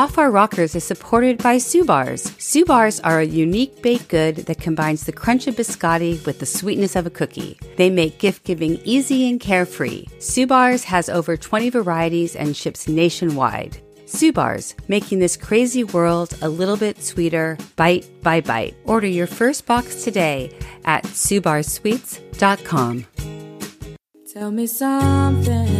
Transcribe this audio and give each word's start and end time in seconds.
Off 0.00 0.16
Our 0.16 0.30
Rockers 0.30 0.74
is 0.74 0.82
supported 0.82 1.42
by 1.42 1.56
Subars. 1.56 2.30
Subars 2.38 3.02
are 3.04 3.20
a 3.20 3.26
unique 3.26 3.82
baked 3.82 4.08
good 4.08 4.36
that 4.46 4.58
combines 4.58 5.04
the 5.04 5.12
crunch 5.12 5.46
of 5.46 5.56
biscotti 5.56 6.24
with 6.24 6.38
the 6.38 6.46
sweetness 6.46 6.96
of 6.96 7.04
a 7.04 7.10
cookie. 7.10 7.58
They 7.76 7.90
make 7.90 8.18
gift 8.18 8.44
giving 8.44 8.80
easy 8.86 9.28
and 9.28 9.38
carefree. 9.38 10.06
Subars 10.18 10.84
has 10.84 11.10
over 11.10 11.36
20 11.36 11.68
varieties 11.68 12.34
and 12.34 12.56
ships 12.56 12.88
nationwide. 12.88 13.76
Subars, 14.06 14.72
making 14.88 15.18
this 15.18 15.36
crazy 15.36 15.84
world 15.84 16.32
a 16.40 16.48
little 16.48 16.78
bit 16.78 17.02
sweeter, 17.02 17.58
bite 17.76 18.08
by 18.22 18.40
bite. 18.40 18.76
Order 18.86 19.06
your 19.06 19.26
first 19.26 19.66
box 19.66 20.02
today 20.02 20.50
at 20.86 21.04
subarsweets.com. 21.04 23.06
Tell 24.32 24.50
me 24.50 24.66
something 24.66 25.79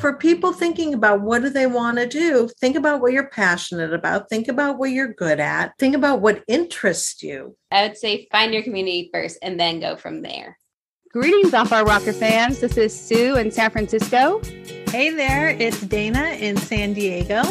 for 0.00 0.14
people 0.14 0.52
thinking 0.52 0.94
about 0.94 1.20
what 1.20 1.42
do 1.42 1.50
they 1.50 1.66
want 1.66 1.98
to 1.98 2.06
do 2.06 2.48
think 2.58 2.74
about 2.74 3.00
what 3.00 3.12
you're 3.12 3.28
passionate 3.28 3.92
about 3.92 4.28
think 4.28 4.48
about 4.48 4.78
what 4.78 4.90
you're 4.90 5.12
good 5.12 5.38
at 5.38 5.72
think 5.78 5.94
about 5.94 6.20
what 6.20 6.42
interests 6.48 7.22
you 7.22 7.54
I 7.70 7.86
would 7.86 7.96
say 7.96 8.26
find 8.32 8.52
your 8.52 8.62
community 8.62 9.10
first 9.12 9.38
and 9.42 9.60
then 9.60 9.80
go 9.80 9.96
from 9.96 10.22
there. 10.22 10.58
Greetings, 11.12 11.54
Off 11.54 11.72
Our 11.72 11.84
Rocker 11.84 12.12
fans. 12.12 12.60
This 12.60 12.76
is 12.76 12.98
Sue 12.98 13.36
in 13.36 13.50
San 13.50 13.70
Francisco. 13.70 14.40
Hey 14.90 15.10
there, 15.10 15.50
it's 15.50 15.80
Dana 15.80 16.36
in 16.38 16.56
San 16.56 16.94
Diego. 16.94 17.42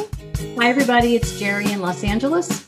Hi, 0.58 0.70
everybody. 0.70 1.16
It's 1.16 1.38
Jerry 1.40 1.72
in 1.72 1.82
Los 1.82 2.04
Angeles. 2.04 2.68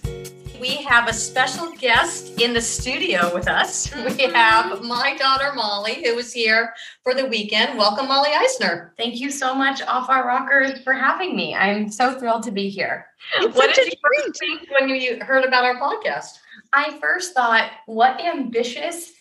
We 0.61 0.75
have 0.83 1.09
a 1.09 1.13
special 1.13 1.71
guest 1.71 2.39
in 2.39 2.53
the 2.53 2.61
studio 2.61 3.33
with 3.33 3.47
us. 3.47 3.91
We 3.95 4.25
have 4.31 4.83
my 4.83 5.17
daughter 5.17 5.53
Molly, 5.55 6.03
who 6.03 6.19
is 6.19 6.31
here 6.31 6.71
for 7.01 7.15
the 7.15 7.25
weekend. 7.25 7.79
Welcome, 7.79 8.07
Molly 8.07 8.29
Eisner. 8.31 8.93
Thank 8.95 9.19
you 9.19 9.31
so 9.31 9.55
much, 9.55 9.81
Off 9.81 10.07
Our 10.07 10.27
Rockers, 10.27 10.79
for 10.83 10.93
having 10.93 11.35
me. 11.35 11.55
I'm 11.55 11.89
so 11.89 12.19
thrilled 12.19 12.43
to 12.43 12.51
be 12.51 12.69
here. 12.69 13.07
It's 13.39 13.55
what 13.55 13.73
did 13.73 13.87
you 13.87 13.97
first 14.03 14.39
think 14.39 14.69
when 14.69 14.89
you 14.89 15.17
heard 15.21 15.45
about 15.45 15.65
our 15.65 15.77
podcast? 15.77 16.37
I 16.73 16.99
first 16.99 17.33
thought, 17.33 17.71
what 17.87 18.21
ambitious 18.23 19.13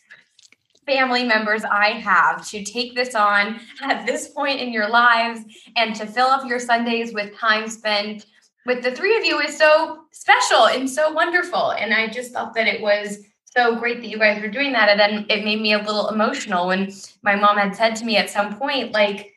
family 0.84 1.24
members 1.24 1.64
I 1.64 1.92
have 1.92 2.46
to 2.50 2.62
take 2.62 2.94
this 2.94 3.14
on 3.14 3.60
at 3.80 4.06
this 4.06 4.28
point 4.28 4.60
in 4.60 4.74
your 4.74 4.90
lives 4.90 5.40
and 5.76 5.94
to 5.94 6.04
fill 6.04 6.26
up 6.26 6.46
your 6.46 6.58
Sundays 6.58 7.14
with 7.14 7.34
time 7.34 7.66
spent 7.66 8.26
with 8.66 8.82
the 8.82 8.92
three 8.92 9.16
of 9.16 9.24
you 9.24 9.38
is 9.40 9.56
so 9.56 10.04
special 10.12 10.66
and 10.66 10.88
so 10.88 11.10
wonderful. 11.12 11.72
And 11.72 11.94
I 11.94 12.08
just 12.08 12.32
thought 12.32 12.54
that 12.54 12.66
it 12.66 12.80
was 12.80 13.18
so 13.44 13.76
great 13.76 14.00
that 14.00 14.08
you 14.08 14.18
guys 14.18 14.40
were 14.40 14.48
doing 14.48 14.72
that. 14.72 14.88
And 14.88 15.00
then 15.00 15.26
it 15.28 15.44
made 15.44 15.60
me 15.60 15.72
a 15.72 15.78
little 15.78 16.08
emotional 16.08 16.66
when 16.68 16.92
my 17.22 17.34
mom 17.34 17.56
had 17.56 17.74
said 17.74 17.96
to 17.96 18.04
me 18.04 18.16
at 18.16 18.30
some 18.30 18.56
point, 18.56 18.92
like, 18.92 19.32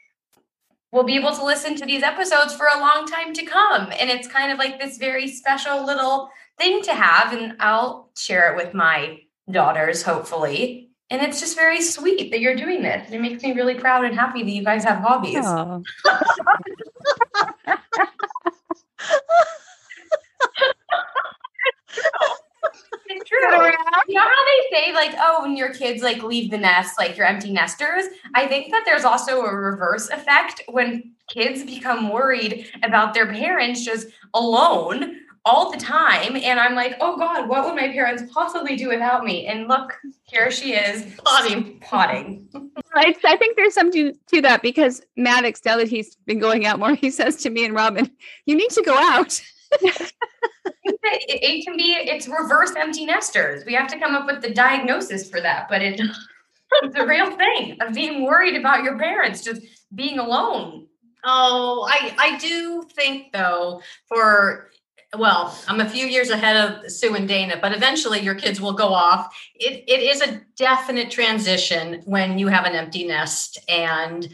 we'll 0.92 1.04
be 1.04 1.16
able 1.16 1.34
to 1.34 1.44
listen 1.44 1.76
to 1.76 1.86
these 1.86 2.04
episodes 2.04 2.54
for 2.54 2.68
a 2.68 2.80
long 2.80 3.08
time 3.08 3.34
to 3.34 3.46
come. 3.46 3.92
And 4.00 4.10
it's 4.10 4.28
kind 4.28 4.52
of 4.52 4.60
like 4.60 4.80
this 4.80 4.98
very 4.98 5.28
special 5.28 5.84
little 5.86 6.30
thing 6.58 6.84
to 6.84 6.94
have. 6.94 7.34
And 7.34 7.56
I'll 7.60 8.12
share 8.16 8.54
it 8.54 8.58
with 8.58 8.74
my 8.74 9.22
daughters, 9.50 10.04
hopefully. 10.04 10.92
And 11.10 11.22
it's 11.22 11.40
just 11.40 11.56
very 11.56 11.82
sweet 11.82 12.32
that 12.32 12.40
you're 12.40 12.56
doing 12.56 12.82
this. 12.82 13.12
It 13.12 13.20
makes 13.20 13.44
me 13.44 13.54
really 13.54 13.76
proud 13.76 14.06
and 14.06 14.16
happy 14.16 14.44
that 14.44 14.52
you 14.52 14.64
guys 14.64 14.84
have 14.84 15.00
hobbies. 15.00 15.46
It's 23.06 23.30
true. 23.30 23.40
You 24.08 24.16
know 24.16 24.22
how 24.22 24.46
they 24.46 24.76
say, 24.76 24.94
like, 24.94 25.14
oh, 25.20 25.44
when 25.44 25.56
your 25.56 25.74
kids 25.74 26.02
like 26.02 26.24
leave 26.24 26.50
the 26.52 26.58
nest, 26.58 26.98
like 26.98 27.16
you're 27.18 27.28
empty 27.28 27.52
nesters? 27.52 28.06
I 28.34 28.48
think 28.48 28.72
that 28.72 28.84
there's 28.86 29.04
also 29.04 29.42
a 29.42 29.56
reverse 29.56 30.10
effect 30.10 30.62
when 30.70 31.12
kids 31.30 31.64
become 31.64 32.10
worried 32.10 32.72
about 32.84 33.14
their 33.14 33.28
parents 33.32 33.86
just 33.86 34.08
alone 34.34 35.18
all 35.46 35.72
the 35.72 35.78
time. 35.78 36.36
And 36.36 36.60
I'm 36.60 36.76
like, 36.76 36.96
oh 37.02 37.18
God, 37.18 37.50
what 37.50 37.66
would 37.66 37.76
my 37.76 37.90
parents 37.90 38.24
possibly 38.34 38.76
do 38.76 38.88
without 38.88 39.26
me? 39.26 39.48
And 39.48 39.68
look, 39.68 39.98
here 40.24 40.50
she 40.52 40.74
is 40.74 41.16
potting, 41.24 41.80
potting. 41.80 42.48
I, 42.96 43.16
I 43.26 43.38
think 43.38 43.58
there's 43.58 43.74
something 43.74 44.14
to 44.28 44.42
that 44.42 44.62
because 44.62 45.02
Maddox, 45.18 45.62
now 45.66 45.78
that 45.78 45.90
he's 45.90 46.16
been 46.26 46.40
going 46.40 46.66
out 46.66 46.80
more, 46.80 46.96
he 46.96 47.12
says 47.12 47.38
to 47.38 47.50
me 47.50 47.66
and 47.66 47.74
Robin, 47.74 48.10
you 48.46 48.56
need 48.56 48.70
to 48.72 48.84
go 48.84 48.98
out. 48.98 49.42
It, 50.86 51.40
it 51.44 51.66
can 51.66 51.76
be, 51.76 51.94
it's 51.94 52.28
reverse 52.28 52.74
empty 52.78 53.06
nesters. 53.06 53.66
We 53.66 53.74
have 53.74 53.88
to 53.88 54.00
come 54.00 54.16
up 54.16 54.26
with 54.26 54.42
the 54.42 54.54
diagnosis 54.54 55.30
for 55.30 55.42
that, 55.42 55.68
but 55.70 55.82
it, 55.82 56.00
it's 56.82 56.96
a 56.96 57.06
real 57.06 57.36
thing 57.36 57.78
of 57.82 57.94
being 57.94 58.24
worried 58.24 58.56
about 58.56 58.84
your 58.84 58.98
parents 58.98 59.44
just 59.44 59.62
being 59.94 60.20
alone. 60.20 60.88
Oh, 61.24 61.88
I 61.90 62.14
I 62.18 62.38
do 62.38 62.84
think 62.96 63.32
though 63.32 63.82
for 64.08 64.70
well, 65.18 65.58
I'm 65.68 65.80
a 65.80 65.90
few 65.90 66.06
years 66.08 66.30
ahead 66.30 66.56
of 66.56 66.92
Sue 66.92 67.16
and 67.16 67.28
Dana, 67.28 67.58
but 67.62 67.74
eventually 67.74 68.20
your 68.20 68.36
kids 68.36 68.60
will 68.60 68.74
go 68.74 68.88
off. 68.94 69.36
It 69.56 69.84
it 69.88 70.02
is 70.02 70.22
a 70.22 70.42
definite 70.56 71.12
transition 71.12 72.02
when 72.06 72.38
you 72.40 72.48
have 72.48 72.66
an 72.66 72.74
empty 72.76 73.06
nest 73.06 73.60
and 73.70 74.28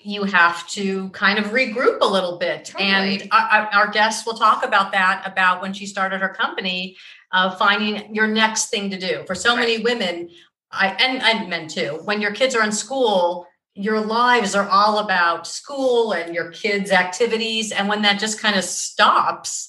you 0.00 0.24
have 0.24 0.66
to 0.68 1.08
kind 1.10 1.38
of 1.38 1.46
regroup 1.46 1.98
a 2.00 2.06
little 2.06 2.38
bit. 2.38 2.72
And 2.78 3.20
Totally. 3.20 3.30
our, 3.32 3.40
our- 3.40 3.70
our 3.74 3.90
guest 3.90 4.26
will 4.26 4.34
talk 4.34 4.64
about 4.64 4.92
that 4.92 5.22
about 5.26 5.60
when 5.62 5.72
she 5.72 5.86
started 5.86 6.20
her 6.20 6.28
company, 6.28 6.96
uh, 7.32 7.50
finding 7.56 8.14
your 8.14 8.28
next 8.28 8.66
thing 8.70 8.90
to 8.90 8.98
do. 8.98 9.24
For 9.26 9.34
so 9.34 9.56
many 9.56 9.78
women, 9.78 10.28
I 10.70 10.88
and, 10.88 11.22
and 11.22 11.48
men 11.50 11.68
too, 11.68 12.00
when 12.04 12.20
your 12.20 12.32
kids 12.32 12.54
are 12.54 12.62
in 12.62 12.72
school, 12.72 13.46
your 13.74 14.00
lives 14.00 14.54
are 14.54 14.68
all 14.68 14.98
about 14.98 15.46
school 15.46 16.12
and 16.12 16.34
your 16.34 16.50
kids' 16.50 16.90
activities. 16.92 17.72
And 17.72 17.88
when 17.88 18.02
that 18.02 18.18
just 18.18 18.40
kind 18.40 18.56
of 18.56 18.64
stops, 18.64 19.68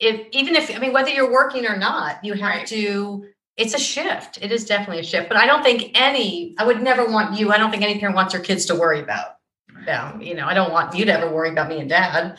if 0.00 0.26
even 0.32 0.56
if 0.56 0.74
I 0.74 0.78
mean 0.78 0.92
whether 0.92 1.10
you're 1.10 1.30
working 1.30 1.66
or 1.66 1.76
not, 1.76 2.24
you 2.24 2.32
have 2.34 2.42
Right. 2.42 2.66
to. 2.68 3.26
It's 3.56 3.74
a 3.74 3.78
shift. 3.78 4.38
It 4.40 4.50
is 4.52 4.64
definitely 4.64 5.00
a 5.00 5.04
shift. 5.04 5.28
But 5.28 5.36
I 5.36 5.44
don't 5.46 5.62
think 5.62 5.90
any. 5.94 6.54
I 6.58 6.64
would 6.64 6.82
never 6.82 7.04
want 7.04 7.38
you. 7.38 7.52
I 7.52 7.58
don't 7.58 7.70
think 7.70 7.82
any 7.82 7.98
parent 8.00 8.16
wants 8.16 8.32
their 8.32 8.40
kids 8.42 8.64
to 8.66 8.74
worry 8.74 9.00
about 9.00 9.36
them. 9.84 10.22
You 10.22 10.34
know, 10.34 10.46
I 10.46 10.54
don't 10.54 10.72
want 10.72 10.94
you 10.96 11.04
to 11.04 11.12
ever 11.12 11.30
worry 11.30 11.50
about 11.50 11.68
me 11.68 11.78
and 11.78 11.88
dad. 11.88 12.38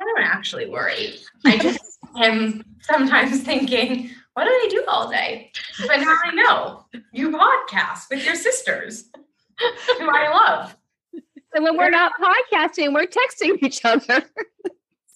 I 0.00 0.04
don't 0.04 0.24
actually 0.24 0.68
worry. 0.70 1.16
I 1.44 1.58
just 1.58 1.98
am 2.16 2.64
sometimes 2.80 3.42
thinking, 3.42 4.10
what 4.32 4.44
do 4.44 4.50
I 4.50 4.66
do 4.70 4.82
all 4.88 5.10
day? 5.10 5.52
But 5.86 5.98
now 6.00 6.16
I 6.24 6.32
know 6.32 6.86
you 7.12 7.30
podcast 7.30 8.08
with 8.10 8.24
your 8.24 8.34
sisters, 8.34 9.10
who 9.98 10.08
I 10.10 10.30
love. 10.30 10.76
And 11.54 11.64
when 11.64 11.76
we're 11.76 11.90
not 11.90 12.12
podcasting, 12.18 12.94
we're 12.94 13.06
texting 13.06 13.62
each 13.62 13.84
other. 13.84 14.22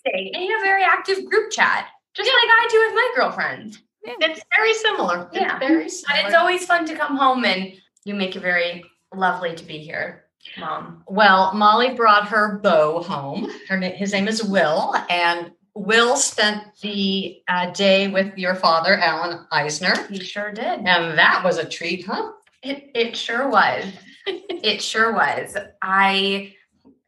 Say, 0.07 0.31
and 0.35 0.45
you 0.45 0.51
have 0.53 0.61
a 0.61 0.65
very 0.65 0.83
active 0.85 1.25
group 1.25 1.51
chat, 1.51 1.89
just 2.15 2.29
like 2.29 2.51
I 2.51 2.69
do 2.71 2.79
with 2.87 2.95
my 2.95 3.13
girlfriends. 3.17 3.83
It's 4.05 4.41
very 4.57 4.73
similar. 4.75 5.29
It's 5.33 5.41
Yeah. 5.41 5.59
very 5.59 5.85
But 5.85 5.91
similar. 5.91 6.27
it's 6.27 6.35
always 6.37 6.65
fun 6.67 6.87
to 6.87 6.95
come 6.95 7.17
home 7.17 7.45
and 7.45 7.73
you 8.05 8.15
make 8.15 8.37
it 8.37 8.41
very 8.41 8.85
lovely 9.15 9.55
to 9.57 9.65
be 9.65 9.79
here, 9.79 10.27
mom. 10.59 11.03
Well, 11.09 11.53
Molly 11.55 11.95
brought 11.95 12.29
her 12.29 12.59
beau 12.59 13.03
home. 13.03 13.51
Her 13.69 13.79
his 13.81 14.13
name 14.13 14.29
is 14.29 14.45
Will, 14.45 14.95
and 15.11 15.51
Will 15.75 16.17
spent 16.17 16.63
the 16.83 17.43
uh, 17.49 17.71
day 17.73 18.07
with 18.09 18.39
your 18.39 18.55
father, 18.55 18.95
Alan 18.97 19.45
Eisner, 19.51 20.07
He 20.09 20.21
sure 20.21 20.53
did. 20.53 20.65
and 20.87 21.19
that 21.19 21.43
was 21.45 21.59
a 21.59 21.69
treat, 21.69 22.07
huh? 22.07 22.31
It 22.63 22.91
it 22.95 23.17
sure 23.17 23.49
was. 23.49 23.85
it 24.27 24.81
sure 24.81 25.13
was. 25.13 25.57
I 25.83 26.55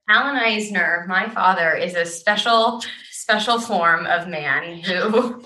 Alan 0.09 0.37
Eisner, 0.37 1.05
my 1.07 1.29
father, 1.29 1.75
is 1.75 1.95
a 1.95 2.07
special, 2.07 2.83
special 3.11 3.61
form 3.61 4.07
of 4.07 4.27
man 4.27 4.79
who 4.81 5.45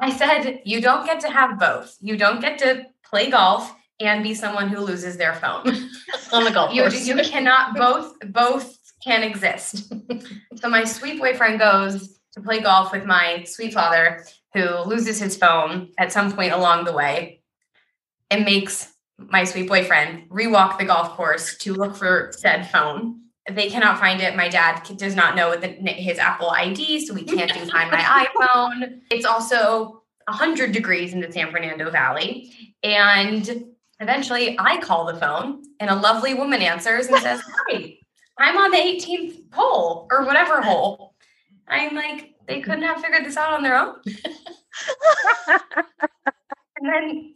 I 0.00 0.10
said, 0.10 0.60
you 0.64 0.80
don't 0.80 1.04
get 1.04 1.20
to 1.20 1.28
have 1.28 1.58
both. 1.58 1.96
You 2.00 2.16
don't 2.16 2.40
get 2.40 2.58
to 2.60 2.86
play 3.04 3.30
golf 3.30 3.74
and 4.00 4.22
be 4.22 4.34
someone 4.34 4.68
who 4.68 4.78
loses 4.80 5.16
their 5.16 5.34
phone. 5.34 5.66
On 6.32 6.44
the 6.44 6.50
golf 6.50 6.74
You, 6.74 6.82
course. 6.82 7.06
you 7.06 7.16
cannot 7.16 7.76
both 7.76 8.14
both 8.32 8.78
can 9.04 9.22
exist. 9.22 9.92
so 10.56 10.68
my 10.68 10.84
sweet 10.84 11.18
boyfriend 11.20 11.58
goes 11.58 12.20
to 12.32 12.40
play 12.40 12.60
golf 12.60 12.92
with 12.92 13.04
my 13.04 13.42
sweet 13.44 13.74
father, 13.74 14.24
who 14.54 14.78
loses 14.84 15.18
his 15.20 15.36
phone 15.36 15.90
at 15.98 16.12
some 16.12 16.32
point 16.32 16.52
along 16.52 16.84
the 16.84 16.92
way, 16.92 17.42
and 18.30 18.44
makes 18.44 18.92
my 19.18 19.44
sweet 19.44 19.68
boyfriend 19.68 20.28
rewalk 20.30 20.78
the 20.78 20.84
golf 20.84 21.10
course 21.10 21.56
to 21.58 21.74
look 21.74 21.96
for 21.96 22.32
said 22.36 22.70
phone. 22.70 23.21
They 23.50 23.68
cannot 23.68 23.98
find 23.98 24.20
it. 24.20 24.36
My 24.36 24.48
dad 24.48 24.82
does 24.96 25.16
not 25.16 25.34
know 25.34 25.56
the, 25.56 25.68
his 25.68 26.18
Apple 26.18 26.50
ID, 26.50 27.04
so 27.06 27.12
we 27.12 27.24
can't 27.24 27.52
do 27.52 27.66
find 27.66 27.90
my 27.90 27.98
iPhone. 28.36 29.00
It's 29.10 29.24
also 29.24 30.02
100 30.28 30.72
degrees 30.72 31.12
in 31.12 31.20
the 31.20 31.30
San 31.32 31.50
Fernando 31.50 31.90
Valley. 31.90 32.52
And 32.82 33.66
eventually 34.00 34.56
I 34.58 34.78
call 34.78 35.06
the 35.06 35.18
phone, 35.18 35.62
and 35.80 35.90
a 35.90 35.96
lovely 35.96 36.34
woman 36.34 36.62
answers 36.62 37.06
and 37.06 37.18
says, 37.18 37.40
Hi, 37.68 37.98
I'm 38.38 38.56
on 38.56 38.70
the 38.70 38.78
18th 38.78 39.52
hole 39.52 40.06
or 40.10 40.24
whatever 40.24 40.62
hole. 40.62 41.14
I'm 41.68 41.94
like, 41.94 42.34
they 42.46 42.60
couldn't 42.60 42.82
have 42.82 43.00
figured 43.00 43.24
this 43.24 43.36
out 43.36 43.52
on 43.52 43.62
their 43.62 43.76
own. 43.76 43.96
and 46.76 46.92
then 46.92 47.34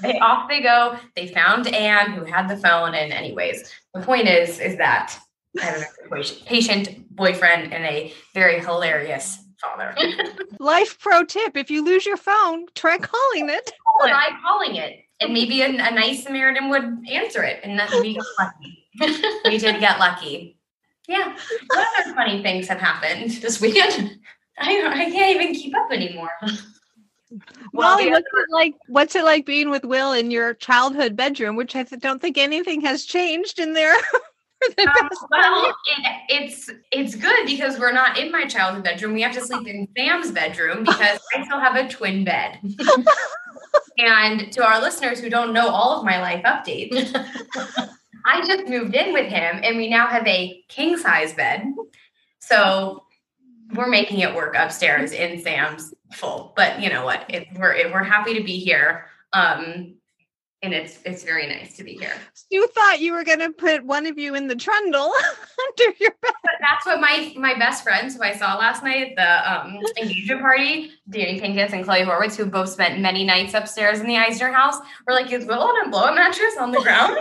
they 0.00 0.18
off 0.18 0.48
they 0.48 0.62
go. 0.62 0.96
They 1.16 1.28
found 1.28 1.66
Anne 1.68 2.12
who 2.12 2.24
had 2.24 2.48
the 2.48 2.56
phone. 2.56 2.94
And 2.94 3.12
anyways, 3.12 3.72
the 3.94 4.00
point 4.00 4.28
is, 4.28 4.60
is 4.60 4.76
that 4.78 5.18
I 5.60 5.64
have 5.64 5.82
a 5.82 6.24
patient- 6.46 7.14
boyfriend 7.14 7.72
and 7.72 7.84
a 7.84 8.12
very 8.34 8.60
hilarious 8.60 9.38
father. 9.60 9.94
Life 10.58 10.98
pro 10.98 11.24
tip 11.24 11.56
if 11.56 11.70
you 11.70 11.84
lose 11.84 12.04
your 12.04 12.16
phone, 12.16 12.66
try 12.74 12.98
calling 12.98 13.48
it. 13.48 13.70
Try 14.02 14.30
calling 14.44 14.76
it, 14.76 15.00
and 15.20 15.32
maybe 15.32 15.62
a, 15.62 15.68
a 15.68 15.90
nice 15.92 16.24
Samaritan 16.24 16.70
would 16.70 17.06
answer 17.10 17.42
it, 17.42 17.60
and 17.62 17.78
then 17.78 17.88
we 18.00 18.16
got 18.16 18.26
lucky. 18.38 19.40
we 19.44 19.58
did 19.58 19.80
get 19.80 19.98
lucky. 19.98 20.58
Yeah. 21.08 21.36
What 21.68 21.88
other 21.98 22.14
funny 22.14 22.42
things 22.42 22.66
have 22.68 22.80
happened 22.80 23.30
this 23.30 23.60
weekend? 23.60 24.18
I 24.58 24.82
I 24.86 25.10
can't 25.10 25.34
even 25.36 25.54
keep 25.54 25.76
up 25.76 25.90
anymore. 25.90 26.30
Well, 27.72 27.90
Molly, 27.90 28.04
the 28.04 28.10
what's 28.12 28.26
it 28.32 28.52
like? 28.52 28.74
What's 28.86 29.16
it 29.16 29.24
like 29.24 29.46
being 29.46 29.70
with 29.70 29.84
Will 29.84 30.12
in 30.12 30.30
your 30.30 30.54
childhood 30.54 31.16
bedroom? 31.16 31.56
Which 31.56 31.74
I 31.74 31.82
don't 31.82 32.20
think 32.20 32.38
anything 32.38 32.80
has 32.82 33.04
changed 33.04 33.58
in 33.58 33.72
there. 33.72 33.96
Um, 34.84 35.10
well, 35.30 35.74
it, 35.86 36.22
it's 36.28 36.70
it's 36.90 37.14
good 37.14 37.46
because 37.46 37.78
we're 37.78 37.92
not 37.92 38.18
in 38.18 38.30
my 38.30 38.46
child's 38.46 38.82
bedroom. 38.82 39.14
We 39.14 39.22
have 39.22 39.34
to 39.34 39.40
sleep 39.40 39.66
in 39.66 39.88
Sam's 39.96 40.30
bedroom 40.30 40.84
because 40.84 41.20
I 41.34 41.44
still 41.44 41.58
have 41.58 41.76
a 41.76 41.88
twin 41.88 42.24
bed. 42.24 42.58
and 43.98 44.52
to 44.52 44.64
our 44.64 44.80
listeners 44.80 45.20
who 45.20 45.28
don't 45.28 45.52
know 45.52 45.68
all 45.68 45.98
of 45.98 46.04
my 46.04 46.20
life 46.20 46.44
updates, 46.44 47.10
I 48.26 48.46
just 48.46 48.68
moved 48.68 48.94
in 48.94 49.12
with 49.12 49.26
him, 49.26 49.60
and 49.62 49.76
we 49.76 49.88
now 49.88 50.06
have 50.06 50.26
a 50.26 50.62
king 50.68 50.96
size 50.96 51.34
bed. 51.34 51.64
So 52.38 53.04
we're 53.74 53.88
making 53.88 54.20
it 54.20 54.34
work 54.34 54.54
upstairs 54.56 55.12
in 55.12 55.42
Sam's 55.42 55.94
full. 56.12 56.52
But 56.56 56.80
you 56.80 56.90
know 56.90 57.04
what? 57.04 57.24
It, 57.28 57.48
we're 57.56 57.72
it, 57.72 57.92
we're 57.92 58.04
happy 58.04 58.34
to 58.34 58.44
be 58.44 58.58
here. 58.58 59.06
Um, 59.32 59.93
and 60.64 60.72
it's 60.72 60.98
it's 61.04 61.22
very 61.22 61.46
nice 61.46 61.76
to 61.76 61.84
be 61.84 61.92
here. 61.92 62.14
You 62.50 62.66
thought 62.68 63.00
you 63.00 63.12
were 63.12 63.22
going 63.22 63.40
to 63.40 63.50
put 63.50 63.84
one 63.84 64.06
of 64.06 64.18
you 64.18 64.34
in 64.34 64.48
the 64.48 64.56
trundle 64.56 65.12
under 65.68 65.96
your 66.00 66.10
bed. 66.22 66.32
But 66.42 66.54
that's 66.60 66.86
what 66.86 67.00
my 67.00 67.34
my 67.36 67.56
best 67.58 67.84
friends 67.84 68.16
who 68.16 68.22
I 68.22 68.32
saw 68.32 68.56
last 68.56 68.82
night 68.82 69.10
at 69.10 69.16
the 69.16 69.52
um, 69.52 69.78
engagement 70.00 70.40
party, 70.40 70.92
Danny 71.10 71.38
Pincus 71.38 71.72
and 71.72 71.84
Chloe 71.84 72.00
Horwitz, 72.00 72.34
who 72.34 72.46
both 72.46 72.70
spent 72.70 73.00
many 73.00 73.24
nights 73.24 73.54
upstairs 73.54 74.00
in 74.00 74.06
the 74.06 74.16
Eisner 74.16 74.50
house, 74.50 74.76
were 75.06 75.12
like, 75.12 75.30
"Is 75.30 75.44
Will 75.44 75.60
on 75.60 75.86
a 75.86 75.90
blow 75.90 76.04
up 76.04 76.14
mattress 76.14 76.56
on 76.58 76.72
the 76.72 76.80
ground?" 76.80 77.12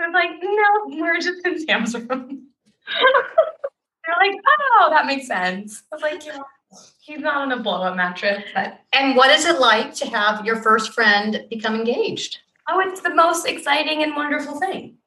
I 0.00 0.06
was 0.06 0.14
like, 0.14 0.30
"No, 0.40 1.02
we're 1.02 1.18
just 1.18 1.44
in 1.44 1.58
Sam's 1.66 1.94
room." 1.94 2.06
They're 2.08 4.30
like, 4.30 4.40
"Oh, 4.46 4.88
that 4.90 5.06
makes 5.06 5.26
sense." 5.26 5.82
I 5.92 5.96
was 5.96 6.02
like, 6.02 6.24
"Yeah, 6.24 6.38
he's 7.00 7.18
not 7.18 7.38
on 7.38 7.50
a 7.50 7.60
blow 7.60 7.82
up 7.82 7.96
mattress, 7.96 8.44
but." 8.54 8.78
And 8.92 9.16
what 9.16 9.30
is 9.30 9.44
it 9.44 9.58
like 9.58 9.92
to 9.94 10.06
have 10.06 10.46
your 10.46 10.62
first 10.62 10.92
friend 10.92 11.44
become 11.50 11.74
engaged? 11.74 12.38
Oh, 12.68 12.80
it's 12.80 13.00
the 13.00 13.14
most 13.14 13.46
exciting 13.46 14.02
and 14.02 14.14
wonderful 14.14 14.60
thing. 14.60 14.98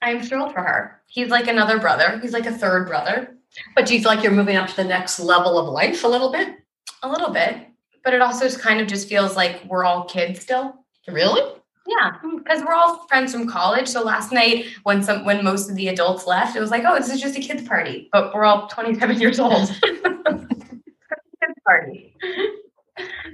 I'm 0.00 0.22
thrilled 0.22 0.52
for 0.52 0.60
her. 0.62 1.02
He's 1.06 1.28
like 1.28 1.48
another 1.48 1.78
brother. 1.78 2.18
He's 2.20 2.32
like 2.32 2.46
a 2.46 2.52
third 2.52 2.86
brother. 2.86 3.36
But 3.74 3.86
do 3.86 3.94
you 3.94 4.00
feel 4.00 4.08
like 4.08 4.22
you're 4.22 4.32
moving 4.32 4.56
up 4.56 4.68
to 4.68 4.76
the 4.76 4.84
next 4.84 5.20
level 5.20 5.58
of 5.58 5.68
life 5.68 6.04
a 6.04 6.08
little 6.08 6.32
bit? 6.32 6.56
A 7.02 7.08
little 7.08 7.30
bit, 7.30 7.66
but 8.04 8.14
it 8.14 8.22
also 8.22 8.44
just 8.44 8.60
kind 8.60 8.80
of 8.80 8.86
just 8.86 9.08
feels 9.08 9.36
like 9.36 9.64
we're 9.66 9.84
all 9.84 10.04
kids 10.04 10.40
still. 10.40 10.84
Really? 11.08 11.42
Yeah, 11.86 12.12
because 12.38 12.62
we're 12.62 12.74
all 12.74 13.06
friends 13.08 13.32
from 13.32 13.48
college. 13.48 13.88
So 13.88 14.02
last 14.02 14.30
night, 14.30 14.66
when 14.84 15.02
some 15.02 15.24
when 15.24 15.44
most 15.44 15.68
of 15.68 15.74
the 15.76 15.88
adults 15.88 16.26
left, 16.26 16.56
it 16.56 16.60
was 16.60 16.70
like, 16.70 16.84
oh, 16.86 16.94
this 16.96 17.10
is 17.12 17.20
just 17.20 17.36
a 17.36 17.40
kids 17.40 17.66
party, 17.66 18.08
but 18.12 18.32
we're 18.32 18.44
all 18.44 18.68
27 18.68 19.20
years 19.20 19.40
old. 19.40 19.68
kids 19.82 21.58
party. 21.66 22.14
it 22.22 22.60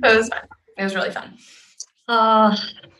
was 0.03 0.29
fun. 0.29 0.41
It 0.79 0.85
was 0.85 0.94
really 0.94 1.11
fun. 1.11 1.37
Uh, 2.09 2.56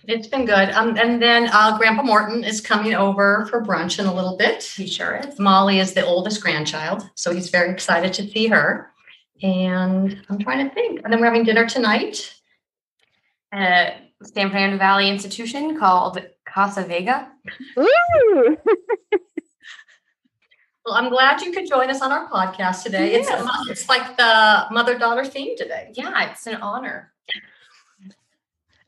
it's 0.09 0.27
been 0.27 0.47
good. 0.47 0.71
Um, 0.71 0.97
and 0.97 1.21
then 1.21 1.51
uh, 1.53 1.77
Grandpa 1.77 2.03
Morton 2.03 2.43
is 2.43 2.61
coming 2.61 2.95
over 2.95 3.47
for 3.51 3.63
brunch 3.63 3.99
in 3.99 4.07
a 4.07 4.15
little 4.15 4.37
bit. 4.37 4.65
He 4.65 4.87
sure 4.87 5.17
is. 5.17 5.39
Molly 5.39 5.79
is 5.79 5.93
the 5.93 6.05
oldest 6.05 6.43
grandchild, 6.43 7.09
so 7.15 7.33
he's 7.33 7.51
very 7.51 7.71
excited 7.71 8.13
to 8.15 8.29
see 8.29 8.47
her. 8.47 8.91
And 9.43 10.21
I'm 10.29 10.39
trying 10.39 10.67
to 10.67 10.75
think. 10.75 11.03
And 11.05 11.13
then 11.13 11.21
we're 11.21 11.27
having 11.27 11.45
dinner 11.45 11.69
tonight. 11.69 12.35
Uh, 13.53 13.91
San 14.23 14.51
Fernando 14.51 14.79
Valley 14.79 15.09
institution 15.09 15.79
called 15.79 16.25
Casa 16.45 16.83
Vega. 16.85 17.31
Ooh. 17.79 18.57
Well, 20.89 20.97
I'm 20.97 21.11
glad 21.11 21.43
you 21.43 21.53
could 21.53 21.69
join 21.69 21.91
us 21.91 22.01
on 22.01 22.13
our 22.13 22.31
podcast 22.31 22.83
today. 22.83 23.13
It's 23.13 23.29
it's 23.69 23.91
like 23.91 24.17
the 24.17 24.65
mother 24.71 24.99
daughter 24.99 25.23
theme 25.23 25.55
today. 25.55 25.93
Yeah, 25.93 26.31
it's 26.31 26.47
an 26.47 26.55
honor. 26.63 27.13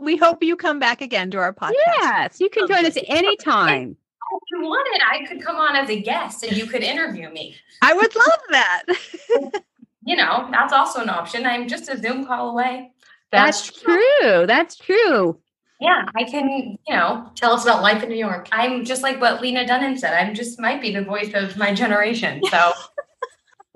We 0.01 0.17
hope 0.17 0.43
you 0.43 0.57
come 0.57 0.79
back 0.79 1.01
again 1.03 1.31
to 1.33 1.39
our 1.39 1.53
podcast. 1.53 1.73
Yes, 2.01 2.41
you 2.41 2.49
can 2.51 2.67
join 2.67 2.87
us 2.87 2.97
anytime. 3.07 3.97
If 4.33 4.41
you 4.53 4.61
wanted, 4.63 5.03
I 5.11 5.27
could 5.27 5.43
come 5.43 5.57
on 5.57 5.77
as 5.77 5.91
a 5.91 6.01
guest 6.01 6.43
and 6.45 6.57
you 6.57 6.67
could 6.67 6.83
interview 6.83 7.29
me. 7.31 7.57
I 7.83 7.93
would 7.95 8.15
love 8.17 8.41
that. 8.51 8.83
You 10.03 10.17
know, 10.17 10.49
that's 10.51 10.73
also 10.73 11.03
an 11.03 11.11
option. 11.11 11.45
I'm 11.45 11.69
just 11.69 11.91
a 11.91 11.97
Zoom 11.99 12.25
call 12.25 12.51
away. 12.51 12.91
That's 13.31 13.71
true. 13.71 14.47
That's 14.47 14.75
true. 14.77 15.39
Yeah, 15.79 16.07
I 16.17 16.25
can, 16.25 16.79
you 16.89 16.97
know, 16.97 17.31
Tell 17.37 17.53
us 17.53 17.65
about 17.65 17.83
life 17.83 18.03
in 18.03 18.09
New 18.09 18.17
York. 18.17 18.49
I'm 18.51 18.87
just 18.87 19.03
like 19.03 19.21
what 19.21 19.43
Lena 19.43 19.67
Dunham 19.67 19.99
said. 19.99 20.15
I'm 20.15 20.35
just 20.35 20.59
might 20.59 20.81
be 20.81 20.91
the 20.95 21.03
voice 21.05 21.33
of 21.35 21.59
my 21.59 21.75
generation. 21.75 22.41
So 22.51 22.73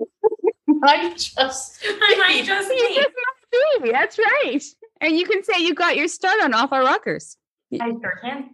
I 0.83 1.09
just 1.11 1.79
I 1.85 2.15
might 2.27 2.43
just 2.45 2.69
You 2.69 2.87
be. 2.89 2.95
just 2.95 3.09
must 3.09 3.83
be. 3.83 3.91
That's 3.91 4.17
right. 4.17 4.63
And 5.05 5.15
you 5.15 5.27
can 5.27 5.43
say 5.43 5.59
you 5.59 5.75
got 5.75 5.95
your 5.95 6.07
start 6.07 6.41
on 6.41 6.55
Off 6.55 6.73
Our 6.73 6.81
Rockers. 6.81 7.37
I 7.79 7.91
sure 7.91 8.19
can. 8.23 8.49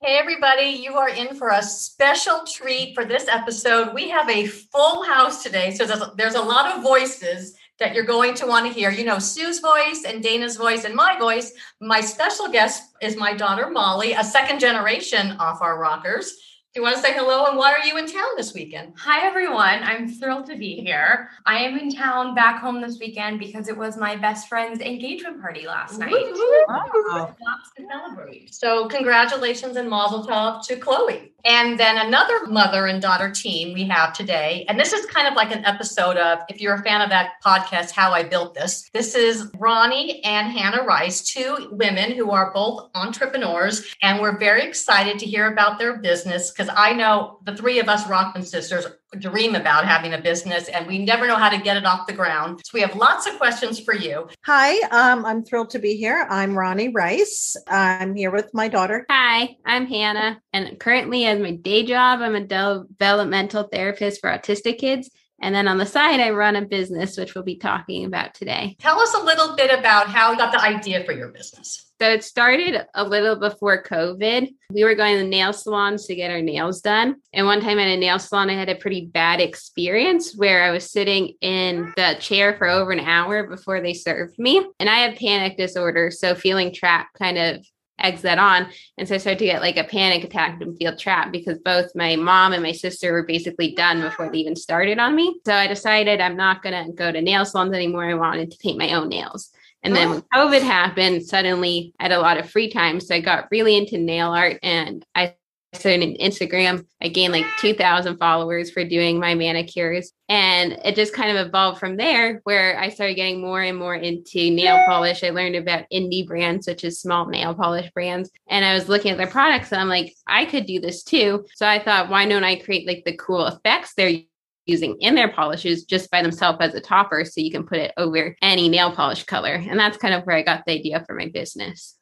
Hey, 0.00 0.16
everybody, 0.20 0.68
you 0.68 0.94
are 0.94 1.08
in 1.08 1.34
for 1.34 1.48
a 1.48 1.64
special 1.64 2.42
treat 2.46 2.94
for 2.94 3.04
this 3.04 3.26
episode. 3.26 3.92
We 3.92 4.08
have 4.10 4.30
a 4.30 4.46
full 4.46 5.02
house 5.02 5.42
today. 5.42 5.72
So 5.72 5.84
there's 5.84 6.00
there's 6.16 6.34
a 6.36 6.42
lot 6.42 6.70
of 6.70 6.84
voices 6.84 7.56
that 7.80 7.92
you're 7.92 8.04
going 8.04 8.34
to 8.34 8.46
want 8.46 8.68
to 8.68 8.72
hear. 8.72 8.92
You 8.92 9.04
know, 9.04 9.18
Sue's 9.18 9.58
voice 9.58 10.04
and 10.06 10.22
Dana's 10.22 10.56
voice 10.56 10.84
and 10.84 10.94
my 10.94 11.18
voice. 11.18 11.52
My 11.80 12.00
special 12.00 12.46
guest 12.46 12.80
is 13.02 13.16
my 13.16 13.34
daughter, 13.34 13.68
Molly, 13.68 14.12
a 14.12 14.22
second 14.22 14.60
generation 14.60 15.32
off 15.40 15.60
our 15.60 15.76
rockers. 15.76 16.36
Do 16.74 16.80
you 16.80 16.84
want 16.86 16.96
to 16.96 17.02
say 17.02 17.12
hello 17.12 17.46
and 17.46 17.56
why 17.56 17.72
are 17.72 17.86
you 17.86 17.96
in 17.98 18.06
town 18.08 18.30
this 18.36 18.52
weekend? 18.52 18.94
Hi 18.96 19.24
everyone. 19.24 19.84
I'm 19.84 20.08
thrilled 20.08 20.46
to 20.46 20.56
be 20.56 20.74
here. 20.80 21.28
I 21.46 21.58
am 21.58 21.78
in 21.78 21.88
town 21.88 22.34
back 22.34 22.60
home 22.60 22.80
this 22.80 22.98
weekend 22.98 23.38
because 23.38 23.68
it 23.68 23.76
was 23.76 23.96
my 23.96 24.16
best 24.16 24.48
friend's 24.48 24.80
engagement 24.80 25.40
party 25.40 25.68
last 25.68 26.00
night. 26.00 26.10
Wow. 26.10 27.36
Lots 27.40 27.70
to 27.76 27.86
celebrate. 27.88 28.52
So, 28.52 28.88
congratulations 28.88 29.76
and 29.76 29.88
mazel 29.88 30.26
tov 30.26 30.66
to 30.66 30.74
Chloe. 30.74 31.30
And 31.46 31.78
then 31.78 31.98
another 31.98 32.46
mother 32.46 32.86
and 32.86 33.02
daughter 33.02 33.30
team 33.30 33.74
we 33.74 33.84
have 33.84 34.14
today. 34.14 34.64
And 34.66 34.80
this 34.80 34.94
is 34.94 35.04
kind 35.04 35.28
of 35.28 35.34
like 35.34 35.54
an 35.54 35.62
episode 35.66 36.16
of, 36.16 36.38
if 36.48 36.58
you're 36.58 36.74
a 36.74 36.82
fan 36.82 37.02
of 37.02 37.10
that 37.10 37.32
podcast, 37.44 37.90
How 37.90 38.12
I 38.12 38.22
Built 38.22 38.54
This. 38.54 38.88
This 38.94 39.14
is 39.14 39.50
Ronnie 39.58 40.24
and 40.24 40.50
Hannah 40.50 40.84
Rice, 40.84 41.20
two 41.22 41.68
women 41.70 42.12
who 42.12 42.30
are 42.30 42.50
both 42.54 42.88
entrepreneurs. 42.94 43.94
And 44.00 44.22
we're 44.22 44.38
very 44.38 44.62
excited 44.62 45.18
to 45.18 45.26
hear 45.26 45.52
about 45.52 45.78
their 45.78 45.98
business 45.98 46.50
because 46.50 46.63
I 46.68 46.92
know 46.92 47.38
the 47.44 47.56
three 47.56 47.78
of 47.80 47.88
us 47.88 48.04
Rockman 48.04 48.44
sisters 48.44 48.86
dream 49.18 49.54
about 49.54 49.84
having 49.84 50.14
a 50.14 50.20
business 50.20 50.68
and 50.68 50.86
we 50.86 50.98
never 50.98 51.26
know 51.26 51.36
how 51.36 51.48
to 51.48 51.58
get 51.58 51.76
it 51.76 51.84
off 51.84 52.06
the 52.06 52.12
ground. 52.12 52.60
So, 52.64 52.70
we 52.74 52.80
have 52.80 52.96
lots 52.96 53.26
of 53.26 53.36
questions 53.38 53.78
for 53.78 53.94
you. 53.94 54.28
Hi, 54.44 54.80
um, 54.90 55.24
I'm 55.24 55.44
thrilled 55.44 55.70
to 55.70 55.78
be 55.78 55.96
here. 55.96 56.26
I'm 56.28 56.56
Ronnie 56.56 56.88
Rice. 56.88 57.56
I'm 57.68 58.14
here 58.14 58.30
with 58.30 58.52
my 58.52 58.68
daughter. 58.68 59.06
Hi, 59.10 59.56
I'm 59.64 59.86
Hannah, 59.86 60.40
and 60.52 60.78
currently, 60.80 61.24
as 61.26 61.38
my 61.40 61.52
day 61.52 61.84
job, 61.84 62.20
I'm 62.20 62.34
a 62.34 62.44
developmental 62.44 63.64
therapist 63.64 64.20
for 64.20 64.30
autistic 64.30 64.78
kids. 64.78 65.10
And 65.40 65.54
then 65.54 65.68
on 65.68 65.78
the 65.78 65.86
side, 65.86 66.20
I 66.20 66.30
run 66.30 66.56
a 66.56 66.62
business, 66.62 67.16
which 67.16 67.34
we'll 67.34 67.44
be 67.44 67.56
talking 67.56 68.04
about 68.04 68.34
today. 68.34 68.76
Tell 68.78 69.00
us 69.00 69.14
a 69.14 69.22
little 69.22 69.56
bit 69.56 69.76
about 69.76 70.08
how 70.08 70.32
you 70.32 70.38
got 70.38 70.52
the 70.52 70.60
idea 70.60 71.04
for 71.04 71.12
your 71.12 71.28
business. 71.28 71.92
So 72.00 72.10
it 72.10 72.24
started 72.24 72.84
a 72.94 73.04
little 73.04 73.36
before 73.36 73.82
COVID. 73.82 74.52
We 74.70 74.84
were 74.84 74.96
going 74.96 75.16
to 75.16 75.24
nail 75.24 75.52
salons 75.52 76.06
to 76.06 76.14
get 76.14 76.30
our 76.30 76.42
nails 76.42 76.80
done. 76.80 77.16
And 77.32 77.46
one 77.46 77.60
time 77.60 77.78
at 77.78 77.88
a 77.88 77.96
nail 77.96 78.18
salon, 78.18 78.50
I 78.50 78.54
had 78.54 78.68
a 78.68 78.74
pretty 78.74 79.06
bad 79.06 79.40
experience 79.40 80.34
where 80.36 80.64
I 80.64 80.70
was 80.70 80.90
sitting 80.90 81.34
in 81.40 81.92
the 81.96 82.16
chair 82.18 82.56
for 82.56 82.68
over 82.68 82.90
an 82.90 83.00
hour 83.00 83.46
before 83.46 83.80
they 83.80 83.94
served 83.94 84.38
me. 84.38 84.66
And 84.80 84.90
I 84.90 84.98
have 84.98 85.18
panic 85.18 85.56
disorder. 85.56 86.10
So 86.10 86.34
feeling 86.34 86.74
trapped 86.74 87.16
kind 87.16 87.38
of 87.38 87.64
eggs 88.04 88.22
that 88.22 88.38
on. 88.38 88.68
And 88.98 89.08
so 89.08 89.14
I 89.14 89.18
started 89.18 89.38
to 89.40 89.46
get 89.46 89.62
like 89.62 89.76
a 89.76 89.84
panic 89.84 90.24
attack 90.24 90.60
and 90.60 90.76
feel 90.76 90.96
trapped 90.96 91.32
because 91.32 91.58
both 91.58 91.94
my 91.94 92.16
mom 92.16 92.52
and 92.52 92.62
my 92.62 92.72
sister 92.72 93.12
were 93.12 93.26
basically 93.26 93.74
done 93.74 94.00
before 94.00 94.30
they 94.30 94.38
even 94.38 94.56
started 94.56 94.98
on 94.98 95.14
me. 95.14 95.40
So 95.46 95.54
I 95.54 95.66
decided 95.66 96.20
I'm 96.20 96.36
not 96.36 96.62
going 96.62 96.86
to 96.86 96.92
go 96.92 97.10
to 97.10 97.20
nail 97.20 97.44
salons 97.44 97.74
anymore. 97.74 98.04
I 98.04 98.14
wanted 98.14 98.50
to 98.50 98.58
paint 98.58 98.78
my 98.78 98.92
own 98.92 99.08
nails. 99.08 99.50
And 99.82 99.94
then 99.94 100.10
when 100.10 100.22
COVID 100.34 100.62
happened, 100.62 101.26
suddenly 101.26 101.92
I 102.00 102.04
had 102.04 102.12
a 102.12 102.20
lot 102.20 102.38
of 102.38 102.48
free 102.48 102.70
time. 102.70 103.00
So 103.00 103.14
I 103.14 103.20
got 103.20 103.48
really 103.50 103.76
into 103.76 103.98
nail 103.98 104.30
art 104.30 104.58
and 104.62 105.04
I 105.14 105.34
started 105.76 106.02
in 106.02 106.16
Instagram. 106.16 106.86
I 107.02 107.08
gained 107.08 107.32
like 107.32 107.46
2,000 107.60 108.16
followers 108.16 108.70
for 108.70 108.84
doing 108.84 109.18
my 109.18 109.34
manicures. 109.34 110.12
And 110.28 110.78
it 110.84 110.94
just 110.94 111.12
kind 111.12 111.36
of 111.36 111.46
evolved 111.46 111.78
from 111.78 111.96
there 111.96 112.40
where 112.44 112.78
I 112.78 112.88
started 112.88 113.14
getting 113.14 113.40
more 113.40 113.60
and 113.60 113.76
more 113.78 113.94
into 113.94 114.50
nail 114.50 114.82
polish. 114.86 115.22
I 115.22 115.30
learned 115.30 115.56
about 115.56 115.84
indie 115.92 116.26
brands, 116.26 116.66
such 116.66 116.84
as 116.84 117.00
small 117.00 117.26
nail 117.26 117.54
polish 117.54 117.90
brands. 117.92 118.30
And 118.48 118.64
I 118.64 118.74
was 118.74 118.88
looking 118.88 119.10
at 119.10 119.18
their 119.18 119.26
products 119.26 119.72
and 119.72 119.80
I'm 119.80 119.88
like, 119.88 120.14
I 120.26 120.44
could 120.44 120.66
do 120.66 120.80
this 120.80 121.02
too. 121.02 121.44
So 121.54 121.66
I 121.66 121.78
thought, 121.78 122.08
why 122.08 122.26
don't 122.26 122.44
I 122.44 122.56
create 122.56 122.86
like 122.86 123.04
the 123.04 123.16
cool 123.16 123.46
effects 123.46 123.94
they're 123.94 124.20
using 124.66 124.96
in 125.00 125.14
their 125.14 125.32
polishes 125.32 125.84
just 125.84 126.10
by 126.10 126.22
themselves 126.22 126.58
as 126.60 126.74
a 126.74 126.80
topper 126.80 127.24
so 127.24 127.40
you 127.40 127.50
can 127.50 127.66
put 127.66 127.78
it 127.78 127.92
over 127.96 128.34
any 128.40 128.68
nail 128.68 128.90
polish 128.92 129.24
color. 129.24 129.54
And 129.54 129.78
that's 129.78 129.98
kind 129.98 130.14
of 130.14 130.24
where 130.24 130.36
I 130.36 130.42
got 130.42 130.64
the 130.64 130.72
idea 130.72 131.04
for 131.06 131.14
my 131.14 131.28
business. 131.28 131.96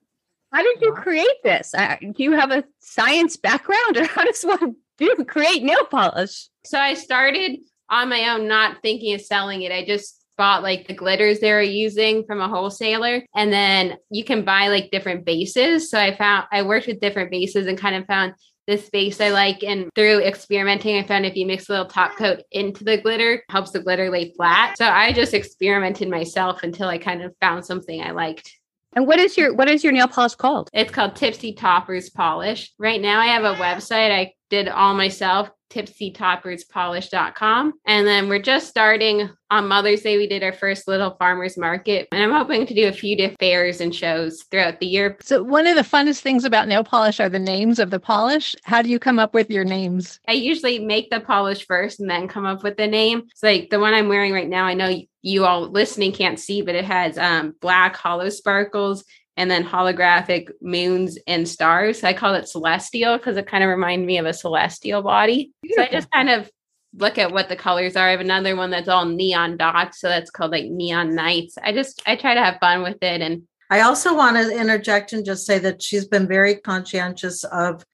How 0.52 0.62
did 0.62 0.82
you 0.82 0.92
create 0.92 1.42
this? 1.42 1.74
Uh, 1.74 1.96
do 2.00 2.22
you 2.22 2.32
have 2.32 2.50
a 2.50 2.64
science 2.78 3.36
background, 3.36 3.96
or 3.96 4.04
how 4.06 4.24
does 4.24 4.42
one 4.42 4.76
do 4.98 5.24
create 5.26 5.62
nail 5.62 5.84
polish? 5.84 6.48
So 6.64 6.78
I 6.78 6.94
started 6.94 7.60
on 7.88 8.08
my 8.08 8.28
own, 8.30 8.48
not 8.48 8.82
thinking 8.82 9.14
of 9.14 9.20
selling 9.20 9.62
it. 9.62 9.72
I 9.72 9.84
just 9.84 10.18
bought 10.36 10.62
like 10.62 10.86
the 10.88 10.94
glitters 10.94 11.40
they 11.40 11.52
were 11.52 11.62
using 11.62 12.24
from 12.24 12.40
a 12.40 12.48
wholesaler, 12.48 13.22
and 13.34 13.52
then 13.52 13.96
you 14.10 14.24
can 14.24 14.44
buy 14.44 14.68
like 14.68 14.90
different 14.90 15.24
bases. 15.24 15.90
So 15.90 15.98
I 15.98 16.14
found 16.16 16.46
I 16.52 16.62
worked 16.62 16.86
with 16.86 17.00
different 17.00 17.30
bases 17.30 17.66
and 17.66 17.78
kind 17.78 17.96
of 17.96 18.06
found 18.06 18.34
this 18.66 18.88
base 18.90 19.20
I 19.20 19.30
like. 19.30 19.64
And 19.64 19.90
through 19.94 20.20
experimenting, 20.20 20.96
I 20.96 21.06
found 21.06 21.26
if 21.26 21.34
you 21.34 21.46
mix 21.46 21.68
a 21.68 21.72
little 21.72 21.86
top 21.86 22.16
coat 22.16 22.42
into 22.52 22.84
the 22.84 22.98
glitter, 22.98 23.42
helps 23.48 23.72
the 23.72 23.80
glitter 23.80 24.10
lay 24.10 24.32
flat. 24.34 24.78
So 24.78 24.86
I 24.86 25.12
just 25.12 25.34
experimented 25.34 26.08
myself 26.08 26.62
until 26.62 26.88
I 26.88 26.98
kind 26.98 27.22
of 27.22 27.34
found 27.40 27.64
something 27.64 28.02
I 28.02 28.12
liked. 28.12 28.52
And 28.94 29.06
what 29.06 29.18
is 29.18 29.36
your 29.36 29.54
what 29.54 29.68
is 29.68 29.82
your 29.82 29.92
nail 29.92 30.08
polish 30.08 30.34
called? 30.34 30.68
It's 30.72 30.90
called 30.90 31.16
Tipsy 31.16 31.54
Toppers 31.54 32.10
Polish. 32.10 32.72
Right 32.78 33.00
now 33.00 33.20
I 33.20 33.26
have 33.26 33.44
a 33.44 33.54
website 33.54 34.10
I 34.10 34.34
did 34.52 34.68
all 34.68 34.94
myself, 34.94 35.50
tipsytopperspolish.com. 35.70 37.72
And 37.86 38.06
then 38.06 38.28
we're 38.28 38.42
just 38.42 38.68
starting 38.68 39.30
on 39.50 39.66
Mother's 39.66 40.02
Day. 40.02 40.18
We 40.18 40.26
did 40.26 40.42
our 40.42 40.52
first 40.52 40.86
little 40.86 41.16
farmers 41.18 41.56
market. 41.56 42.08
And 42.12 42.22
I'm 42.22 42.32
hoping 42.32 42.66
to 42.66 42.74
do 42.74 42.86
a 42.86 42.92
few 42.92 43.16
different 43.16 43.40
fairs 43.40 43.80
and 43.80 43.94
shows 43.94 44.42
throughout 44.50 44.78
the 44.78 44.86
year. 44.86 45.16
So 45.22 45.42
one 45.42 45.66
of 45.66 45.76
the 45.76 45.82
funnest 45.82 46.20
things 46.20 46.44
about 46.44 46.68
nail 46.68 46.84
polish 46.84 47.18
are 47.18 47.30
the 47.30 47.38
names 47.38 47.78
of 47.78 47.90
the 47.90 47.98
polish. 47.98 48.54
How 48.64 48.82
do 48.82 48.90
you 48.90 48.98
come 48.98 49.18
up 49.18 49.32
with 49.32 49.50
your 49.50 49.64
names? 49.64 50.20
I 50.28 50.32
usually 50.32 50.78
make 50.78 51.08
the 51.08 51.20
polish 51.20 51.66
first 51.66 51.98
and 51.98 52.10
then 52.10 52.28
come 52.28 52.44
up 52.44 52.62
with 52.62 52.76
the 52.76 52.86
name. 52.86 53.22
It's 53.30 53.42
like 53.42 53.70
the 53.70 53.80
one 53.80 53.94
I'm 53.94 54.10
wearing 54.10 54.34
right 54.34 54.48
now. 54.48 54.66
I 54.66 54.74
know 54.74 54.94
you 55.22 55.44
all 55.44 55.68
listening 55.68 56.12
can't 56.12 56.38
see, 56.38 56.62
but 56.62 56.74
it 56.74 56.84
has 56.84 57.16
um, 57.16 57.54
black 57.60 57.96
hollow 57.96 58.28
sparkles 58.28 59.04
and 59.36 59.50
then 59.50 59.64
holographic 59.64 60.50
moons 60.60 61.18
and 61.26 61.48
stars. 61.48 62.04
I 62.04 62.12
call 62.12 62.34
it 62.34 62.48
celestial 62.48 63.16
because 63.16 63.36
it 63.36 63.46
kind 63.46 63.64
of 63.64 63.70
reminds 63.70 64.06
me 64.06 64.18
of 64.18 64.26
a 64.26 64.34
celestial 64.34 65.02
body. 65.02 65.52
Beautiful. 65.62 65.84
So 65.84 65.88
I 65.88 65.92
just 65.92 66.10
kind 66.10 66.28
of 66.28 66.50
look 66.94 67.16
at 67.16 67.32
what 67.32 67.48
the 67.48 67.56
colors 67.56 67.96
are. 67.96 68.08
I 68.08 68.10
have 68.10 68.20
another 68.20 68.56
one 68.56 68.70
that's 68.70 68.88
all 68.88 69.06
neon 69.06 69.56
dots, 69.56 70.00
so 70.00 70.08
that's 70.08 70.30
called 70.30 70.50
like 70.50 70.66
neon 70.66 71.14
nights. 71.14 71.56
I 71.62 71.72
just 71.72 72.02
I 72.04 72.16
try 72.16 72.34
to 72.34 72.42
have 72.42 72.58
fun 72.60 72.82
with 72.82 73.02
it 73.02 73.22
and 73.22 73.42
I 73.70 73.80
also 73.80 74.14
want 74.14 74.36
to 74.36 74.54
interject 74.54 75.14
and 75.14 75.24
just 75.24 75.46
say 75.46 75.58
that 75.60 75.80
she's 75.80 76.04
been 76.04 76.28
very 76.28 76.56
conscientious 76.56 77.42
of 77.44 77.86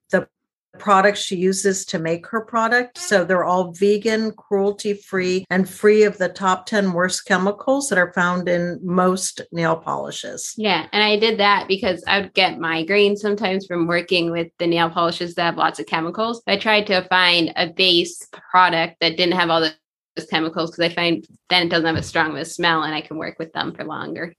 products 0.78 1.20
she 1.20 1.37
uses 1.37 1.85
to 1.87 1.99
make 1.99 2.26
her 2.26 2.40
product. 2.40 2.99
So 2.99 3.25
they're 3.25 3.44
all 3.44 3.73
vegan, 3.73 4.32
cruelty 4.32 4.94
free, 4.94 5.44
and 5.50 5.68
free 5.68 6.04
of 6.04 6.18
the 6.18 6.28
top 6.28 6.66
10 6.66 6.92
worst 6.92 7.26
chemicals 7.26 7.88
that 7.88 7.99
are 7.99 8.12
found 8.12 8.49
in 8.49 8.80
most 8.82 9.42
nail 9.52 9.76
polishes. 9.76 10.54
Yeah. 10.56 10.87
And 10.92 11.02
I 11.02 11.18
did 11.18 11.38
that 11.40 11.68
because 11.68 12.02
I 12.06 12.20
would 12.20 12.35
get 12.35 12.58
migraines 12.58 13.18
sometimes 13.18 13.66
from 13.66 13.87
working 13.87 14.30
with 14.30 14.49
the 14.58 14.66
nail 14.66 14.90
polishes 14.90 15.35
that 15.35 15.44
have 15.44 15.56
lots 15.56 15.78
of 15.78 15.87
chemicals. 15.87 16.42
I 16.47 16.56
tried 16.56 16.87
to 16.88 17.06
find 17.08 17.52
a 17.56 17.68
base 17.68 18.26
product 18.50 18.97
that 19.00 19.16
didn't 19.16 19.38
have 19.38 19.50
all 19.50 19.61
those 19.61 19.73
chemicals 20.30 20.70
because 20.70 20.90
I 20.90 20.94
find 20.94 21.26
then 21.49 21.66
it 21.66 21.70
doesn't 21.70 21.87
have 21.87 21.97
a 21.97 22.02
strong 22.02 22.30
of 22.30 22.37
a 22.37 22.44
smell 22.44 22.82
and 22.82 22.94
I 22.94 23.00
can 23.00 23.16
work 23.16 23.38
with 23.38 23.52
them 23.52 23.75
for 23.75 23.85
longer. 23.85 24.35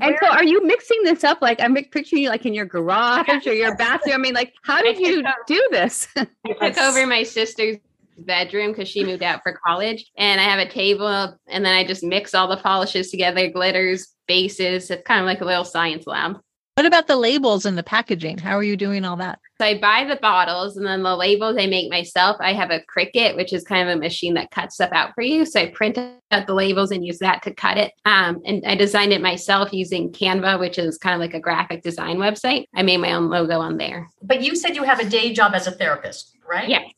And 0.00 0.16
so, 0.20 0.28
are 0.28 0.44
you 0.44 0.64
mixing 0.64 1.02
this 1.02 1.24
up? 1.24 1.42
Like, 1.42 1.60
I'm 1.60 1.74
picturing 1.74 2.22
you 2.22 2.28
like 2.28 2.46
in 2.46 2.54
your 2.54 2.66
garage 2.66 3.46
or 3.46 3.52
your 3.52 3.76
bathroom. 3.78 4.14
I 4.14 4.18
mean, 4.18 4.34
like, 4.34 4.52
how 4.62 4.82
did 4.82 4.98
you 4.98 5.22
do 5.46 5.68
this? 5.70 6.08
I 6.60 6.70
took 6.70 6.78
over 6.78 7.06
my 7.06 7.22
sister's 7.22 7.76
bedroom 8.18 8.72
because 8.72 8.88
she 8.88 9.04
moved 9.04 9.22
out 9.22 9.42
for 9.42 9.58
college, 9.66 10.10
and 10.16 10.40
I 10.40 10.44
have 10.44 10.58
a 10.58 10.70
table, 10.70 11.36
and 11.46 11.64
then 11.64 11.74
I 11.74 11.84
just 11.84 12.02
mix 12.02 12.34
all 12.34 12.48
the 12.48 12.56
polishes 12.56 13.10
together, 13.10 13.48
glitters, 13.48 14.08
bases. 14.26 14.90
It's 14.90 15.06
kind 15.06 15.20
of 15.20 15.26
like 15.26 15.40
a 15.40 15.44
little 15.44 15.64
science 15.64 16.06
lab. 16.06 16.38
What 16.78 16.86
about 16.86 17.08
the 17.08 17.16
labels 17.16 17.66
and 17.66 17.76
the 17.76 17.82
packaging? 17.82 18.38
How 18.38 18.56
are 18.56 18.62
you 18.62 18.76
doing 18.76 19.04
all 19.04 19.16
that? 19.16 19.40
So 19.60 19.66
I 19.66 19.80
buy 19.80 20.04
the 20.04 20.14
bottles 20.14 20.76
and 20.76 20.86
then 20.86 21.02
the 21.02 21.16
labels 21.16 21.56
I 21.58 21.66
make 21.66 21.90
myself. 21.90 22.36
I 22.38 22.52
have 22.52 22.70
a 22.70 22.78
Cricut, 22.82 23.34
which 23.34 23.52
is 23.52 23.64
kind 23.64 23.88
of 23.88 23.96
a 23.96 23.98
machine 23.98 24.34
that 24.34 24.52
cuts 24.52 24.76
stuff 24.76 24.92
out 24.92 25.12
for 25.16 25.22
you. 25.22 25.44
So 25.44 25.58
I 25.58 25.70
print 25.70 25.98
out 25.98 26.46
the 26.46 26.54
labels 26.54 26.92
and 26.92 27.04
use 27.04 27.18
that 27.18 27.42
to 27.42 27.52
cut 27.52 27.78
it. 27.78 27.94
Um, 28.04 28.40
and 28.44 28.64
I 28.64 28.76
designed 28.76 29.12
it 29.12 29.20
myself 29.20 29.72
using 29.72 30.12
Canva, 30.12 30.60
which 30.60 30.78
is 30.78 30.98
kind 30.98 31.14
of 31.14 31.20
like 31.20 31.34
a 31.34 31.40
graphic 31.40 31.82
design 31.82 32.18
website. 32.18 32.66
I 32.76 32.82
made 32.82 32.98
my 32.98 33.12
own 33.12 33.28
logo 33.28 33.58
on 33.58 33.76
there. 33.76 34.08
But 34.22 34.42
you 34.42 34.54
said 34.54 34.76
you 34.76 34.84
have 34.84 35.00
a 35.00 35.08
day 35.10 35.32
job 35.32 35.54
as 35.56 35.66
a 35.66 35.72
therapist, 35.72 36.36
right? 36.48 36.68
Yes. 36.68 36.92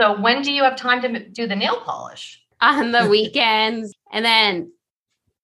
So 0.00 0.18
when 0.18 0.40
do 0.40 0.50
you 0.50 0.62
have 0.62 0.76
time 0.76 1.02
to 1.02 1.28
do 1.28 1.46
the 1.46 1.56
nail 1.56 1.82
polish? 1.82 2.42
On 2.62 2.90
the 2.90 3.06
weekends. 3.06 3.92
And 4.14 4.24
then 4.24 4.72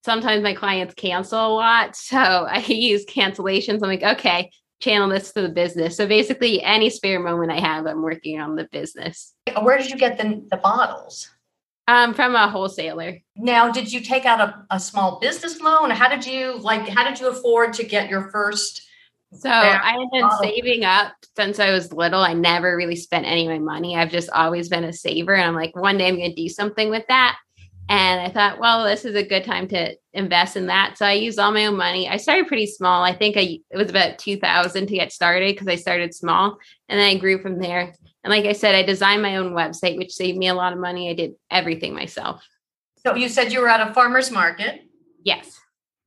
sometimes 0.04 0.42
my 0.42 0.54
clients 0.54 0.95
cancel 0.95 1.47
a 1.47 1.54
lot. 1.54 1.97
So 1.97 2.19
I 2.19 2.59
use 2.66 3.04
cancellations. 3.07 3.83
I'm 3.83 3.88
like, 3.88 4.02
okay, 4.02 4.50
channel 4.80 5.09
this 5.09 5.33
to 5.33 5.42
the 5.42 5.49
business. 5.49 5.97
So 5.97 6.07
basically, 6.07 6.62
any 6.62 6.90
spare 6.90 7.21
moment 7.21 7.52
I 7.52 7.61
have, 7.61 7.87
I'm 7.87 8.02
working 8.02 8.40
on 8.40 8.57
the 8.57 8.69
business. 8.71 9.35
Where 9.62 9.78
did 9.78 9.90
you 9.90 9.97
get 9.97 10.19
the, 10.19 10.45
the 10.50 10.57
bottles? 10.57 11.30
Um, 11.88 12.14
from 12.14 12.37
a 12.37 12.49
wholesaler. 12.49 13.19
Now, 13.37 13.71
did 13.71 13.92
you 13.92 14.00
take 14.00 14.25
out 14.25 14.40
a, 14.40 14.64
a 14.71 14.78
small 14.78 15.19
business 15.19 15.61
loan? 15.61 15.90
How 15.90 16.09
did 16.09 16.25
you 16.25 16.57
like? 16.59 16.88
How 16.88 17.02
did 17.02 17.19
you 17.19 17.28
afford 17.28 17.73
to 17.75 17.85
get 17.85 18.09
your 18.09 18.30
first? 18.30 18.87
So 19.33 19.50
I 19.50 19.92
had 19.92 20.11
been 20.12 20.23
bottle? 20.23 20.38
saving 20.42 20.85
up 20.85 21.14
since 21.37 21.59
I 21.59 21.73
was 21.73 21.92
little. 21.92 22.21
I 22.21 22.33
never 22.33 22.76
really 22.76 22.97
spent 22.97 23.26
any 23.26 23.47
of 23.47 23.52
my 23.52 23.59
money. 23.59 23.97
I've 23.97 24.11
just 24.11 24.30
always 24.30 24.69
been 24.69 24.85
a 24.85 24.92
saver, 24.92 25.35
and 25.35 25.45
I'm 25.45 25.54
like, 25.54 25.75
one 25.75 25.99
day 25.99 26.07
I'm 26.07 26.16
going 26.16 26.30
to 26.30 26.42
do 26.42 26.49
something 26.49 26.90
with 26.90 27.07
that. 27.09 27.37
And 27.90 28.20
I 28.20 28.28
thought, 28.28 28.61
well, 28.61 28.85
this 28.85 29.04
is 29.04 29.16
a 29.16 29.26
good 29.26 29.42
time 29.42 29.66
to 29.68 29.97
invest 30.12 30.56
in 30.56 30.66
that. 30.66 30.97
So 30.97 31.04
I 31.04 31.14
used 31.14 31.40
all 31.40 31.50
my 31.50 31.66
own 31.66 31.76
money. 31.76 32.09
I 32.09 32.18
started 32.18 32.47
pretty 32.47 32.66
small. 32.66 33.02
I 33.02 33.12
think 33.12 33.37
I 33.37 33.59
it 33.68 33.76
was 33.76 33.90
about 33.90 34.16
2000 34.18 34.87
to 34.87 34.94
get 34.94 35.12
started 35.12 35.52
because 35.52 35.66
I 35.66 35.75
started 35.75 36.14
small 36.14 36.56
and 36.88 37.00
then 37.00 37.09
I 37.09 37.18
grew 37.18 37.42
from 37.42 37.59
there. 37.59 37.92
And 38.23 38.30
like 38.30 38.44
I 38.44 38.52
said, 38.52 38.76
I 38.76 38.85
designed 38.85 39.23
my 39.23 39.35
own 39.37 39.54
website, 39.54 39.97
which 39.97 40.12
saved 40.12 40.38
me 40.38 40.47
a 40.47 40.54
lot 40.54 40.73
of 40.73 40.78
money. 40.78 41.11
I 41.11 41.14
did 41.14 41.32
everything 41.50 41.92
myself. 41.92 42.47
So 43.04 43.16
you 43.16 43.28
said 43.28 43.52
you 43.52 43.61
were 43.61 43.68
at 43.68 43.90
a 43.90 43.92
farmer's 43.92 44.30
market? 44.30 44.82
Yes. 45.25 45.59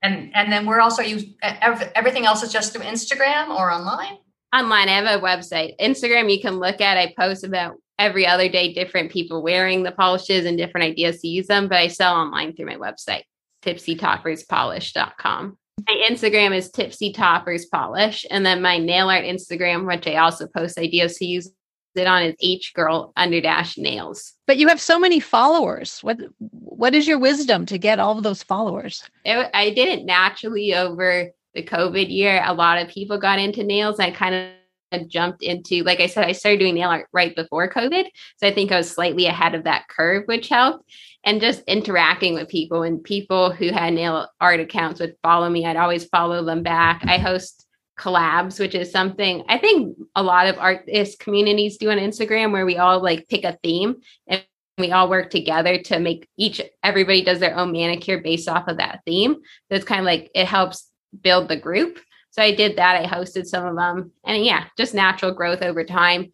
And 0.01 0.31
and 0.33 0.49
then 0.53 0.65
where 0.65 0.79
else 0.79 0.97
are 0.99 1.03
you 1.03 1.33
everything 1.41 2.25
else 2.25 2.43
is 2.43 2.53
just 2.53 2.71
through 2.71 2.85
Instagram 2.85 3.49
or 3.49 3.69
online? 3.69 4.19
Online. 4.55 4.87
I 4.87 5.01
have 5.01 5.19
a 5.19 5.21
website. 5.21 5.73
Instagram 5.81 6.33
you 6.33 6.41
can 6.41 6.59
look 6.59 6.79
at. 6.79 6.97
I 6.97 7.13
post 7.19 7.43
about 7.43 7.75
every 7.99 8.25
other 8.25 8.49
day 8.49 8.73
different 8.73 9.11
people 9.11 9.41
wearing 9.41 9.83
the 9.83 9.91
polishes 9.91 10.45
and 10.45 10.57
different 10.57 10.85
ideas 10.85 11.21
to 11.21 11.27
use 11.27 11.47
them, 11.47 11.67
but 11.67 11.77
I 11.77 11.87
sell 11.87 12.15
online 12.15 12.55
through 12.55 12.65
my 12.67 12.75
website, 12.75 13.23
tipsytopperspolish.com. 13.63 15.57
My 15.87 16.07
Instagram 16.09 16.55
is 16.55 16.71
tipsy 16.71 17.13
toppers 17.13 17.65
polish, 17.65 18.25
and 18.29 18.45
then 18.45 18.61
my 18.61 18.77
nail 18.77 19.09
art 19.09 19.25
Instagram, 19.25 19.87
which 19.87 20.07
I 20.07 20.17
also 20.17 20.47
post 20.47 20.77
ideas 20.77 21.17
to 21.17 21.25
use 21.25 21.51
it 21.95 22.07
on, 22.07 22.23
is 22.23 22.35
H 22.41 22.73
girl 22.73 23.11
under 23.15 23.41
dash 23.41 23.77
nails. 23.77 24.33
But 24.47 24.57
you 24.57 24.67
have 24.67 24.81
so 24.81 24.99
many 24.99 25.19
followers. 25.19 25.99
What 26.01 26.19
what 26.39 26.95
is 26.95 27.07
your 27.07 27.19
wisdom 27.19 27.65
to 27.67 27.77
get 27.77 27.99
all 27.99 28.17
of 28.17 28.23
those 28.23 28.43
followers? 28.43 29.03
It, 29.25 29.49
I 29.53 29.71
did 29.71 29.89
it 29.89 30.05
naturally 30.05 30.73
over 30.73 31.31
the 31.53 31.63
COVID 31.63 32.09
year. 32.09 32.43
A 32.45 32.53
lot 32.53 32.81
of 32.81 32.87
people 32.87 33.17
got 33.17 33.39
into 33.39 33.63
nails. 33.63 33.99
I 33.99 34.11
kind 34.11 34.35
of 34.35 34.51
jumped 34.99 35.43
into, 35.43 35.83
like 35.83 35.99
I 35.99 36.07
said, 36.07 36.25
I 36.25 36.31
started 36.31 36.59
doing 36.59 36.75
nail 36.75 36.89
art 36.89 37.07
right 37.11 37.35
before 37.35 37.69
COVID. 37.69 38.05
So 38.37 38.47
I 38.47 38.53
think 38.53 38.71
I 38.71 38.77
was 38.77 38.89
slightly 38.89 39.25
ahead 39.25 39.55
of 39.55 39.63
that 39.65 39.87
curve, 39.87 40.23
which 40.25 40.49
helped. 40.49 40.89
And 41.25 41.41
just 41.41 41.63
interacting 41.67 42.33
with 42.33 42.49
people 42.49 42.83
and 42.83 43.03
people 43.03 43.51
who 43.51 43.71
had 43.71 43.93
nail 43.93 44.27
art 44.41 44.59
accounts 44.59 44.99
would 44.99 45.15
follow 45.23 45.49
me. 45.49 45.65
I'd 45.65 45.77
always 45.77 46.05
follow 46.05 46.43
them 46.43 46.63
back. 46.63 47.03
I 47.05 47.17
host 47.17 47.65
collabs, 47.97 48.59
which 48.59 48.75
is 48.75 48.91
something 48.91 49.43
I 49.47 49.57
think 49.57 49.97
a 50.15 50.23
lot 50.23 50.47
of 50.47 50.57
artist 50.57 51.19
communities 51.19 51.77
do 51.77 51.91
on 51.91 51.97
Instagram 51.97 52.51
where 52.51 52.65
we 52.65 52.77
all 52.77 53.01
like 53.01 53.27
pick 53.27 53.43
a 53.43 53.57
theme 53.63 53.97
and 54.27 54.43
we 54.77 54.91
all 54.91 55.09
work 55.09 55.29
together 55.29 55.77
to 55.77 55.99
make 55.99 56.27
each 56.37 56.59
everybody 56.81 57.23
does 57.23 57.39
their 57.39 57.55
own 57.55 57.71
manicure 57.71 58.19
based 58.19 58.49
off 58.49 58.67
of 58.67 58.77
that 58.77 59.01
theme. 59.05 59.35
So 59.35 59.75
it's 59.75 59.85
kind 59.85 59.99
of 59.99 60.05
like 60.05 60.31
it 60.33 60.47
helps 60.47 60.89
build 61.21 61.47
the 61.47 61.57
group. 61.57 61.99
So 62.33 62.41
I 62.41 62.53
did 62.53 62.77
that. 62.77 62.95
I 62.95 63.05
hosted 63.05 63.45
some 63.45 63.63
of 63.63 63.75
them. 63.75 64.11
And 64.23 64.43
yeah, 64.43 64.65
just 64.75 64.95
natural 64.95 65.31
growth 65.31 65.61
over 65.61 65.83
time. 65.83 66.31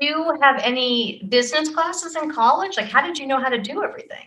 Do 0.00 0.06
you 0.06 0.36
have 0.42 0.60
any 0.60 1.22
business 1.28 1.68
classes 1.68 2.16
in 2.16 2.32
college? 2.32 2.76
Like 2.76 2.88
how 2.88 3.06
did 3.06 3.16
you 3.16 3.28
know 3.28 3.38
how 3.38 3.48
to 3.48 3.58
do 3.58 3.84
everything? 3.84 4.26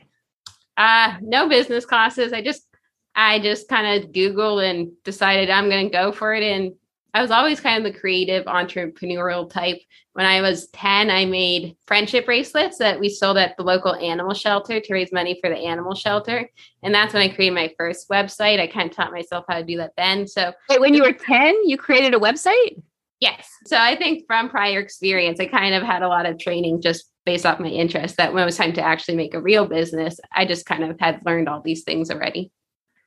Uh 0.77 1.17
no 1.21 1.49
business 1.49 1.85
classes. 1.85 2.31
I 2.31 2.41
just 2.41 2.65
I 3.13 3.39
just 3.39 3.67
kind 3.67 4.01
of 4.05 4.11
Googled 4.11 4.69
and 4.69 4.91
decided 5.03 5.49
I'm 5.49 5.69
gonna 5.69 5.89
go 5.89 6.13
for 6.13 6.33
it. 6.33 6.43
And 6.43 6.73
I 7.13 7.21
was 7.21 7.31
always 7.31 7.59
kind 7.59 7.85
of 7.85 7.91
the 7.91 7.99
creative 7.99 8.45
entrepreneurial 8.45 9.49
type. 9.49 9.79
When 10.15 10.25
I 10.25 10.39
was 10.39 10.67
10, 10.67 11.11
I 11.11 11.25
made 11.25 11.75
friendship 11.87 12.25
bracelets 12.25 12.77
that 12.77 13.01
we 13.01 13.09
sold 13.09 13.37
at 13.37 13.57
the 13.57 13.63
local 13.63 13.93
animal 13.93 14.33
shelter 14.33 14.79
to 14.79 14.93
raise 14.93 15.11
money 15.11 15.37
for 15.41 15.49
the 15.49 15.57
animal 15.57 15.93
shelter. 15.93 16.49
And 16.81 16.95
that's 16.95 17.13
when 17.13 17.21
I 17.21 17.27
created 17.35 17.53
my 17.53 17.73
first 17.77 18.07
website. 18.07 18.61
I 18.61 18.67
kind 18.67 18.89
of 18.89 18.95
taught 18.95 19.11
myself 19.11 19.43
how 19.49 19.57
to 19.57 19.65
do 19.65 19.75
that 19.75 19.91
then. 19.97 20.25
So, 20.25 20.53
Wait, 20.69 20.79
when 20.79 20.93
you 20.93 21.03
were 21.03 21.11
10, 21.27 21.67
you 21.67 21.77
created 21.77 22.13
a 22.13 22.17
website? 22.17 22.81
yes. 23.19 23.49
So, 23.65 23.75
I 23.75 23.97
think 23.97 24.23
from 24.25 24.47
prior 24.47 24.79
experience, 24.79 25.41
I 25.41 25.47
kind 25.47 25.75
of 25.75 25.83
had 25.83 26.01
a 26.01 26.07
lot 26.07 26.25
of 26.25 26.39
training 26.39 26.81
just 26.81 27.11
based 27.25 27.45
off 27.45 27.59
my 27.59 27.67
interest 27.67 28.15
that 28.15 28.33
when 28.33 28.41
it 28.43 28.45
was 28.45 28.55
time 28.55 28.71
to 28.71 28.81
actually 28.81 29.17
make 29.17 29.33
a 29.33 29.41
real 29.41 29.65
business, 29.65 30.17
I 30.33 30.45
just 30.45 30.65
kind 30.65 30.85
of 30.85 30.97
had 30.97 31.25
learned 31.25 31.49
all 31.49 31.59
these 31.59 31.83
things 31.83 32.09
already. 32.09 32.53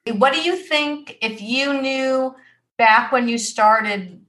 What 0.07 0.35
do 0.35 0.43
you 0.43 0.57
think 0.57 1.17
if 1.23 1.41
you 1.41 1.81
knew 1.81 2.35
back 2.77 3.13
when 3.13 3.29
you 3.29 3.39
started, 3.39 4.21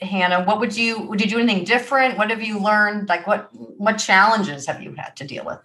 Hannah? 0.00 0.44
What 0.44 0.60
would 0.60 0.76
you 0.76 1.00
would 1.02 1.20
you 1.20 1.28
do 1.28 1.38
anything 1.38 1.64
different? 1.64 2.18
What 2.18 2.30
have 2.30 2.42
you 2.42 2.58
learned? 2.58 3.08
Like 3.08 3.26
what 3.26 3.48
what 3.52 3.98
challenges 3.98 4.66
have 4.66 4.82
you 4.82 4.94
had 4.94 5.16
to 5.16 5.26
deal 5.26 5.44
with? 5.44 5.58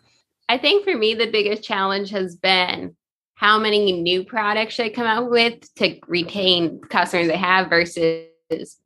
I 0.47 0.57
think 0.57 0.83
for 0.83 0.97
me, 0.97 1.13
the 1.13 1.29
biggest 1.29 1.63
challenge 1.63 2.09
has 2.11 2.35
been 2.35 2.95
how 3.35 3.57
many 3.57 3.91
new 3.91 4.23
products 4.23 4.75
should 4.75 4.85
I 4.85 4.89
come 4.89 5.07
out 5.07 5.29
with 5.29 5.73
to 5.75 5.99
retain 6.07 6.81
customers 6.81 7.29
I 7.29 7.37
have 7.37 7.69
versus 7.69 8.28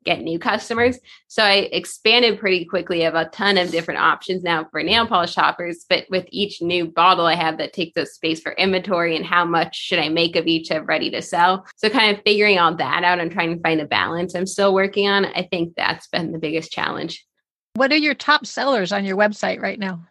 get 0.03 0.21
new 0.21 0.39
customers. 0.39 0.99
So 1.27 1.43
I 1.43 1.69
expanded 1.71 2.39
pretty 2.39 2.65
quickly. 2.65 3.01
I 3.01 3.05
have 3.05 3.15
a 3.15 3.29
ton 3.29 3.57
of 3.57 3.71
different 3.71 3.99
options 3.99 4.43
now 4.43 4.65
for 4.71 4.83
nail 4.83 5.07
polish 5.07 5.33
shoppers, 5.33 5.85
but 5.89 6.05
with 6.09 6.25
each 6.29 6.61
new 6.61 6.85
bottle 6.85 7.25
I 7.25 7.35
have 7.35 7.57
that 7.57 7.73
takes 7.73 7.97
up 7.97 8.07
space 8.07 8.41
for 8.41 8.53
inventory 8.53 9.15
and 9.15 9.25
how 9.25 9.45
much 9.45 9.75
should 9.75 9.99
I 9.99 10.09
make 10.09 10.35
of 10.35 10.47
each 10.47 10.71
I'm 10.71 10.85
ready 10.85 11.09
to 11.11 11.21
sell. 11.21 11.65
So 11.77 11.89
kind 11.89 12.15
of 12.15 12.23
figuring 12.23 12.59
all 12.59 12.75
that 12.75 13.03
out 13.03 13.19
and 13.19 13.31
trying 13.31 13.55
to 13.55 13.61
find 13.61 13.81
a 13.81 13.85
balance 13.85 14.35
I'm 14.35 14.47
still 14.47 14.73
working 14.73 15.07
on. 15.07 15.25
I 15.25 15.43
think 15.43 15.75
that's 15.75 16.07
been 16.07 16.31
the 16.31 16.39
biggest 16.39 16.71
challenge. 16.71 17.25
What 17.75 17.91
are 17.91 17.97
your 17.97 18.13
top 18.13 18.45
sellers 18.45 18.91
on 18.91 19.05
your 19.05 19.17
website 19.17 19.61
right 19.61 19.79
now? 19.79 20.05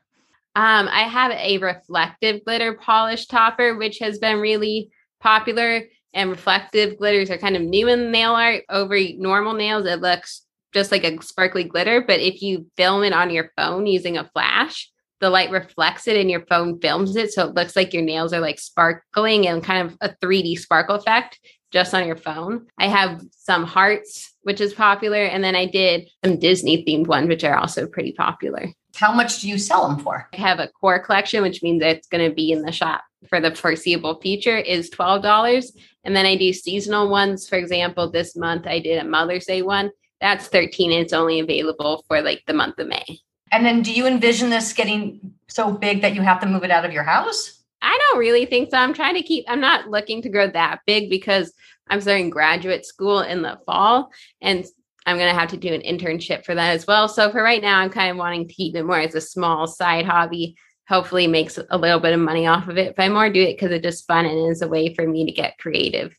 Um, 0.54 0.88
I 0.88 1.02
have 1.02 1.32
a 1.32 1.59
reflective 1.59 2.44
glitter 2.44 2.75
polish 2.75 3.26
topper, 3.26 3.76
which 3.76 4.00
has 4.00 4.18
been 4.18 4.38
really 4.38 4.90
popular. 5.21 5.85
And 6.14 6.31
reflective 6.31 6.99
glitters 6.99 7.31
are 7.31 7.38
kind 7.38 7.57
of 7.57 7.62
new 7.62 7.88
in 7.88 8.11
nail 8.11 8.33
art. 8.33 8.64
Over 8.69 8.99
normal 9.16 9.54
nails, 9.54 9.87
it 9.87 10.00
looks 10.00 10.42
just 10.73 10.92
like 10.92 11.04
a 11.04 11.23
sparkly 11.23 11.64
glitter. 11.64 12.02
But 12.02 12.21
if 12.21 12.42
you 12.42 12.66
film 12.76 13.04
it 13.04 13.12
on 13.12 13.31
your 13.31 13.50
phone 13.57 13.87
using 13.87 14.19
a 14.19 14.28
flash, 14.33 14.90
the 15.21 15.31
light 15.31 15.50
reflects 15.50 16.09
it 16.09 16.16
and 16.16 16.31
your 16.31 16.45
phone 16.47 16.81
films 16.81 17.14
it. 17.16 17.33
So 17.33 17.49
it 17.49 17.54
looks 17.54 17.76
like 17.76 17.95
your 17.95 18.02
nails 18.02 18.33
are 18.33 18.40
like 18.40 18.59
sparkling 18.59 19.47
and 19.47 19.62
kind 19.62 19.88
of 19.88 19.97
a 20.00 20.14
3D 20.23 20.59
sparkle 20.59 20.97
effect 20.97 21.38
just 21.71 21.95
on 21.95 22.07
your 22.07 22.16
phone. 22.16 22.66
I 22.78 22.88
have 22.88 23.23
some 23.31 23.64
hearts, 23.64 24.35
which 24.42 24.61
is 24.61 24.75
popular. 24.75 25.25
And 25.25 25.42
then 25.42 25.54
I 25.54 25.66
did 25.66 26.09
some 26.25 26.38
Disney 26.38 26.85
themed 26.85 27.07
ones, 27.07 27.28
which 27.28 27.45
are 27.45 27.57
also 27.57 27.87
pretty 27.87 28.12
popular. 28.12 28.69
How 28.97 29.12
much 29.12 29.40
do 29.40 29.49
you 29.49 29.59
sell 29.59 29.88
them 29.88 29.99
for? 29.99 30.28
I 30.35 30.37
have 30.37 30.59
a 30.59 30.69
core 30.69 30.99
collection, 30.99 31.42
which 31.42 31.62
means 31.62 31.83
it's 31.83 32.09
going 32.09 32.28
to 32.28 32.35
be 32.35 32.52
in 32.52 32.62
the 32.62 32.73
shop 32.73 33.02
for 33.29 33.41
the 33.41 33.55
foreseeable 33.55 34.21
future, 34.21 34.57
is 34.57 34.91
$12. 34.91 35.67
And 36.05 36.17
then 36.17 36.26
I 36.26 36.37
do 36.37 36.52
seasonal 36.52 37.09
ones. 37.09 37.49
For 37.49 37.57
example, 37.57 38.11
this 38.11 38.37
month 38.37 38.67
I 38.67 38.79
did 38.79 38.99
a 38.99 39.09
Mother's 39.09 39.47
Day 39.47 39.62
one. 39.62 39.91
That's 40.21 40.49
13 40.49 40.93
and 40.93 41.02
it's 41.02 41.12
only 41.12 41.41
available 41.41 42.05
for 42.07 42.23
like 42.23 42.43
the 42.47 42.55
month 42.55 42.79
of 42.79 42.88
May. 42.88 43.21
And 43.50 43.67
then 43.67 43.83
do 43.83 43.93
you 43.93 44.07
envision 44.07 44.50
this 44.50 44.73
getting 44.73 45.35
so 45.49 45.73
big 45.73 46.00
that 46.02 46.14
you 46.14 46.23
have 46.23 46.41
to 46.41 46.47
move 46.47 46.64
it 46.64 46.71
out 46.71 46.85
of 46.85 46.93
your 46.93 47.02
house? 47.02 47.62
I 47.83 47.99
don't 47.99 48.19
really 48.19 48.47
think 48.47 48.71
so. 48.71 48.79
I'm 48.79 48.95
trying 48.95 49.17
to 49.17 49.23
keep, 49.23 49.45
I'm 49.49 49.61
not 49.61 49.88
looking 49.88 50.23
to 50.23 50.29
grow 50.29 50.49
that 50.49 50.81
big 50.87 51.11
because 51.11 51.52
I'm 51.88 52.00
starting 52.00 52.31
graduate 52.31 52.87
school 52.87 53.21
in 53.21 53.43
the 53.43 53.59
fall 53.67 54.11
and 54.41 54.64
I'm 55.05 55.19
going 55.19 55.33
to 55.33 55.38
have 55.38 55.50
to 55.50 55.57
do 55.57 55.75
an 55.75 55.83
internship 55.83 56.45
for 56.45 56.55
that 56.55 56.71
as 56.71 56.87
well. 56.87 57.09
So 57.09 57.31
for 57.31 57.43
right 57.43 57.61
now, 57.61 57.81
I'm 57.81 57.91
kind 57.91 58.11
of 58.11 58.17
wanting 58.17 58.47
to 58.47 58.55
keep 58.55 58.76
it 58.76 58.85
more 58.85 59.00
as 59.00 59.14
a 59.14 59.21
small 59.21 59.67
side 59.67 60.07
hobby. 60.07 60.57
Hopefully, 60.89 61.27
makes 61.27 61.59
a 61.71 61.79
little 61.79 62.01
bit 62.01 62.12
of 62.12 62.21
money 62.21 62.47
off 62.47 62.69
of 62.69 62.77
it. 62.77 62.97
But 62.97 63.05
I 63.05 63.09
more 63.09 63.31
do 63.31 63.43
it 63.43 63.55
because 63.55 63.71
it's 63.71 63.85
just 63.85 64.07
fun 64.07 64.27
and 64.27 64.51
is 64.51 64.62
a 64.62 64.69
way 64.69 64.95
for 64.95 65.07
me 65.07 65.25
to 65.25 65.33
get 65.33 65.59
creative. 65.59 66.17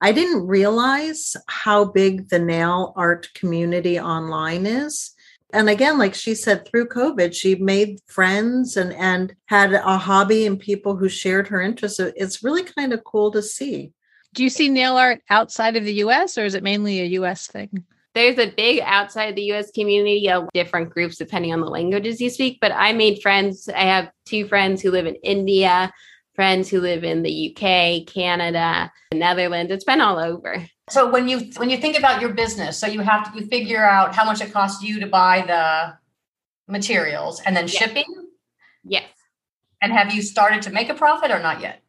I 0.00 0.12
didn't 0.12 0.46
realize 0.46 1.36
how 1.46 1.84
big 1.84 2.30
the 2.30 2.38
nail 2.38 2.94
art 2.96 3.28
community 3.34 4.00
online 4.00 4.64
is. 4.64 5.12
And 5.52 5.68
again, 5.68 5.98
like 5.98 6.14
she 6.14 6.34
said, 6.34 6.66
through 6.66 6.88
COVID, 6.88 7.34
she 7.34 7.56
made 7.56 7.98
friends 8.06 8.76
and 8.76 8.92
and 8.92 9.34
had 9.46 9.72
a 9.72 9.98
hobby 9.98 10.46
and 10.46 10.58
people 10.58 10.96
who 10.96 11.08
shared 11.08 11.48
her 11.48 11.60
interests. 11.60 11.96
So 11.96 12.12
It's 12.16 12.42
really 12.42 12.62
kind 12.62 12.92
of 12.92 13.04
cool 13.04 13.30
to 13.32 13.42
see. 13.42 13.92
Do 14.32 14.44
you 14.44 14.50
see 14.50 14.68
nail 14.68 14.96
art 14.96 15.22
outside 15.28 15.76
of 15.76 15.84
the 15.84 15.94
US 15.94 16.38
or 16.38 16.44
is 16.44 16.54
it 16.54 16.62
mainly 16.62 17.00
a 17.00 17.20
US 17.20 17.48
thing? 17.48 17.84
There's 18.14 18.38
a 18.38 18.50
big 18.50 18.80
outside 18.84 19.36
the 19.36 19.52
US 19.52 19.70
community 19.70 20.28
of 20.30 20.48
different 20.52 20.90
groups 20.90 21.16
depending 21.16 21.52
on 21.52 21.60
the 21.60 21.68
languages 21.68 22.20
you 22.20 22.30
speak. 22.30 22.58
But 22.60 22.72
I 22.72 22.92
made 22.92 23.22
friends. 23.22 23.68
I 23.68 23.82
have 23.82 24.10
two 24.26 24.46
friends 24.46 24.82
who 24.82 24.90
live 24.90 25.06
in 25.06 25.14
India, 25.16 25.92
friends 26.34 26.68
who 26.68 26.80
live 26.80 27.04
in 27.04 27.22
the 27.22 27.50
UK, 27.50 28.06
Canada, 28.12 28.90
the 29.12 29.18
Netherlands. 29.18 29.70
It's 29.70 29.84
been 29.84 30.00
all 30.00 30.18
over. 30.18 30.66
So 30.90 31.08
when 31.08 31.28
you 31.28 31.50
when 31.56 31.70
you 31.70 31.76
think 31.76 31.96
about 31.96 32.20
your 32.20 32.30
business, 32.34 32.76
so 32.76 32.88
you 32.88 33.00
have 33.00 33.32
to 33.32 33.40
you 33.40 33.46
figure 33.46 33.84
out 33.84 34.14
how 34.14 34.24
much 34.24 34.40
it 34.40 34.52
costs 34.52 34.82
you 34.82 34.98
to 35.00 35.06
buy 35.06 35.44
the 35.46 35.96
materials 36.72 37.40
and 37.40 37.56
then 37.56 37.64
Yeah. 37.64 37.78
shipping. 37.80 38.04
Yes. 38.82 39.04
And 39.80 39.92
have 39.92 40.12
you 40.12 40.22
started 40.22 40.62
to 40.62 40.70
make 40.70 40.88
a 40.88 40.94
profit 40.94 41.30
or 41.30 41.38
not 41.38 41.60
yet? 41.60 41.82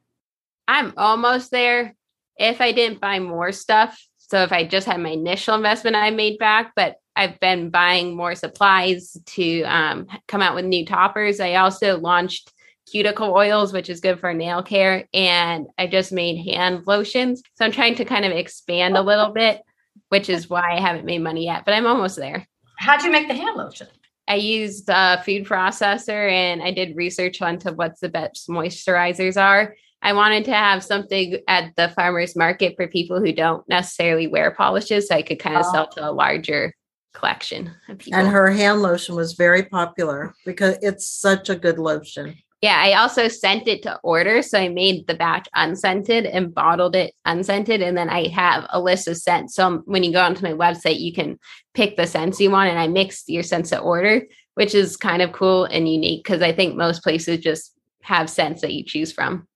I'm 0.68 0.94
almost 0.98 1.50
there. 1.52 1.96
If 2.38 2.62
I 2.62 2.72
didn't 2.72 3.02
buy 3.02 3.20
more 3.20 3.52
stuff, 3.52 4.00
so 4.32 4.44
if 4.44 4.54
I 4.54 4.64
just 4.64 4.88
had 4.88 5.02
my 5.02 5.10
initial 5.10 5.56
investment, 5.56 5.98
I 5.98 6.10
made 6.10 6.40
back, 6.40 6.72
but 6.74 6.96
I've 7.18 7.38
been 7.42 7.70
buying 7.70 8.16
more 8.16 8.34
supplies 8.34 9.18
to 9.26 9.64
um, 9.64 10.08
come 10.30 10.42
out 10.42 10.56
with 10.56 10.64
new 10.64 10.86
toppers. 10.86 11.42
I 11.42 11.56
also 11.56 12.00
launched 12.00 12.54
cuticle 12.90 13.34
oils, 13.34 13.74
which 13.74 13.90
is 13.90 14.00
good 14.00 14.22
for 14.22 14.34
nail 14.34 14.64
care, 14.64 15.06
and 15.14 15.68
I 15.78 15.88
just 15.88 16.14
made 16.14 16.50
hand 16.50 16.88
lotions. 16.88 17.44
So 17.56 17.66
I'm 17.66 17.74
trying 17.74 17.96
to 17.96 18.06
kind 18.06 18.24
of 18.24 18.32
expand 18.32 18.96
a 18.96 19.02
little 19.02 19.34
bit, 19.34 19.64
which 20.08 20.30
is 20.30 20.50
why 20.50 20.78
I 20.78 20.80
haven't 20.80 21.04
made 21.04 21.20
money 21.20 21.44
yet, 21.44 21.66
but 21.66 21.74
I'm 21.74 21.86
almost 21.86 22.16
there. 22.16 22.48
How'd 22.80 23.04
you 23.04 23.12
make 23.12 23.28
the 23.28 23.34
hand 23.34 23.58
lotion? 23.58 23.88
I 24.30 24.36
used 24.36 24.88
a 24.88 25.22
food 25.26 25.46
processor 25.46 26.32
and 26.32 26.64
I 26.64 26.72
did 26.72 26.96
research 26.96 27.42
onto 27.42 27.74
what's 27.74 28.00
the 28.00 28.08
best 28.08 28.48
moisturizers 28.48 29.36
are. 29.36 29.76
I 30.02 30.14
wanted 30.14 30.46
to 30.46 30.54
have 30.54 30.84
something 30.84 31.38
at 31.48 31.76
the 31.76 31.90
farmers 31.90 32.36
market 32.36 32.76
for 32.76 32.88
people 32.88 33.20
who 33.20 33.32
don't 33.32 33.68
necessarily 33.70 34.28
wear 34.28 34.52
polishes, 34.52 35.08
so 35.08 35.16
I 35.16 35.22
could 35.22 35.40
kind 35.40 35.58
of 35.58 35.64
Oh. 35.66 35.70
Ah. 35.70 35.72
sell 35.72 35.88
to 35.90 36.10
a 36.10 36.12
larger 36.12 36.74
collection 37.14 37.72
of 37.90 37.98
people. 38.00 38.20
And 38.20 38.30
her 38.30 38.50
hand 38.50 38.82
lotion 38.82 39.16
was 39.16 39.34
very 39.34 39.64
popular 39.64 40.34
because 40.46 40.78
it's 40.82 41.08
such 41.08 41.50
a 41.50 41.56
good 41.56 41.78
lotion. 41.78 42.36
Yeah, 42.62 42.78
I 42.80 42.94
also 42.94 43.28
scent 43.28 43.68
it 43.68 43.82
to 43.84 44.00
order. 44.04 44.44
So 44.44 44.60
I 44.60 44.70
made 44.70 45.08
the 45.08 45.16
batch 45.16 45.48
unscented 45.56 46.28
and 46.28 46.54
bottled 46.54 46.96
it 46.96 47.14
unscented. 47.26 47.82
And 47.82 47.98
then 47.98 48.08
I 48.08 48.28
have 48.28 48.68
a 48.70 48.80
list 48.80 49.08
of 49.08 49.18
scents. 49.18 49.56
So 49.56 49.66
um, 49.66 49.84
when 49.86 50.04
you 50.04 50.12
go 50.12 50.22
onto 50.22 50.44
my 50.44 50.54
website, 50.54 51.00
you 51.00 51.12
can 51.12 51.40
pick 51.74 51.98
the 51.98 52.06
scents 52.06 52.40
you 52.40 52.52
want. 52.52 52.70
And 52.70 52.78
I 52.78 52.88
mixed 52.88 53.30
your 53.30 53.42
scents 53.42 53.72
to 53.72 53.80
order, 53.80 54.22
which 54.54 54.76
is 54.76 54.96
kind 54.96 55.24
of 55.24 55.32
cool 55.32 55.66
and 55.66 55.92
unique 55.92 56.24
because 56.24 56.44
I 56.44 56.54
think 56.54 56.76
most 56.76 57.02
places 57.02 57.40
just 57.40 57.74
have 58.04 58.30
scents 58.30 58.62
that 58.62 58.74
you 58.74 58.84
choose 58.84 59.12
from. 59.12 59.48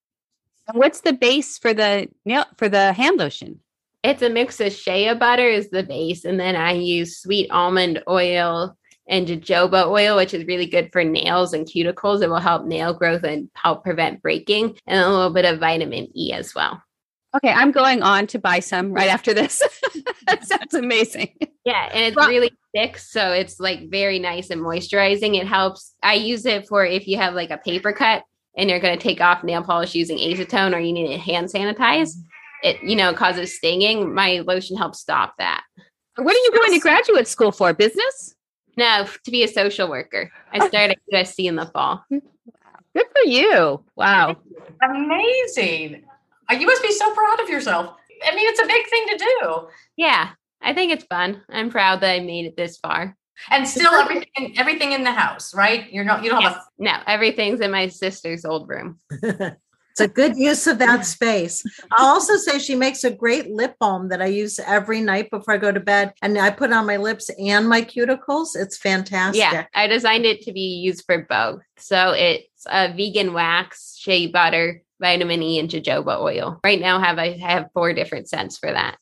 And 0.68 0.78
what's 0.78 1.02
the 1.02 1.14
base 1.14 1.58
for 1.58 1.74
the 1.74 2.08
nail 2.26 2.46
for 2.58 2.70
the 2.70 2.94
hand 2.94 3.18
lotion? 3.20 3.60
It's 4.04 4.22
a 4.22 4.30
mix 4.30 4.60
of 4.60 4.72
shea 4.72 5.14
butter 5.16 5.48
is 5.48 5.70
the 5.70 5.84
base. 5.84 6.26
And 6.26 6.40
then 6.40 6.56
I 6.56 6.74
use 6.74 7.18
sweet 7.18 7.50
almond 7.52 8.04
oil 8.08 8.78
and 9.08 9.28
jojoba 9.28 9.88
oil, 9.88 10.16
which 10.16 10.34
is 10.34 10.46
really 10.46 10.66
good 10.66 10.92
for 10.92 11.04
nails 11.04 11.54
and 11.54 11.66
cuticles. 11.66 12.22
It 12.22 12.30
will 12.30 12.38
help 12.38 12.66
nail 12.66 12.94
growth 12.94 13.24
and 13.24 13.50
help 13.54 13.84
prevent 13.84 14.22
breaking, 14.22 14.78
and 14.88 15.00
a 15.00 15.10
little 15.10 15.32
bit 15.34 15.46
of 15.46 15.60
vitamin 15.60 16.08
E 16.16 16.34
as 16.34 16.56
well. 16.56 16.82
Okay, 17.36 17.52
I'm 17.52 17.72
going 17.72 18.02
on 18.02 18.28
to 18.28 18.40
buy 18.40 18.60
some 18.60 18.94
right 18.94 19.10
after 19.10 19.34
this. 19.34 19.62
that 20.28 20.48
sounds 20.48 20.74
amazing. 20.74 21.36
Yeah, 21.66 21.90
and 21.94 22.06
it's 22.06 22.16
Well- 22.16 22.30
really 22.30 22.52
thick, 22.74 22.98
so 22.98 23.32
it's 23.32 23.60
like 23.60 23.90
very 23.90 24.20
nice 24.20 24.50
and 24.50 24.62
moisturizing. 24.62 25.40
It 25.40 25.48
helps. 25.48 25.94
I 26.02 26.14
use 26.14 26.46
it 26.46 26.68
for 26.68 26.86
if 26.86 27.08
you 27.08 27.18
have 27.18 27.34
like 27.34 27.50
a 27.50 27.58
paper 27.58 27.92
cut 27.92 28.24
and 28.58 28.70
you're 28.70 28.80
going 28.80 28.98
to 28.98 29.04
take 29.04 29.22
off 29.22 29.44
nail 29.44 29.64
polish 29.64 29.96
using 29.96 30.18
acetone, 30.18 30.76
or 30.76 30.80
you 30.80 30.94
need 30.94 31.08
to 31.08 31.18
hand 31.18 31.48
sanitize. 31.48 32.14
It 32.64 32.82
you 32.84 32.96
know 32.96 33.14
causes 33.14 33.56
stinging. 33.56 34.14
My 34.14 34.40
lotion 34.40 34.78
helps 34.78 35.00
stop 35.00 35.36
that. 35.38 35.64
What 36.16 36.34
are 36.34 36.40
you 36.40 36.52
going 36.52 36.74
to 36.74 36.80
graduate 36.80 37.28
school 37.28 37.52
for? 37.52 37.74
Business? 37.74 38.36
No, 38.78 39.08
to 39.24 39.32
be 39.32 39.44
a 39.44 39.48
social 39.48 39.90
worker. 39.90 40.32
I 40.52 40.68
started 40.68 40.98
at 41.14 41.14
USC 41.14 41.46
in 41.46 41.56
the 41.56 41.66
fall. 41.66 42.04
Good 42.10 43.06
for 43.12 43.28
you. 43.28 43.84
Wow. 43.96 44.38
Amazing. 44.82 46.04
Uh, 46.50 46.56
You 46.56 46.66
must 46.66 46.82
be 46.82 46.92
so 46.92 47.14
proud 47.14 47.42
of 47.42 47.50
yourself. 47.50 47.96
I 48.26 48.34
mean, 48.36 48.48
it's 48.48 48.62
a 48.62 48.68
big 48.68 48.88
thing 48.88 49.06
to 49.08 49.18
do. 49.18 49.68
Yeah, 49.98 50.30
I 50.62 50.74
think 50.74 50.92
it's 50.94 51.04
fun. 51.04 51.42
I'm 51.50 51.70
proud 51.70 52.00
that 52.02 52.12
I 52.12 52.20
made 52.22 52.46
it 52.46 52.56
this 52.56 52.78
far. 52.78 53.16
And 53.50 53.68
still 53.68 53.94
everything 53.94 54.58
everything 54.58 54.92
in 54.92 55.04
the 55.04 55.12
house, 55.12 55.54
right? 55.54 55.92
You're 55.92 56.06
not 56.06 56.24
you 56.24 56.30
don't 56.30 56.42
have 56.42 56.62
No, 56.78 56.98
everything's 57.08 57.62
in 57.62 57.72
my 57.72 57.88
sister's 57.88 58.46
old 58.46 58.70
room. 58.70 59.00
It's 59.96 60.02
a 60.02 60.10
good 60.10 60.36
use 60.36 60.68
of 60.68 60.80
that 60.80 61.06
space. 61.06 61.64
I'll 61.94 62.16
also 62.16 62.36
say 62.36 62.60
she 62.60 62.76
makes 62.76 63.06
a 63.06 63.12
great 63.12 63.50
lip 63.50 63.78
balm 63.80 64.10
that 64.10 64.22
I 64.22 64.26
use 64.26 64.60
every 64.60 65.00
night 65.00 65.32
before 65.32 65.54
I 65.54 65.58
go 65.58 65.72
to 65.72 65.80
bed. 65.80 66.12
And 66.22 66.38
I 66.38 66.50
put 66.50 66.74
on 66.74 66.86
my 66.86 66.98
lips 66.98 67.30
and 67.40 67.70
my 67.70 67.82
cuticles. 67.82 68.58
It's 68.58 68.78
fantastic. 68.78 69.40
Yeah, 69.40 69.68
I 69.74 69.88
designed 69.88 70.26
it 70.26 70.42
to 70.42 70.52
be 70.52 70.82
used 70.84 71.06
for 71.06 71.26
both. 71.30 71.62
So 71.78 72.12
it's 72.12 72.66
a 72.66 72.94
vegan 72.94 73.32
wax, 73.32 73.96
shea 73.98 74.28
butter, 74.28 74.84
vitamin 75.00 75.42
E, 75.42 75.60
and 75.60 75.70
jojoba 75.70 76.20
oil. 76.20 76.60
Right 76.62 76.82
now, 76.82 77.00
have 77.00 77.18
I 77.18 77.38
have 77.38 77.70
four 77.74 77.94
different 77.94 78.28
scents 78.28 78.58
for 78.58 78.74
that. 78.74 78.98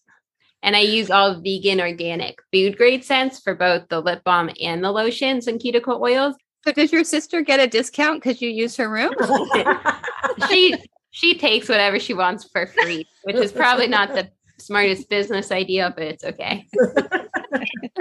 And 0.64 0.76
I 0.76 0.80
use 0.80 1.12
all 1.12 1.42
vegan, 1.42 1.82
organic, 1.82 2.40
food 2.52 2.78
grade 2.78 3.04
scents 3.04 3.40
for 3.40 3.54
both 3.54 3.88
the 3.90 4.00
lip 4.00 4.24
balm 4.24 4.50
and 4.62 4.84
the 4.84 4.92
lotions 4.92 5.48
and 5.48 5.60
cuticle 5.60 6.02
oils. 6.02 6.36
So 6.66 6.72
does 6.72 6.94
your 6.94 7.04
sister 7.04 7.42
get 7.42 7.60
a 7.60 7.68
discount 7.68 8.24
because 8.24 8.42
you 8.42 8.50
use 8.50 8.78
her 8.78 8.90
room? 8.90 9.14
she 10.50 10.76
she 11.12 11.38
takes 11.38 11.68
whatever 11.68 12.00
she 12.00 12.14
wants 12.14 12.46
for 12.46 12.66
free, 12.66 13.06
which 13.24 13.36
is 13.36 13.52
probably 13.52 13.88
not 13.88 14.16
the 14.16 14.30
smartest 14.58 15.10
business 15.10 15.52
idea, 15.52 15.94
but 15.96 16.06
it's 16.06 16.24
okay. 16.24 16.66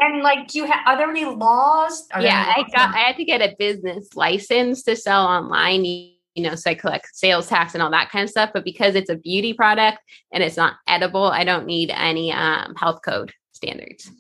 and 0.01 0.23
like, 0.23 0.47
do 0.47 0.59
you 0.59 0.65
have? 0.65 0.81
Are 0.87 0.97
there 0.97 1.11
any 1.11 1.25
laws? 1.25 2.07
Are 2.13 2.23
there 2.23 2.31
yeah, 2.31 2.55
any 2.57 2.65
I 2.65 2.77
got. 2.77 2.95
I 2.95 2.99
had 2.99 3.17
to 3.17 3.25
get 3.25 3.43
a 3.43 3.57
business 3.59 4.15
license 4.15 4.85
to 4.85 4.95
sell 4.95 5.27
online. 5.27 6.13
You, 6.35 6.45
you 6.45 6.51
know, 6.51 6.55
so 6.57 6.71
I 6.71 6.75
collect 6.75 7.09
sales 7.15 7.49
tax 7.49 7.75
and 7.75 7.83
all 7.83 7.91
that 7.91 8.11
kind 8.11 8.25
of 8.25 8.31
stuff. 8.31 8.51
But 8.53 8.65
because 8.65 8.95
it's 8.95 9.11
a 9.11 9.17
beauty 9.17 9.53
product 9.53 9.99
and 10.33 10.43
it's 10.43 10.57
not 10.57 10.75
edible, 10.87 11.25
I 11.25 11.45
don't 11.45 11.67
need 11.67 11.91
any 11.91 12.33
um, 12.33 12.75
health 12.77 13.01
code 13.05 13.33
standards. 13.53 14.11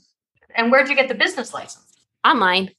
And 0.54 0.70
where'd 0.70 0.88
you 0.88 0.96
get 0.96 1.08
the 1.08 1.14
business 1.14 1.54
license? 1.54 1.86
Online. 2.24 2.70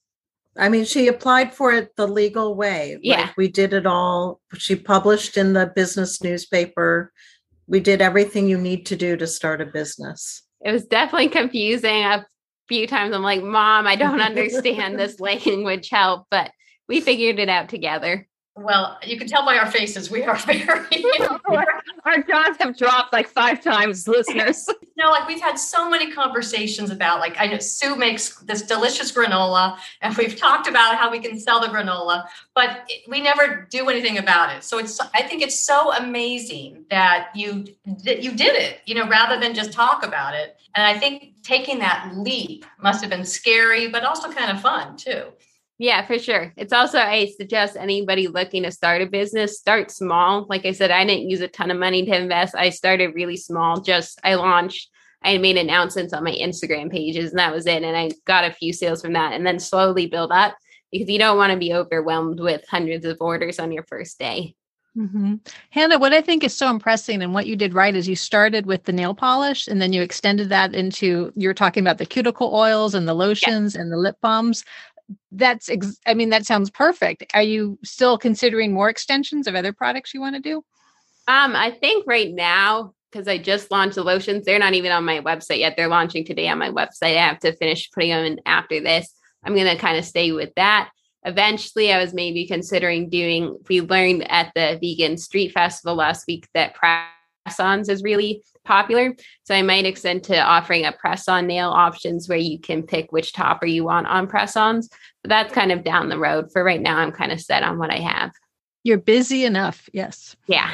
I 0.57 0.69
mean, 0.69 0.85
she 0.85 1.07
applied 1.07 1.53
for 1.53 1.71
it 1.71 1.95
the 1.95 2.07
legal 2.07 2.55
way. 2.55 2.97
Yeah. 3.01 3.21
Like, 3.21 3.37
we 3.37 3.47
did 3.47 3.73
it 3.73 3.87
all. 3.87 4.39
She 4.57 4.75
published 4.75 5.37
in 5.37 5.53
the 5.53 5.71
business 5.75 6.21
newspaper. 6.21 7.11
We 7.67 7.79
did 7.79 8.01
everything 8.01 8.47
you 8.47 8.57
need 8.57 8.85
to 8.87 8.95
do 8.95 9.17
to 9.17 9.25
start 9.25 9.61
a 9.61 9.65
business. 9.65 10.43
It 10.61 10.71
was 10.71 10.85
definitely 10.85 11.29
confusing. 11.29 12.03
A 12.03 12.25
few 12.67 12.85
times 12.87 13.15
I'm 13.15 13.23
like, 13.23 13.41
Mom, 13.41 13.87
I 13.87 13.95
don't 13.95 14.21
understand 14.21 14.99
this 14.99 15.19
language. 15.19 15.89
Help! 15.89 16.27
But 16.29 16.51
we 16.87 17.01
figured 17.01 17.39
it 17.39 17.49
out 17.49 17.69
together. 17.69 18.27
Well, 18.55 18.99
you 19.03 19.17
can 19.17 19.27
tell 19.27 19.43
by 19.45 19.57
our 19.57 19.69
faces 19.69 20.11
we 20.11 20.23
are 20.23 20.35
very. 20.45 20.85
Our 22.05 22.21
jaws 22.21 22.57
have 22.59 22.77
dropped 22.77 23.13
like 23.13 23.27
five 23.29 23.63
times, 23.63 24.07
listeners. 24.07 24.67
No, 24.95 25.09
like 25.09 25.27
we've 25.27 25.41
had 25.41 25.55
so 25.57 25.89
many 25.89 26.11
conversations 26.11 26.91
about 26.91 27.19
like 27.19 27.35
I 27.39 27.47
know 27.47 27.57
Sue 27.57 27.95
makes 27.95 28.37
this 28.41 28.61
delicious 28.61 29.11
granola, 29.11 29.79
and 30.01 30.15
we've 30.15 30.37
talked 30.37 30.67
about 30.67 30.97
how 30.97 31.09
we 31.09 31.19
can 31.19 31.39
sell 31.39 31.59
the 31.59 31.65
granola, 31.67 32.25
but 32.53 32.83
it- 32.87 33.01
we 33.09 33.19
never 33.19 33.67
do 33.71 33.89
anything 33.89 34.19
about 34.19 34.55
it. 34.55 34.63
So 34.63 34.77
it's 34.77 34.99
I 35.15 35.23
think 35.23 35.41
it's 35.41 35.59
so 35.59 35.91
amazing 35.93 36.85
that 36.91 37.29
you 37.35 37.65
that 38.05 38.21
you 38.21 38.33
did 38.33 38.55
it, 38.55 38.81
you 38.85 38.93
know, 38.93 39.09
rather 39.09 39.39
than 39.39 39.55
just 39.55 39.73
talk 39.73 40.05
about 40.05 40.35
it. 40.35 40.57
And 40.75 40.85
I 40.85 40.99
think 40.99 41.41
taking 41.41 41.79
that 41.79 42.11
leap 42.15 42.63
must 42.79 43.01
have 43.01 43.09
been 43.09 43.25
scary, 43.25 43.87
but 43.87 44.03
also 44.03 44.31
kind 44.31 44.51
of 44.51 44.61
fun 44.61 44.95
too. 44.95 45.23
Yeah, 45.79 46.05
for 46.05 46.19
sure. 46.19 46.53
It's 46.55 46.71
also, 46.71 46.99
I 46.99 47.31
suggest 47.37 47.75
anybody 47.77 48.27
looking 48.27 48.63
to 48.63 48.71
start 48.71 49.01
a 49.01 49.05
business, 49.07 49.57
start 49.57 49.91
small. 49.91 50.45
Like 50.47 50.65
I 50.65 50.71
said, 50.71 50.91
I 50.91 51.03
didn't 51.03 51.29
use 51.29 51.41
a 51.41 51.47
ton 51.47 51.71
of 51.71 51.77
money 51.77 52.05
to 52.05 52.15
invest. 52.15 52.55
I 52.55 52.69
started 52.69 53.15
really 53.15 53.37
small. 53.37 53.81
Just, 53.81 54.19
I 54.23 54.35
launched, 54.35 54.89
I 55.23 55.37
made 55.39 55.57
announcements 55.57 56.13
on 56.13 56.23
my 56.23 56.31
Instagram 56.31 56.91
pages, 56.91 57.31
and 57.31 57.39
that 57.39 57.53
was 57.53 57.65
it. 57.65 57.83
And 57.83 57.97
I 57.97 58.11
got 58.25 58.49
a 58.49 58.53
few 58.53 58.71
sales 58.71 59.01
from 59.01 59.13
that 59.13 59.33
and 59.33 59.45
then 59.45 59.59
slowly 59.59 60.05
build 60.05 60.31
up 60.31 60.55
because 60.91 61.09
you 61.09 61.17
don't 61.17 61.37
want 61.37 61.51
to 61.51 61.57
be 61.57 61.73
overwhelmed 61.73 62.39
with 62.39 62.63
hundreds 62.69 63.03
of 63.05 63.17
orders 63.19 63.59
on 63.59 63.71
your 63.71 63.83
first 63.83 64.19
day. 64.19 64.55
hmm 64.95 65.35
Hannah, 65.71 65.97
what 65.97 66.13
I 66.13 66.21
think 66.21 66.43
is 66.43 66.55
so 66.55 66.69
impressive 66.69 67.19
and 67.19 67.33
what 67.33 67.47
you 67.47 67.55
did 67.55 67.73
right 67.73 67.95
is 67.95 68.07
you 68.07 68.15
started 68.15 68.67
with 68.67 68.83
the 68.83 68.93
nail 68.93 69.15
polish 69.15 69.67
and 69.67 69.81
then 69.81 69.91
you 69.91 70.03
extended 70.03 70.49
that 70.49 70.75
into 70.75 71.33
you're 71.35 71.55
talking 71.55 71.81
about 71.81 71.97
the 71.97 72.05
cuticle 72.05 72.53
oils 72.53 72.93
and 72.93 73.07
the 73.07 73.15
lotions 73.15 73.75
and 73.75 73.91
the 73.91 73.97
lip 73.97 74.17
balms. 74.21 74.63
That's 75.31 75.69
ex- 75.69 75.99
I 76.05 76.13
mean 76.13 76.29
that 76.29 76.45
sounds 76.45 76.69
perfect. 76.69 77.25
Are 77.33 77.41
you 77.41 77.77
still 77.83 78.17
considering 78.17 78.73
more 78.73 78.89
extensions 78.89 79.47
of 79.47 79.55
other 79.55 79.73
products 79.73 80.13
you 80.13 80.21
want 80.21 80.35
to 80.35 80.41
do? 80.41 80.57
Um, 81.27 81.55
I 81.55 81.71
think 81.71 82.05
right 82.07 82.33
now, 82.33 82.93
because 83.11 83.27
I 83.27 83.37
just 83.37 83.71
launched 83.71 83.95
the 83.95 84.03
lotions, 84.03 84.45
they're 84.45 84.59
not 84.59 84.73
even 84.73 84.91
on 84.91 85.05
my 85.05 85.21
website 85.21 85.59
yet. 85.59 85.75
They're 85.77 85.87
launching 85.87 86.25
today 86.25 86.47
on 86.49 86.57
my 86.57 86.69
website. 86.69 87.17
I 87.17 87.27
have 87.27 87.39
to 87.39 87.55
finish 87.55 87.91
putting 87.91 88.09
them 88.09 88.25
in 88.25 88.39
after 88.45 88.81
this. 88.81 89.13
I'm 89.43 89.55
going 89.55 89.67
to 89.67 89.81
kind 89.81 89.97
of 89.97 90.05
stay 90.05 90.31
with 90.31 90.51
that. 90.55 90.89
Eventually, 91.25 91.93
I 91.93 92.01
was 92.01 92.13
maybe 92.13 92.45
considering 92.47 93.09
doing, 93.09 93.57
we 93.69 93.81
learned 93.81 94.29
at 94.29 94.51
the 94.55 94.77
Vegan 94.81 95.17
Street 95.17 95.53
Festival 95.53 95.95
last 95.95 96.27
week 96.27 96.47
that 96.53 96.75
ons 97.59 97.89
is 97.89 98.03
really 98.03 98.43
popular. 98.63 99.13
So 99.43 99.55
I 99.55 99.61
might 99.61 99.85
extend 99.85 100.23
to 100.25 100.39
offering 100.39 100.85
a 100.85 100.91
press 100.91 101.27
on 101.27 101.47
nail 101.47 101.69
options 101.69 102.29
where 102.29 102.37
you 102.37 102.59
can 102.59 102.83
pick 102.83 103.11
which 103.11 103.33
topper 103.33 103.65
you 103.65 103.83
want 103.83 104.07
on 104.07 104.27
press 104.27 104.55
ons. 104.55 104.89
But 105.21 105.29
that's 105.29 105.53
kind 105.53 105.71
of 105.71 105.83
down 105.83 106.09
the 106.09 106.17
road. 106.19 106.51
For 106.51 106.63
right 106.63 106.81
now, 106.81 106.97
I'm 106.97 107.11
kind 107.11 107.31
of 107.31 107.41
set 107.41 107.63
on 107.63 107.77
what 107.77 107.91
I 107.91 107.99
have. 107.99 108.31
You're 108.83 108.97
busy 108.97 109.45
enough. 109.45 109.89
Yes. 109.93 110.35
Yeah. 110.47 110.69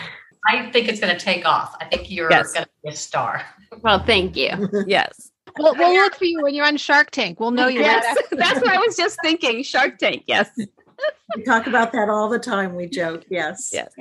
I 0.47 0.71
think 0.71 0.87
it's 0.87 0.99
going 0.99 1.15
to 1.15 1.19
take 1.23 1.45
off. 1.45 1.75
I 1.81 1.85
think 1.85 2.09
you're 2.09 2.31
Yes. 2.31 2.53
going 2.53 2.65
to 2.65 2.71
be 2.83 2.89
a 2.91 2.95
star. 2.95 3.43
Well, 3.81 4.03
thank 4.03 4.35
you. 4.35 4.49
yes. 4.87 5.31
We'll, 5.57 5.75
we'll 5.75 5.93
look 5.93 6.15
for 6.15 6.25
you 6.25 6.41
when 6.41 6.53
you're 6.53 6.65
on 6.65 6.77
Shark 6.77 7.11
Tank. 7.11 7.39
We'll 7.39 7.51
know 7.51 7.67
you. 7.67 7.81
Yes. 7.81 8.17
That's 8.31 8.61
what 8.61 8.69
I 8.69 8.77
was 8.77 8.95
just 8.95 9.17
thinking. 9.21 9.63
Shark 9.63 9.97
Tank. 9.97 10.23
Yes. 10.27 10.49
We 11.35 11.43
talk 11.43 11.67
about 11.67 11.91
that 11.91 12.09
all 12.09 12.29
the 12.29 12.39
time. 12.39 12.75
We 12.75 12.87
joke. 12.87 13.25
Yes. 13.29 13.71
Yes. 13.73 13.91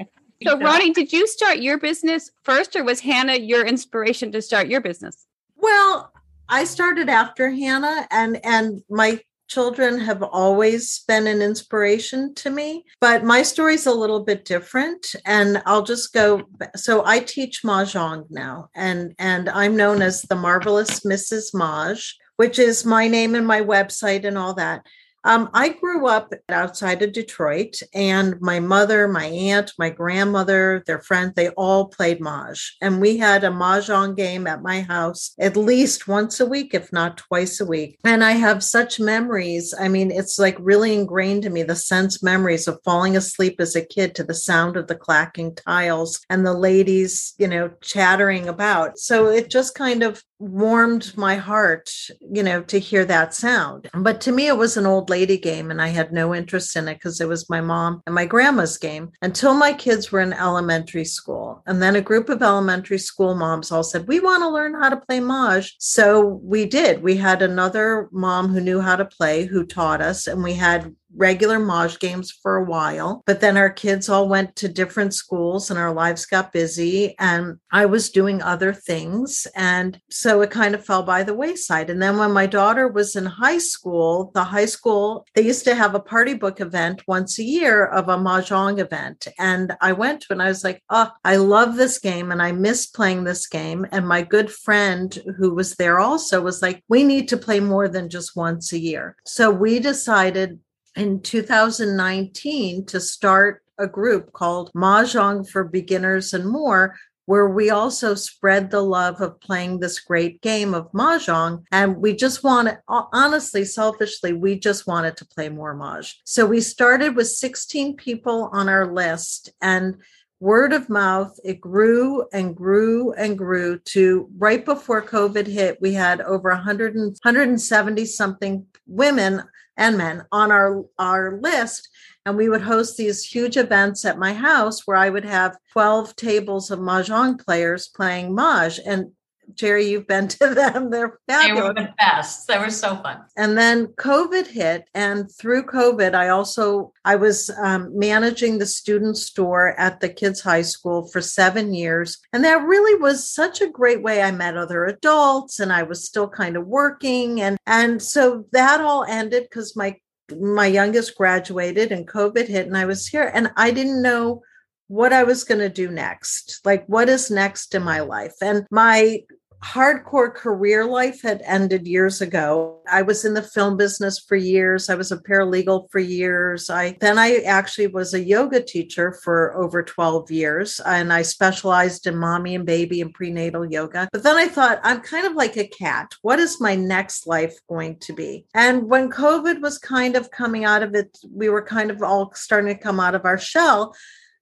So, 0.46 0.58
Ronnie, 0.58 0.92
did 0.92 1.12
you 1.12 1.26
start 1.26 1.58
your 1.58 1.78
business 1.78 2.30
first, 2.42 2.76
or 2.76 2.84
was 2.84 3.00
Hannah 3.00 3.36
your 3.36 3.66
inspiration 3.66 4.30
to 4.32 4.42
start 4.42 4.68
your 4.68 4.80
business? 4.80 5.26
Well, 5.56 6.12
I 6.48 6.64
started 6.64 7.08
after 7.08 7.50
Hannah 7.50 8.06
and 8.10 8.40
and 8.44 8.82
my 8.88 9.20
children 9.48 9.98
have 9.98 10.22
always 10.22 11.02
been 11.08 11.26
an 11.26 11.40
inspiration 11.40 12.34
to 12.34 12.50
me, 12.50 12.84
but 13.00 13.24
my 13.24 13.42
story's 13.42 13.86
a 13.86 13.92
little 13.92 14.22
bit 14.22 14.44
different 14.44 15.14
and 15.24 15.62
I'll 15.66 15.82
just 15.82 16.12
go 16.12 16.42
so 16.76 17.04
I 17.04 17.20
teach 17.20 17.62
mahjong 17.62 18.26
now 18.30 18.68
and 18.74 19.14
and 19.18 19.48
I'm 19.48 19.76
known 19.76 20.02
as 20.02 20.22
the 20.22 20.36
marvelous 20.36 21.00
Mrs. 21.00 21.54
Maj, 21.54 22.16
which 22.36 22.58
is 22.58 22.84
my 22.84 23.08
name 23.08 23.34
and 23.34 23.46
my 23.46 23.60
website 23.60 24.24
and 24.24 24.38
all 24.38 24.54
that. 24.54 24.86
Um, 25.28 25.50
I 25.52 25.68
grew 25.68 26.06
up 26.06 26.32
outside 26.48 27.02
of 27.02 27.12
Detroit, 27.12 27.82
and 27.92 28.40
my 28.40 28.60
mother, 28.60 29.06
my 29.06 29.26
aunt, 29.26 29.74
my 29.78 29.90
grandmother, 29.90 30.82
their 30.86 31.02
friends, 31.02 31.34
they 31.36 31.50
all 31.50 31.88
played 31.88 32.18
Maj. 32.18 32.74
And 32.80 32.98
we 32.98 33.18
had 33.18 33.44
a 33.44 33.50
Mahjong 33.50 34.16
game 34.16 34.46
at 34.46 34.62
my 34.62 34.80
house 34.80 35.34
at 35.38 35.54
least 35.54 36.08
once 36.08 36.40
a 36.40 36.46
week, 36.46 36.72
if 36.72 36.90
not 36.94 37.18
twice 37.18 37.60
a 37.60 37.66
week. 37.66 37.98
And 38.04 38.24
I 38.24 38.32
have 38.32 38.64
such 38.64 38.98
memories. 38.98 39.74
I 39.78 39.88
mean, 39.88 40.10
it's 40.10 40.38
like 40.38 40.56
really 40.60 40.94
ingrained 40.94 41.44
in 41.44 41.52
me 41.52 41.62
the 41.62 41.76
sense 41.76 42.22
memories 42.22 42.66
of 42.66 42.80
falling 42.82 43.14
asleep 43.14 43.60
as 43.60 43.76
a 43.76 43.84
kid 43.84 44.14
to 44.14 44.24
the 44.24 44.32
sound 44.32 44.78
of 44.78 44.86
the 44.86 44.94
clacking 44.94 45.56
tiles 45.56 46.20
and 46.30 46.46
the 46.46 46.54
ladies, 46.54 47.34
you 47.36 47.48
know, 47.48 47.70
chattering 47.82 48.48
about. 48.48 48.98
So 48.98 49.26
it 49.26 49.50
just 49.50 49.74
kind 49.74 50.02
of 50.02 50.24
warmed 50.38 51.16
my 51.16 51.36
heart, 51.36 51.90
you 52.20 52.42
know, 52.42 52.62
to 52.62 52.78
hear 52.78 53.04
that 53.04 53.34
sound. 53.34 53.88
But 53.92 54.20
to 54.22 54.32
me, 54.32 54.46
it 54.46 54.56
was 54.56 54.76
an 54.76 54.86
old 54.86 55.10
lady 55.10 55.36
game, 55.38 55.70
and 55.70 55.82
I 55.82 55.88
had 55.88 56.12
no 56.12 56.34
interest 56.34 56.76
in 56.76 56.88
it 56.88 56.94
because 56.94 57.20
it 57.20 57.28
was 57.28 57.50
my 57.50 57.60
mom 57.60 58.02
and 58.06 58.14
my 58.14 58.26
grandma's 58.26 58.78
game 58.78 59.10
until 59.22 59.54
my 59.54 59.72
kids 59.72 60.12
were 60.12 60.20
in 60.20 60.32
elementary 60.32 61.04
school. 61.04 61.62
And 61.66 61.82
then 61.82 61.96
a 61.96 62.00
group 62.00 62.28
of 62.28 62.42
elementary 62.42 62.98
school 62.98 63.34
moms 63.34 63.72
all 63.72 63.82
said, 63.82 64.08
We 64.08 64.20
want 64.20 64.42
to 64.42 64.48
learn 64.48 64.74
how 64.74 64.88
to 64.88 64.96
play 64.96 65.20
Maj. 65.20 65.74
So 65.78 66.40
we 66.42 66.66
did. 66.66 67.02
We 67.02 67.16
had 67.16 67.42
another 67.42 68.08
mom 68.12 68.48
who 68.48 68.60
knew 68.60 68.80
how 68.80 68.96
to 68.96 69.04
play 69.04 69.44
who 69.44 69.64
taught 69.64 70.00
us, 70.00 70.26
and 70.26 70.42
we 70.42 70.54
had 70.54 70.94
regular 71.14 71.58
Maj 71.58 71.98
games 71.98 72.30
for 72.30 72.56
a 72.56 72.64
while. 72.64 73.22
But 73.26 73.40
then 73.40 73.56
our 73.56 73.70
kids 73.70 74.08
all 74.08 74.28
went 74.28 74.56
to 74.56 74.68
different 74.68 75.14
schools 75.14 75.70
and 75.70 75.78
our 75.78 75.92
lives 75.92 76.26
got 76.26 76.52
busy. 76.52 77.14
And 77.18 77.58
I 77.72 77.86
was 77.86 78.10
doing 78.10 78.42
other 78.42 78.72
things. 78.72 79.46
And 79.54 80.00
so 80.10 80.42
it 80.42 80.50
kind 80.50 80.74
of 80.74 80.84
fell 80.84 81.02
by 81.02 81.22
the 81.22 81.34
wayside. 81.34 81.90
And 81.90 82.00
then 82.02 82.18
when 82.18 82.32
my 82.32 82.46
daughter 82.46 82.88
was 82.88 83.16
in 83.16 83.26
high 83.26 83.58
school, 83.58 84.30
the 84.34 84.44
high 84.44 84.66
school, 84.66 85.26
they 85.34 85.42
used 85.42 85.64
to 85.64 85.74
have 85.74 85.94
a 85.94 86.00
party 86.00 86.34
book 86.34 86.60
event 86.60 87.02
once 87.06 87.38
a 87.38 87.44
year 87.44 87.86
of 87.86 88.08
a 88.08 88.16
Mahjong 88.16 88.78
event. 88.78 89.28
And 89.38 89.76
I 89.80 89.92
went 89.92 90.22
to 90.22 90.32
and 90.32 90.42
I 90.42 90.48
was 90.48 90.64
like, 90.64 90.82
oh, 90.90 91.10
I 91.24 91.36
love 91.36 91.76
this 91.76 91.98
game 91.98 92.30
and 92.32 92.42
I 92.42 92.52
miss 92.52 92.86
playing 92.86 93.24
this 93.24 93.46
game. 93.46 93.86
And 93.92 94.06
my 94.06 94.22
good 94.22 94.50
friend 94.50 95.16
who 95.36 95.54
was 95.54 95.76
there 95.76 95.98
also 95.98 96.40
was 96.40 96.62
like, 96.62 96.82
we 96.88 97.04
need 97.04 97.28
to 97.28 97.36
play 97.36 97.60
more 97.60 97.88
than 97.88 98.08
just 98.08 98.36
once 98.36 98.72
a 98.72 98.78
year. 98.78 99.16
So 99.24 99.50
we 99.50 99.78
decided 99.78 100.58
in 100.98 101.20
2019 101.20 102.86
to 102.86 103.00
start 103.00 103.62
a 103.78 103.86
group 103.86 104.32
called 104.32 104.72
Mahjong 104.74 105.48
for 105.48 105.62
Beginners 105.62 106.34
and 106.34 106.44
More, 106.44 106.96
where 107.26 107.48
we 107.48 107.70
also 107.70 108.14
spread 108.14 108.70
the 108.70 108.80
love 108.80 109.20
of 109.20 109.40
playing 109.40 109.78
this 109.78 110.00
great 110.00 110.40
game 110.40 110.74
of 110.74 110.90
Mahjong. 110.92 111.62
And 111.70 111.98
we 111.98 112.16
just 112.16 112.42
wanted, 112.42 112.78
honestly, 112.88 113.64
selfishly, 113.64 114.32
we 114.32 114.58
just 114.58 114.86
wanted 114.86 115.16
to 115.18 115.26
play 115.26 115.48
more 115.48 115.74
Maj. 115.74 116.18
So 116.24 116.46
we 116.46 116.60
started 116.60 117.14
with 117.14 117.28
16 117.28 117.96
people 117.96 118.48
on 118.52 118.68
our 118.68 118.92
list 118.92 119.52
and 119.60 119.96
word 120.40 120.72
of 120.72 120.88
mouth, 120.88 121.38
it 121.44 121.60
grew 121.60 122.26
and 122.32 122.54
grew 122.54 123.12
and 123.12 123.36
grew 123.36 123.78
to 123.78 124.28
right 124.38 124.64
before 124.64 125.02
COVID 125.02 125.46
hit, 125.46 125.80
we 125.80 125.92
had 125.92 126.20
over 126.20 126.50
100 126.50 126.94
and, 126.94 127.16
170 127.22 128.04
something 128.04 128.66
women 128.86 129.42
and 129.76 129.96
men 129.96 130.24
on 130.30 130.52
our, 130.52 130.84
our 130.98 131.38
list. 131.40 131.88
And 132.26 132.36
we 132.36 132.48
would 132.48 132.62
host 132.62 132.96
these 132.96 133.24
huge 133.24 133.56
events 133.56 134.04
at 134.04 134.18
my 134.18 134.34
house 134.34 134.86
where 134.86 134.96
I 134.96 135.08
would 135.08 135.24
have 135.24 135.56
12 135.72 136.14
tables 136.16 136.70
of 136.70 136.78
Mahjong 136.78 137.42
players 137.42 137.88
playing 137.88 138.34
Maj. 138.34 138.78
And 138.84 139.12
Jerry, 139.54 139.88
you've 139.88 140.06
been 140.06 140.28
to 140.28 140.48
them. 140.54 140.90
They're 140.90 141.18
fabulous. 141.28 141.56
They 141.56 141.62
were 141.62 141.74
the 141.74 141.94
best. 141.98 142.46
They 142.46 142.58
were 142.58 142.70
so 142.70 142.96
fun. 142.96 143.22
And 143.36 143.56
then 143.56 143.86
COVID 143.86 144.46
hit, 144.46 144.88
and 144.94 145.30
through 145.30 145.66
COVID, 145.66 146.14
I 146.14 146.28
also 146.28 146.92
I 147.04 147.16
was 147.16 147.50
um, 147.58 147.96
managing 147.96 148.58
the 148.58 148.66
student 148.66 149.16
store 149.16 149.78
at 149.78 150.00
the 150.00 150.08
kids' 150.08 150.40
high 150.40 150.62
school 150.62 151.06
for 151.08 151.20
seven 151.20 151.74
years, 151.74 152.18
and 152.32 152.44
that 152.44 152.62
really 152.62 153.00
was 153.00 153.30
such 153.30 153.60
a 153.60 153.70
great 153.70 154.02
way. 154.02 154.22
I 154.22 154.30
met 154.30 154.56
other 154.56 154.84
adults, 154.84 155.60
and 155.60 155.72
I 155.72 155.82
was 155.82 156.04
still 156.04 156.28
kind 156.28 156.56
of 156.56 156.66
working, 156.66 157.40
and 157.40 157.58
and 157.66 158.02
so 158.02 158.46
that 158.52 158.80
all 158.80 159.04
ended 159.04 159.44
because 159.44 159.76
my 159.76 159.96
my 160.38 160.66
youngest 160.66 161.16
graduated, 161.16 161.92
and 161.92 162.06
COVID 162.06 162.48
hit, 162.48 162.66
and 162.66 162.76
I 162.76 162.84
was 162.84 163.06
here, 163.06 163.30
and 163.32 163.50
I 163.56 163.70
didn't 163.70 164.02
know 164.02 164.42
what 164.88 165.12
I 165.12 165.22
was 165.22 165.44
going 165.44 165.60
to 165.60 165.68
do 165.68 165.90
next. 165.90 166.60
Like, 166.64 166.84
what 166.86 167.08
is 167.08 167.30
next 167.30 167.74
in 167.74 167.82
my 167.82 168.00
life? 168.00 168.34
And 168.40 168.66
my 168.70 169.20
hardcore 169.62 170.32
career 170.32 170.84
life 170.84 171.22
had 171.22 171.42
ended 171.44 171.86
years 171.86 172.20
ago. 172.20 172.80
I 172.90 173.02
was 173.02 173.24
in 173.24 173.34
the 173.34 173.42
film 173.42 173.76
business 173.76 174.18
for 174.18 174.36
years. 174.36 174.88
I 174.88 174.94
was 174.94 175.10
a 175.10 175.18
paralegal 175.18 175.90
for 175.90 175.98
years. 175.98 176.70
I 176.70 176.96
then 177.00 177.18
I 177.18 177.38
actually 177.38 177.88
was 177.88 178.14
a 178.14 178.24
yoga 178.24 178.62
teacher 178.62 179.18
for 179.24 179.56
over 179.56 179.82
12 179.82 180.30
years 180.30 180.80
and 180.86 181.12
I 181.12 181.22
specialized 181.22 182.06
in 182.06 182.16
mommy 182.16 182.54
and 182.54 182.64
baby 182.64 183.00
and 183.00 183.12
prenatal 183.12 183.70
yoga. 183.70 184.08
But 184.12 184.22
then 184.22 184.36
I 184.36 184.46
thought 184.46 184.80
I'm 184.84 185.00
kind 185.00 185.26
of 185.26 185.34
like 185.34 185.56
a 185.56 185.66
cat. 185.66 186.14
What 186.22 186.38
is 186.38 186.60
my 186.60 186.76
next 186.76 187.26
life 187.26 187.56
going 187.68 187.98
to 188.00 188.12
be? 188.12 188.46
And 188.54 188.88
when 188.88 189.10
COVID 189.10 189.60
was 189.60 189.78
kind 189.78 190.16
of 190.16 190.30
coming 190.30 190.64
out 190.64 190.82
of 190.82 190.94
it, 190.94 191.18
we 191.30 191.48
were 191.48 191.62
kind 191.62 191.90
of 191.90 192.02
all 192.02 192.32
starting 192.34 192.74
to 192.74 192.80
come 192.80 193.00
out 193.00 193.14
of 193.14 193.24
our 193.24 193.38
shell 193.38 193.94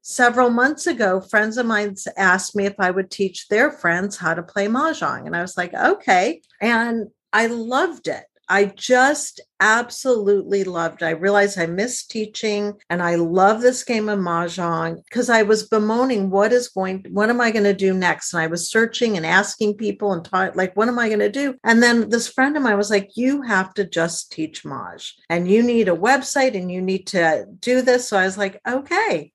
several 0.06 0.50
months 0.50 0.86
ago, 0.86 1.20
friends 1.20 1.58
of 1.58 1.66
mine 1.66 1.96
asked 2.16 2.54
me 2.54 2.64
if 2.64 2.74
I 2.78 2.92
would 2.92 3.10
teach 3.10 3.48
their 3.48 3.72
friends 3.72 4.16
how 4.16 4.34
to 4.34 4.42
play 4.42 4.68
Mahjong. 4.68 5.26
And 5.26 5.34
I 5.34 5.42
was 5.42 5.56
like, 5.56 5.74
okay. 5.74 6.42
And 6.60 7.08
I 7.32 7.46
loved 7.46 8.06
it. 8.06 8.24
I 8.48 8.66
just 8.66 9.40
absolutely 9.58 10.62
loved. 10.62 11.02
It. 11.02 11.06
I 11.06 11.10
realized 11.10 11.58
I 11.58 11.66
missed 11.66 12.12
teaching 12.12 12.74
and 12.88 13.02
I 13.02 13.16
love 13.16 13.60
this 13.60 13.82
game 13.82 14.08
of 14.08 14.20
mahjong 14.20 15.02
because 15.02 15.28
I 15.28 15.42
was 15.42 15.68
bemoaning 15.68 16.30
what 16.30 16.52
is 16.52 16.68
going 16.68 17.04
what 17.10 17.28
am 17.28 17.40
I 17.40 17.50
going 17.50 17.64
to 17.64 17.72
do 17.72 17.92
next? 17.92 18.32
And 18.32 18.40
I 18.40 18.46
was 18.46 18.70
searching 18.70 19.16
and 19.16 19.26
asking 19.26 19.74
people 19.74 20.12
and 20.12 20.24
taught 20.24 20.54
like 20.54 20.76
what 20.76 20.86
am 20.86 21.00
I 21.00 21.08
going 21.08 21.18
to 21.18 21.28
do? 21.28 21.56
And 21.64 21.82
then 21.82 22.08
this 22.10 22.28
friend 22.28 22.56
of 22.56 22.62
mine 22.62 22.76
was 22.76 22.90
like 22.90 23.16
you 23.16 23.42
have 23.42 23.74
to 23.74 23.84
just 23.84 24.30
teach 24.30 24.64
maj 24.64 25.16
and 25.28 25.50
you 25.50 25.64
need 25.64 25.88
a 25.88 25.96
website 25.96 26.56
and 26.56 26.70
you 26.70 26.80
need 26.80 27.08
to 27.08 27.46
do 27.58 27.82
this. 27.82 28.08
So 28.08 28.16
I 28.16 28.26
was 28.26 28.38
like 28.38 28.60
okay, 28.68 29.32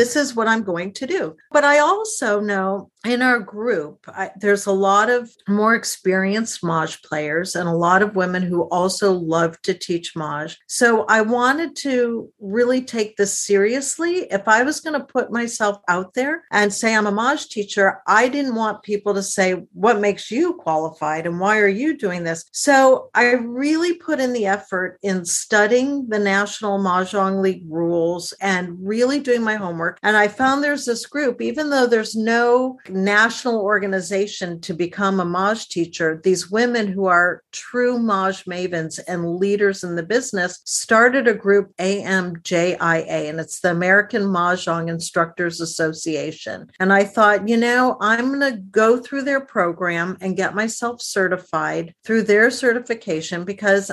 this 0.00 0.16
is 0.16 0.34
what 0.34 0.48
I'm 0.48 0.62
going 0.62 0.94
to 0.94 1.06
do. 1.06 1.36
But 1.52 1.62
I 1.62 1.80
also 1.80 2.40
know 2.40 2.90
in 3.04 3.22
our 3.22 3.38
group, 3.38 4.04
I, 4.08 4.30
there's 4.36 4.66
a 4.66 4.72
lot 4.72 5.08
of 5.08 5.30
more 5.48 5.74
experienced 5.74 6.62
Maj 6.62 7.02
players 7.02 7.54
and 7.54 7.66
a 7.66 7.74
lot 7.74 8.02
of 8.02 8.14
women 8.14 8.42
who 8.42 8.62
also 8.64 9.12
love 9.12 9.60
to 9.62 9.72
teach 9.72 10.14
Maj. 10.14 10.58
So 10.66 11.04
I 11.06 11.22
wanted 11.22 11.76
to 11.76 12.30
really 12.40 12.82
take 12.82 13.16
this 13.16 13.38
seriously. 13.38 14.26
If 14.30 14.46
I 14.46 14.62
was 14.64 14.80
going 14.80 15.00
to 15.00 15.06
put 15.06 15.32
myself 15.32 15.78
out 15.88 16.12
there 16.12 16.44
and 16.50 16.72
say 16.72 16.94
I'm 16.94 17.06
a 17.06 17.12
Maj 17.12 17.48
teacher, 17.48 18.02
I 18.06 18.28
didn't 18.28 18.54
want 18.54 18.82
people 18.82 19.14
to 19.14 19.22
say, 19.22 19.52
What 19.72 20.00
makes 20.00 20.30
you 20.30 20.54
qualified 20.54 21.26
and 21.26 21.40
why 21.40 21.58
are 21.58 21.68
you 21.68 21.96
doing 21.96 22.24
this? 22.24 22.44
So 22.52 23.08
I 23.14 23.32
really 23.32 23.94
put 23.94 24.20
in 24.20 24.34
the 24.34 24.46
effort 24.46 24.98
in 25.02 25.24
studying 25.24 26.08
the 26.08 26.18
National 26.18 26.78
Mahjong 26.78 27.40
League 27.40 27.64
rules 27.66 28.34
and 28.42 28.76
really 28.86 29.20
doing 29.20 29.42
my 29.42 29.54
homework. 29.54 29.98
And 30.02 30.16
I 30.18 30.28
found 30.28 30.62
there's 30.62 30.84
this 30.84 31.06
group, 31.06 31.40
even 31.40 31.70
though 31.70 31.86
there's 31.86 32.14
no 32.14 32.78
national 32.92 33.60
organization 33.60 34.60
to 34.62 34.74
become 34.74 35.20
a 35.20 35.24
Maj 35.24 35.68
teacher, 35.68 36.20
these 36.22 36.50
women 36.50 36.88
who 36.88 37.06
are 37.06 37.42
true 37.52 37.98
Maj 37.98 38.44
mavens 38.44 38.98
and 39.06 39.36
leaders 39.36 39.84
in 39.84 39.96
the 39.96 40.02
business 40.02 40.60
started 40.64 41.26
a 41.26 41.34
group, 41.34 41.74
AMJIA, 41.78 42.78
and 42.80 43.40
it's 43.40 43.60
the 43.60 43.70
American 43.70 44.22
Mahjong 44.22 44.88
Instructors 44.88 45.60
Association. 45.60 46.70
And 46.78 46.92
I 46.92 47.04
thought, 47.04 47.48
you 47.48 47.56
know, 47.56 47.96
I'm 48.00 48.28
going 48.28 48.52
to 48.52 48.60
go 48.60 48.98
through 48.98 49.22
their 49.22 49.40
program 49.40 50.16
and 50.20 50.36
get 50.36 50.54
myself 50.54 51.00
certified 51.00 51.94
through 52.04 52.22
their 52.22 52.50
certification 52.50 53.44
because 53.44 53.90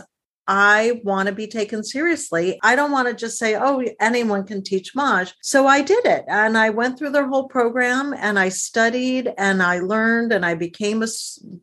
I 0.47 1.01
want 1.03 1.27
to 1.27 1.33
be 1.33 1.47
taken 1.47 1.83
seriously. 1.83 2.59
I 2.63 2.75
don't 2.75 2.91
want 2.91 3.07
to 3.07 3.13
just 3.13 3.37
say, 3.37 3.55
oh, 3.55 3.83
anyone 3.99 4.45
can 4.45 4.63
teach 4.63 4.95
Maj. 4.95 5.33
So 5.41 5.67
I 5.67 5.81
did 5.81 6.05
it. 6.05 6.23
And 6.27 6.57
I 6.57 6.69
went 6.69 6.97
through 6.97 7.11
their 7.11 7.27
whole 7.27 7.47
program 7.47 8.13
and 8.17 8.39
I 8.39 8.49
studied 8.49 9.33
and 9.37 9.61
I 9.61 9.79
learned 9.79 10.31
and 10.31 10.45
I 10.45 10.55
became 10.55 11.03
a, 11.03 11.07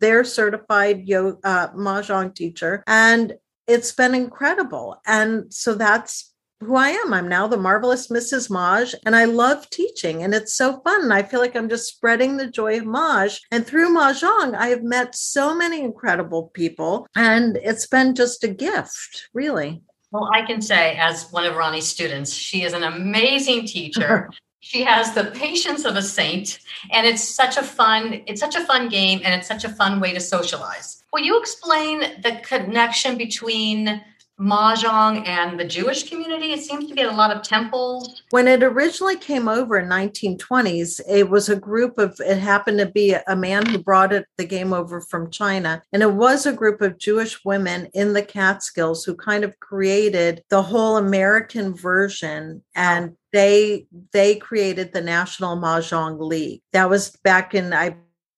their 0.01 0.25
certified 0.25 1.09
yo, 1.09 1.39
uh, 1.45 1.69
Mahjong 1.69 2.35
teacher. 2.35 2.85
And 2.87 3.35
it's 3.67 3.93
been 3.93 4.15
incredible. 4.15 5.01
And 5.07 5.53
so 5.53 5.75
that's 5.75 6.34
who 6.61 6.77
I 6.77 6.91
am. 6.91 7.13
I'm 7.13 7.29
now 7.29 7.47
the 7.47 7.57
marvelous 7.57 8.09
Mrs. 8.09 8.51
Maj, 8.51 8.95
and 9.05 9.15
I 9.15 9.25
love 9.25 9.69
teaching, 9.71 10.23
and 10.23 10.35
it's 10.35 10.55
so 10.55 10.81
fun. 10.81 11.03
And 11.03 11.13
I 11.13 11.23
feel 11.23 11.41
like 11.41 11.57
I'm 11.57 11.69
just 11.69 11.89
spreading 11.89 12.37
the 12.37 12.51
joy 12.51 12.79
of 12.79 12.87
Maj. 12.87 13.41
And 13.51 13.67
through 13.67 13.95
Mahjong, 13.95 14.55
I 14.55 14.69
have 14.69 14.83
met 14.83 15.15
so 15.15 15.55
many 15.55 15.81
incredible 15.81 16.51
people, 16.55 17.07
and 17.15 17.57
it's 17.59 17.87
been 17.87 18.15
just 18.15 18.45
a 18.45 18.49
gift, 18.49 19.29
really. 19.35 19.83
Well, 20.11 20.31
I 20.33 20.43
can 20.43 20.63
say, 20.63 20.97
as 20.97 21.31
one 21.33 21.45
of 21.45 21.57
Ronnie's 21.57 21.89
students, 21.89 22.33
she 22.33 22.63
is 22.63 22.73
an 22.73 22.85
amazing 22.85 23.67
teacher. 23.67 24.31
she 24.61 24.83
has 24.83 25.13
the 25.13 25.25
patience 25.25 25.85
of 25.85 25.97
a 25.97 26.03
saint, 26.03 26.61
and 26.93 27.07
it's 27.07 27.23
such 27.23 27.57
a 27.57 27.63
fun, 27.63 28.23
it's 28.27 28.41
such 28.41 28.55
a 28.55 28.65
fun 28.65 28.89
game, 28.89 29.21
and 29.25 29.35
it's 29.35 29.49
such 29.49 29.65
a 29.65 29.69
fun 29.69 30.01
way 30.01 30.15
to 30.15 30.21
socialize. 30.21 31.03
Will 31.13 31.23
you 31.23 31.39
explain 31.39 32.01
the 32.23 32.41
connection 32.43 33.19
between 33.19 34.01
Mahjong 34.41 35.27
and 35.27 35.59
the 35.59 35.65
Jewish 35.65 36.09
community? 36.09 36.53
It 36.53 36.63
seems 36.63 36.89
to 36.89 36.95
be 36.95 37.03
at 37.03 37.13
a 37.13 37.17
lot 37.17 37.35
of 37.35 37.43
temples. 37.43 38.23
When 38.31 38.49
it 38.49 38.63
originally 38.63 39.17
came 39.17 39.49
over 39.49 39.79
in 39.79 39.89
1920s, 39.89 41.01
it 41.09 41.31
was 41.31 41.49
a 41.49 41.57
group 41.57 41.99
of 41.99 42.21
it 42.21 42.39
happened 42.39 42.79
to 42.79 42.87
be 42.87 43.15
a 43.27 43.37
man 43.37 43.67
who 43.67 43.79
brought 43.79 44.13
it 44.13 44.27
the 44.37 44.47
game 44.47 44.73
over 44.73 45.01
from 45.01 45.31
China, 45.31 45.83
and 45.93 46.03
it 46.03 46.13
was 46.13 46.47
a 46.47 46.53
group 46.53 46.81
of 46.81 46.99
Jewish 46.99 47.45
women 47.45 47.89
in 47.95 48.13
the 48.13 48.23
Catskills 48.23 49.05
who 49.05 49.15
kind 49.15 49.45
of 49.45 49.59
created 49.61 50.43
the 50.51 50.63
whole 50.63 50.97
American 50.97 51.75
version 51.75 52.63
and 52.75 53.17
they 53.33 53.87
they 54.13 54.37
created 54.37 54.93
the 54.93 55.01
National 55.01 55.57
Mahjong 55.57 56.21
League. 56.21 56.63
That 56.73 56.89
was 56.89 57.11
back 57.25 57.55
in 57.55 57.73
I 57.73 57.97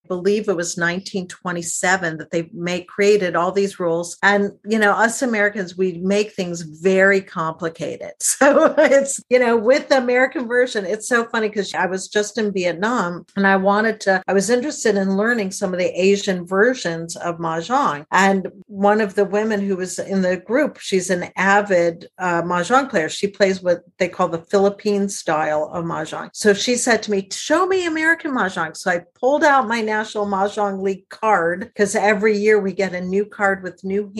believe 0.09 0.49
it 0.49 0.57
was 0.57 0.77
1927 0.77 2.19
that 2.19 2.31
they 2.31 2.49
make 2.53 2.89
created 2.89 3.37
all 3.37 3.53
these 3.53 3.79
rules. 3.81 4.17
And 4.23 4.53
you 4.65 4.79
know 4.79 4.93
us 4.93 5.23
americans 5.23 5.77
we 5.77 5.99
make 5.99 6.33
things 6.33 6.63
very 6.63 7.21
complicated. 7.21 8.13
So 8.37 8.75
it's 8.79 9.23
you 9.31 9.39
know 9.39 9.57
with 9.57 9.89
the 9.89 9.97
american 9.97 10.47
version 10.47 10.85
it's 10.85 11.09
so 11.09 11.25
funny 11.25 11.49
because 11.49 11.73
i 11.75 11.87
was 11.87 12.07
just 12.07 12.37
in 12.37 12.53
vietnam 12.53 13.25
and 13.35 13.47
i 13.47 13.57
wanted 13.57 13.99
to 14.01 14.23
i 14.27 14.35
was 14.35 14.51
interested 14.51 14.95
in 14.97 15.17
learning 15.17 15.51
some 15.53 15.73
of 15.73 15.79
the 15.79 16.01
asian 16.01 16.47
versions 16.47 17.17
of 17.17 17.39
mahjong. 17.39 18.05
And 18.11 18.49
one 18.67 19.01
of 19.01 19.15
the 19.15 19.25
women 19.25 19.61
who 19.61 19.77
was 19.77 19.99
in 19.99 20.21
the 20.23 20.37
group 20.37 20.79
she's 20.79 21.09
an 21.09 21.31
avid 21.37 22.09
uh, 22.19 22.43
mahjong 22.43 22.91
player. 22.91 23.09
She 23.09 23.29
plays 23.29 23.63
what 23.63 23.83
they 23.99 24.09
call 24.09 24.29
the 24.29 24.43
philippine 24.43 25.09
style 25.09 25.71
of 25.73 25.85
mahjong. 25.85 26.31
So 26.33 26.53
she 26.53 26.77
said 26.77 27.03
to 27.05 27.11
me 27.11 27.29
show 27.33 27.67
me 27.67 27.87
american 27.87 28.33
mahjong. 28.33 28.77
So 28.77 28.91
i 28.91 29.01
pulled 29.19 29.45
out 29.45 29.69
my 29.69 29.81
National 29.97 30.27
Mahjong 30.27 30.83
League 30.83 31.09
card 31.09 31.61
because 31.61 31.95
every 31.95 32.37
year 32.37 32.61
we 32.61 32.75
get 32.75 32.93
a 32.93 33.01
new 33.01 33.25
card 33.25 33.63
with 33.63 33.83
new 33.83 34.13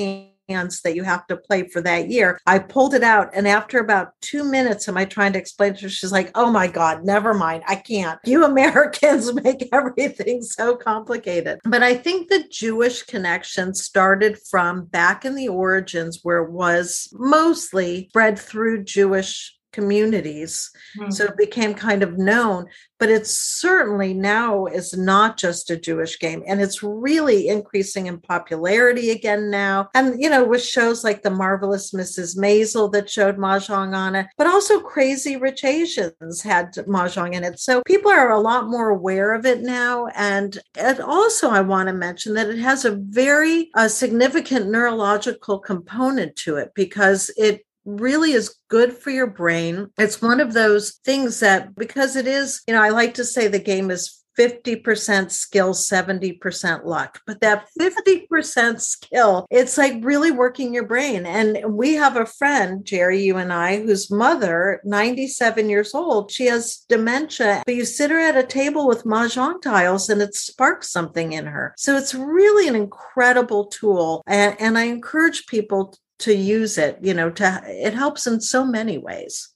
hands 0.49 0.81
that 0.81 0.95
you 0.95 1.03
have 1.03 1.27
to 1.27 1.37
play 1.37 1.69
for 1.69 1.83
that 1.83 2.09
year. 2.09 2.41
I 2.47 2.61
pulled 2.61 2.95
it 2.95 3.03
out, 3.03 3.31
and 3.35 3.47
after 3.47 3.79
about 3.79 4.13
two 4.23 4.43
minutes, 4.43 4.89
am 4.89 4.97
I 4.97 5.05
trying 5.05 5.35
to 5.35 5.39
explain 5.39 5.75
to 5.75 5.83
her? 5.83 5.89
She's 5.91 6.13
like, 6.13 6.31
"Oh 6.35 6.51
my 6.51 6.67
God, 6.67 7.05
never 7.05 7.35
mind, 7.35 7.65
I 7.67 7.77
can't. 7.77 8.19
You 8.25 8.45
Americans 8.53 9.35
make 9.35 9.69
everything 9.71 10.41
so 10.43 10.77
complicated." 10.77 11.59
But 11.65 11.83
I 11.83 11.95
think 11.95 12.29
the 12.29 12.45
Jewish 12.51 13.03
connection 13.03 13.75
started 13.75 14.39
from 14.51 14.87
back 14.87 15.27
in 15.27 15.35
the 15.35 15.49
origins, 15.49 16.21
where 16.23 16.39
it 16.45 16.53
was 16.53 17.09
mostly 17.13 18.09
spread 18.09 18.39
through 18.39 18.85
Jewish 18.85 19.56
communities. 19.77 20.71
Hmm. 20.99 21.11
So 21.11 21.25
it 21.27 21.37
became 21.37 21.75
kind 21.75 22.03
of 22.03 22.17
known, 22.17 22.65
but 22.99 23.11
it's 23.11 23.31
certainly 23.31 24.15
now 24.15 24.65
is 24.65 24.97
not 24.97 25.37
just 25.37 25.71
a 25.71 25.77
Jewish 25.77 26.19
game. 26.19 26.43
And 26.49 26.63
it's 26.63 26.83
really 26.83 27.49
increasing 27.49 28.07
in 28.07 28.19
popularity 28.19 29.11
again 29.11 29.51
now. 29.51 29.91
And, 29.95 30.19
you 30.19 30.31
know, 30.31 30.45
with 30.45 30.65
shows 30.65 31.05
like 31.05 31.23
The 31.23 31.31
Marvelous 31.31 31.93
Mrs. 31.93 32.39
Maisel 32.39 32.91
that 32.93 33.11
showed 33.11 33.37
Mahjong 33.37 33.95
on 33.95 34.15
it, 34.15 34.27
but 34.39 34.47
also 34.47 34.81
Crazy 34.81 35.37
Rich 35.37 35.63
Asians 35.63 36.41
had 36.41 36.73
Mahjong 36.73 37.35
in 37.35 37.45
it. 37.45 37.61
So 37.61 37.83
people 37.83 38.11
are 38.11 38.31
a 38.31 38.41
lot 38.41 38.67
more 38.69 38.89
aware 38.89 39.35
of 39.35 39.45
it 39.45 39.61
now. 39.61 40.07
And 40.15 40.59
it 40.75 41.01
also, 41.01 41.51
I 41.51 41.61
want 41.61 41.89
to 41.89 41.93
mention 41.93 42.33
that 42.35 42.49
it 42.49 42.61
has 42.61 42.87
a 42.87 42.97
very 42.97 43.69
uh, 43.75 43.89
significant 43.89 44.71
neurological 44.71 45.59
component 45.59 46.35
to 46.37 46.57
it 46.57 46.73
because 46.75 47.31
it 47.37 47.66
really 47.87 48.33
is 48.33 48.57
good 48.69 48.93
for 48.93 49.11
your 49.11 49.29
brain. 49.29 49.89
It's 49.99 50.21
one 50.21 50.41
of 50.41 50.53
those 50.53 51.01
things 51.05 51.41
that, 51.41 51.75
because 51.75 52.17
it 52.17 52.27
is, 52.27 52.63
you 52.67 52.75
know, 52.75 52.83
I 52.83 52.91
like 52.91 53.15
to 53.15 53.25
say 53.25 53.47
the 53.47 53.59
game 53.59 53.91
is 53.91 54.23
50% 54.39 55.31
skill, 55.31 55.73
70% 55.73 56.85
luck. 56.85 57.21
But 57.27 57.41
that 57.41 57.69
50% 57.81 58.81
skill, 58.81 59.47
it's 59.51 59.79
like 59.79 60.05
really 60.05 60.31
working 60.31 60.75
your 60.75 60.87
brain. 60.87 61.27
And 61.27 61.75
we 61.75 61.95
have 61.95 62.17
a 62.17 62.27
friend, 62.27 62.85
Jerry, 62.85 63.23
you 63.23 63.37
and 63.37 63.53
I, 63.53 63.79
whose 63.79 64.11
mother, 64.11 64.81
97 64.85 65.69
years 65.69 65.95
old, 65.95 66.31
she 66.31 66.47
has 66.47 66.85
dementia, 66.89 67.63
but 67.65 67.75
you 67.75 67.85
sit 67.85 68.11
her 68.11 68.19
at 68.19 68.37
a 68.37 68.43
table 68.43 68.87
with 68.87 69.05
mahjong 69.05 69.63
tiles 69.63 70.09
and 70.09 70.21
it 70.21 70.35
sparks 70.35 70.91
something 70.91 71.33
in 71.33 71.47
her. 71.47 71.75
So 71.77 71.97
it's 71.97 72.15
really 72.15 72.69
an 72.69 72.77
incredible 72.77 73.67
tool. 73.67 74.23
And, 74.27 74.57
and 74.61 74.79
I 74.79 74.85
encourage 74.85 75.47
people 75.47 75.95
to 76.21 76.35
use 76.35 76.79
it, 76.79 76.99
you 77.03 77.15
know, 77.15 77.31
to 77.31 77.63
it 77.67 77.95
helps 77.95 78.27
in 78.27 78.41
so 78.41 78.65
many 78.65 78.99
ways. 78.99 79.51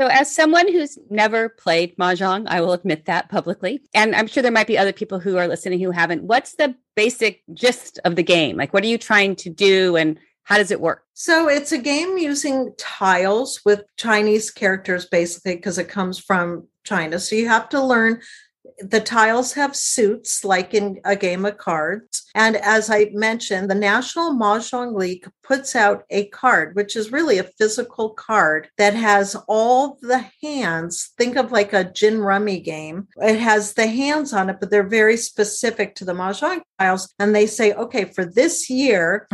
So, 0.00 0.08
as 0.08 0.34
someone 0.34 0.70
who's 0.72 0.98
never 1.10 1.50
played 1.50 1.96
mahjong, 1.96 2.46
I 2.48 2.60
will 2.60 2.72
admit 2.72 3.04
that 3.06 3.28
publicly, 3.28 3.82
and 3.94 4.16
I'm 4.16 4.26
sure 4.26 4.42
there 4.42 4.50
might 4.50 4.66
be 4.66 4.78
other 4.78 4.92
people 4.92 5.20
who 5.20 5.36
are 5.36 5.46
listening 5.46 5.80
who 5.80 5.90
haven't. 5.90 6.24
What's 6.24 6.56
the 6.56 6.74
basic 6.96 7.42
gist 7.54 8.00
of 8.04 8.16
the 8.16 8.22
game? 8.22 8.56
Like, 8.56 8.72
what 8.72 8.82
are 8.82 8.88
you 8.88 8.98
trying 8.98 9.36
to 9.36 9.50
do, 9.50 9.96
and 9.96 10.18
how 10.44 10.56
does 10.56 10.70
it 10.70 10.80
work? 10.80 11.04
So, 11.14 11.48
it's 11.48 11.72
a 11.72 11.78
game 11.78 12.18
using 12.18 12.74
tiles 12.78 13.60
with 13.64 13.84
Chinese 13.96 14.50
characters, 14.50 15.06
basically, 15.06 15.56
because 15.56 15.78
it 15.78 15.88
comes 15.88 16.18
from 16.18 16.66
China. 16.84 17.20
So, 17.20 17.36
you 17.36 17.48
have 17.48 17.68
to 17.68 17.82
learn 17.82 18.22
the 18.78 19.00
tiles 19.00 19.52
have 19.54 19.76
suits 19.76 20.44
like 20.44 20.74
in 20.74 21.00
a 21.04 21.16
game 21.16 21.44
of 21.44 21.58
cards. 21.58 22.24
And 22.34 22.56
as 22.56 22.90
I 22.90 23.10
mentioned, 23.12 23.70
the 23.70 23.74
National 23.74 24.32
Mahjong 24.32 24.94
League 24.94 25.28
puts 25.42 25.74
out 25.76 26.04
a 26.10 26.26
card, 26.28 26.74
which 26.74 26.96
is 26.96 27.12
really 27.12 27.38
a 27.38 27.50
physical 27.58 28.10
card 28.10 28.68
that 28.78 28.94
has 28.94 29.36
all 29.48 29.98
the 30.00 30.26
hands. 30.42 31.12
Think 31.18 31.36
of 31.36 31.52
like 31.52 31.72
a 31.72 31.84
gin 31.84 32.20
rummy 32.20 32.60
game. 32.60 33.08
It 33.16 33.38
has 33.38 33.74
the 33.74 33.86
hands 33.86 34.32
on 34.32 34.50
it, 34.50 34.58
but 34.60 34.70
they're 34.70 34.82
very 34.82 35.16
specific 35.16 35.94
to 35.96 36.04
the 36.04 36.14
Mahjong 36.14 36.62
tiles. 36.78 37.12
And 37.18 37.34
they 37.34 37.46
say, 37.46 37.72
okay, 37.72 38.04
for 38.04 38.24
this 38.24 38.70
year, 38.70 39.26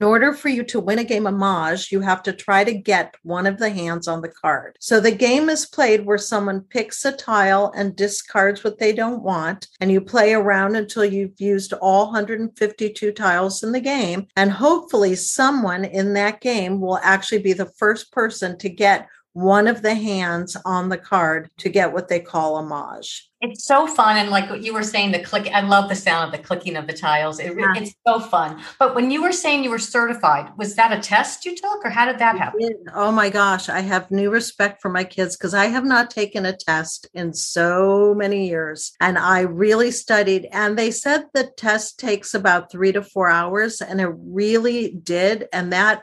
in 0.00 0.06
order 0.06 0.32
for 0.32 0.48
you 0.48 0.64
to 0.64 0.80
win 0.80 0.98
a 0.98 1.04
game 1.04 1.26
of 1.26 1.34
Maj, 1.34 1.92
you 1.92 2.00
have 2.00 2.22
to 2.22 2.32
try 2.32 2.64
to 2.64 2.72
get 2.72 3.14
one 3.22 3.46
of 3.46 3.58
the 3.58 3.68
hands 3.68 4.08
on 4.08 4.22
the 4.22 4.28
card. 4.28 4.76
So 4.80 4.98
the 4.98 5.10
game 5.10 5.50
is 5.50 5.66
played 5.66 6.06
where 6.06 6.18
someone 6.18 6.62
picks 6.62 7.04
a 7.04 7.12
tile 7.12 7.70
and 7.76 7.94
discards 7.94 8.64
what 8.64 8.78
they 8.78 8.94
don't 8.94 9.22
want, 9.22 9.68
and 9.80 9.92
you 9.92 10.00
play 10.00 10.32
around 10.32 10.76
until 10.76 11.04
you've 11.04 11.38
used 11.38 11.74
all 11.74 12.06
152 12.06 13.12
tiles 13.12 13.62
in 13.62 13.72
the 13.72 13.80
game. 13.80 14.26
And 14.36 14.50
hopefully, 14.50 15.14
someone 15.16 15.84
in 15.84 16.14
that 16.14 16.40
game 16.40 16.80
will 16.80 16.98
actually 17.02 17.42
be 17.42 17.52
the 17.52 17.70
first 17.76 18.10
person 18.10 18.56
to 18.58 18.70
get 18.70 19.06
one 19.32 19.68
of 19.68 19.82
the 19.82 19.94
hands 19.94 20.56
on 20.64 20.88
the 20.88 20.98
card 20.98 21.50
to 21.58 21.68
get 21.68 21.92
what 21.92 22.08
they 22.08 22.20
call 22.20 22.56
a 22.56 22.62
Maj. 22.62 23.29
It's 23.40 23.64
so 23.64 23.86
fun. 23.86 24.18
And 24.18 24.28
like 24.28 24.50
what 24.50 24.62
you 24.62 24.74
were 24.74 24.82
saying, 24.82 25.12
the 25.12 25.18
click, 25.18 25.50
I 25.50 25.62
love 25.62 25.88
the 25.88 25.94
sound 25.94 26.26
of 26.26 26.38
the 26.38 26.46
clicking 26.46 26.76
of 26.76 26.86
the 26.86 26.92
tiles. 26.92 27.40
It, 27.40 27.56
Yeah. 27.58 27.72
It's 27.74 27.94
so 28.06 28.20
fun. 28.20 28.62
But 28.78 28.94
when 28.94 29.10
you 29.10 29.22
were 29.22 29.32
saying 29.32 29.64
you 29.64 29.70
were 29.70 29.78
certified, 29.78 30.50
was 30.58 30.74
that 30.74 30.92
a 30.92 31.00
test 31.00 31.46
you 31.46 31.56
took 31.56 31.82
or 31.82 31.88
how 31.88 32.04
did 32.04 32.18
that 32.18 32.36
happen? 32.36 32.84
Oh 32.94 33.10
my 33.10 33.30
gosh, 33.30 33.70
I 33.70 33.80
have 33.80 34.10
new 34.10 34.30
respect 34.30 34.82
for 34.82 34.90
my 34.90 35.04
kids 35.04 35.38
because 35.38 35.54
I 35.54 35.66
have 35.66 35.86
not 35.86 36.10
taken 36.10 36.44
a 36.44 36.54
test 36.54 37.08
in 37.14 37.32
so 37.32 38.14
many 38.14 38.46
years. 38.46 38.92
And 39.00 39.16
I 39.16 39.40
really 39.40 39.90
studied, 39.90 40.46
and 40.52 40.78
they 40.78 40.90
said 40.90 41.24
the 41.32 41.50
test 41.56 41.98
takes 41.98 42.34
about 42.34 42.70
three 42.70 42.92
to 42.92 43.02
four 43.02 43.28
hours, 43.28 43.80
and 43.80 44.02
it 44.02 44.10
really 44.14 44.90
did. 44.90 45.48
And 45.50 45.72
that 45.72 46.02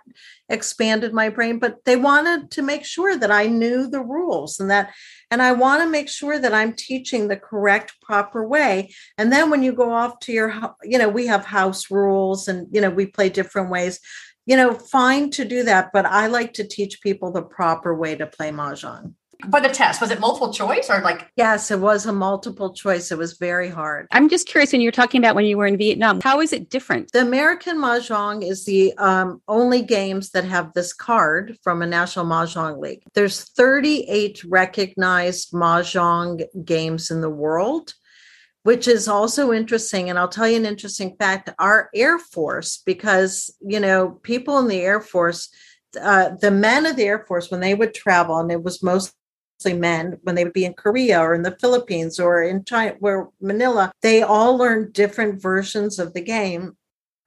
expanded 0.50 1.14
my 1.14 1.30
brain. 1.30 1.60
But 1.60 1.86
they 1.86 1.98
wanted 1.98 2.50
to 2.52 2.62
make 2.64 2.86
sure 2.86 3.16
that 3.16 3.32
I 3.32 3.46
knew 3.46 3.88
the 3.88 4.02
rules 4.02 4.60
and 4.60 4.72
that. 4.72 4.92
And 5.30 5.42
I 5.42 5.52
want 5.52 5.84
to 5.84 5.90
make 5.90 6.08
sure 6.08 6.40
that 6.40 6.54
I'm 6.54 6.74
teaching 6.74 7.28
the 7.28 7.36
correct, 7.36 7.94
proper 8.02 8.48
way. 8.48 8.94
And 9.18 9.32
then 9.32 9.50
when 9.50 9.62
you 9.62 9.74
go 9.74 9.92
off 9.92 10.20
to 10.22 10.32
your, 10.32 10.54
you 10.84 10.98
know, 10.98 11.10
we 11.10 11.28
have 11.28 11.46
house 11.46 11.92
rules 11.92 12.48
and, 12.48 12.68
you 12.72 12.80
know, 12.80 12.90
we 12.90 13.08
play 13.08 13.30
different 13.30 13.70
ways 13.70 14.00
you 14.48 14.56
know, 14.56 14.74
fine 14.74 15.30
to 15.32 15.44
do 15.44 15.64
that, 15.64 15.92
but 15.92 16.06
I 16.06 16.28
like 16.28 16.54
to 16.54 16.66
teach 16.66 17.02
people 17.02 17.32
the 17.32 17.42
proper 17.42 17.94
way 17.94 18.16
to 18.16 18.26
play 18.26 18.50
mahjong. 18.50 19.14
For 19.52 19.62
the 19.62 19.70
test, 19.70 20.02
was 20.02 20.10
it 20.10 20.20
multiple 20.20 20.52
choice 20.52 20.90
or 20.90 21.00
like 21.02 21.30
Yes, 21.36 21.70
it 21.70 21.80
was 21.80 22.06
a 22.08 22.14
multiple 22.14 22.74
choice. 22.74 23.12
It 23.12 23.18
was 23.18 23.38
very 23.38 23.70
hard. 23.70 24.08
I'm 24.12 24.30
just 24.30 24.48
curious 24.48 24.72
when 24.72 24.82
you 24.82 24.88
were 24.88 24.92
talking 24.92 25.22
about 25.22 25.36
when 25.36 25.46
you 25.46 25.58
were 25.58 25.68
in 25.68 25.78
Vietnam, 25.78 26.22
how 26.22 26.42
is 26.42 26.54
it 26.54 26.70
different? 26.70 27.12
The 27.12 27.22
American 27.22 27.78
Mahjong 27.78 28.44
is 28.44 28.66
the 28.66 28.98
um, 28.98 29.42
only 29.48 29.84
games 29.84 30.32
that 30.32 30.44
have 30.46 30.74
this 30.74 30.92
card 30.92 31.58
from 31.62 31.82
a 31.82 31.88
National 31.88 32.26
Mahjong 32.26 32.80
League. 32.80 33.04
There's 33.14 33.44
38 33.44 34.44
recognized 34.46 35.52
Mahjong 35.52 36.44
games 36.66 37.12
in 37.12 37.22
the 37.22 37.30
world, 37.30 37.94
which 38.64 38.88
is 38.88 39.08
also 39.08 39.54
interesting. 39.54 40.10
And 40.10 40.18
I'll 40.18 40.28
tell 40.28 40.48
you 40.48 40.58
an 40.58 40.66
interesting 40.66 41.16
fact. 41.20 41.52
Our 41.60 41.90
Air 41.94 42.18
Force, 42.18 42.82
because, 42.86 43.56
you 43.62 43.80
know, 43.80 44.20
people 44.24 44.58
in 44.58 44.68
the 44.68 44.82
Air 44.82 45.00
Force, 45.00 45.50
uh, 46.02 46.32
the 46.42 46.52
men 46.52 46.88
of 46.88 46.96
the 46.96 47.04
Air 47.04 47.24
Force, 47.28 47.52
when 47.52 47.60
they 47.60 47.76
would 47.76 47.94
travel, 47.94 48.40
and 48.40 48.52
it 48.52 48.64
was 48.64 48.82
mostly 48.82 49.14
men 49.66 50.18
when 50.24 50.36
they 50.36 50.44
would 50.44 50.54
be 50.54 50.66
in 50.66 50.74
Korea 50.74 51.20
or 51.20 51.34
in 51.34 51.42
the 51.42 51.58
Philippines 51.60 52.20
or 52.20 52.44
in 52.44 52.64
China, 52.64 52.96
where 53.00 53.28
Manila, 53.42 53.92
they 54.02 54.22
all 54.22 54.58
learned 54.58 54.94
different 54.94 55.42
versions 55.42 56.00
of 56.00 56.14
the 56.14 56.22
game. 56.22 56.76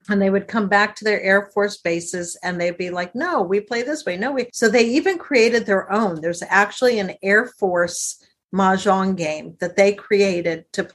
And 0.09 0.19
they 0.19 0.31
would 0.31 0.47
come 0.47 0.67
back 0.67 0.95
to 0.95 1.03
their 1.03 1.21
Air 1.21 1.51
Force 1.53 1.77
bases 1.77 2.35
and 2.41 2.59
they'd 2.59 2.77
be 2.77 2.89
like, 2.89 3.13
no, 3.13 3.43
we 3.43 3.59
play 3.59 3.83
this 3.83 4.03
way. 4.03 4.17
No, 4.17 4.31
we. 4.31 4.49
So 4.51 4.67
they 4.67 4.83
even 4.83 5.19
created 5.19 5.67
their 5.67 5.91
own. 5.91 6.21
There's 6.21 6.41
actually 6.41 6.97
an 6.97 7.13
Air 7.21 7.45
Force 7.45 8.25
Mahjong 8.53 9.15
game 9.15 9.57
that 9.59 9.75
they 9.75 9.93
created 9.93 10.65
to 10.73 10.89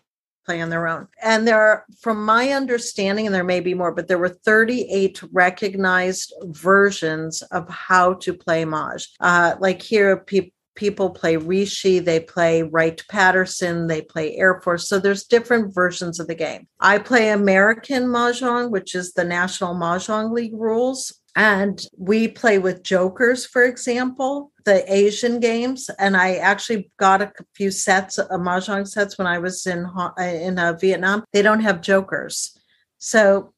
play 0.46 0.60
on 0.62 0.70
their 0.70 0.86
own. 0.86 1.08
And 1.22 1.46
there 1.46 1.60
are, 1.60 1.84
from 2.00 2.24
my 2.24 2.50
understanding, 2.50 3.26
and 3.26 3.34
there 3.34 3.44
may 3.44 3.60
be 3.60 3.74
more, 3.74 3.92
but 3.92 4.08
there 4.08 4.18
were 4.18 4.28
38 4.28 5.22
recognized 5.32 6.32
versions 6.44 7.42
of 7.42 7.68
how 7.68 8.14
to 8.14 8.32
play 8.32 8.64
Maj. 8.64 9.08
Uh, 9.20 9.56
like 9.58 9.82
here, 9.82 10.16
people 10.16 10.52
people 10.76 11.10
play 11.10 11.36
Riichi, 11.36 12.04
they 12.04 12.20
play 12.20 12.62
Wright 12.62 13.02
Patterson, 13.08 13.86
they 13.86 14.02
play 14.02 14.36
Air 14.36 14.60
Force. 14.60 14.88
So 14.88 14.98
there's 14.98 15.24
different 15.24 15.74
versions 15.74 16.20
of 16.20 16.28
the 16.28 16.34
game. 16.34 16.68
I 16.80 16.98
play 16.98 17.30
American 17.30 18.04
Mahjong, 18.04 18.70
which 18.70 18.94
is 18.94 19.12
the 19.12 19.24
National 19.24 19.74
Mahjong 19.74 20.32
League 20.32 20.54
rules. 20.54 21.20
And 21.34 21.84
we 21.98 22.28
play 22.28 22.58
with 22.58 22.82
jokers, 22.82 23.44
for 23.44 23.62
example, 23.62 24.52
the 24.64 24.90
Asian 24.90 25.38
games. 25.38 25.90
And 25.98 26.16
I 26.16 26.36
actually 26.36 26.90
got 26.98 27.20
a 27.20 27.32
few 27.54 27.70
sets 27.70 28.18
of 28.18 28.28
Mahjong 28.40 28.88
sets 28.88 29.18
when 29.18 29.26
I 29.26 29.38
was 29.38 29.66
in, 29.66 29.86
in 30.18 30.58
uh, 30.58 30.72
Vietnam. 30.80 31.24
They 31.32 31.42
don't 31.42 31.60
have 31.60 31.82
jokers. 31.82 32.58
So 32.98 33.52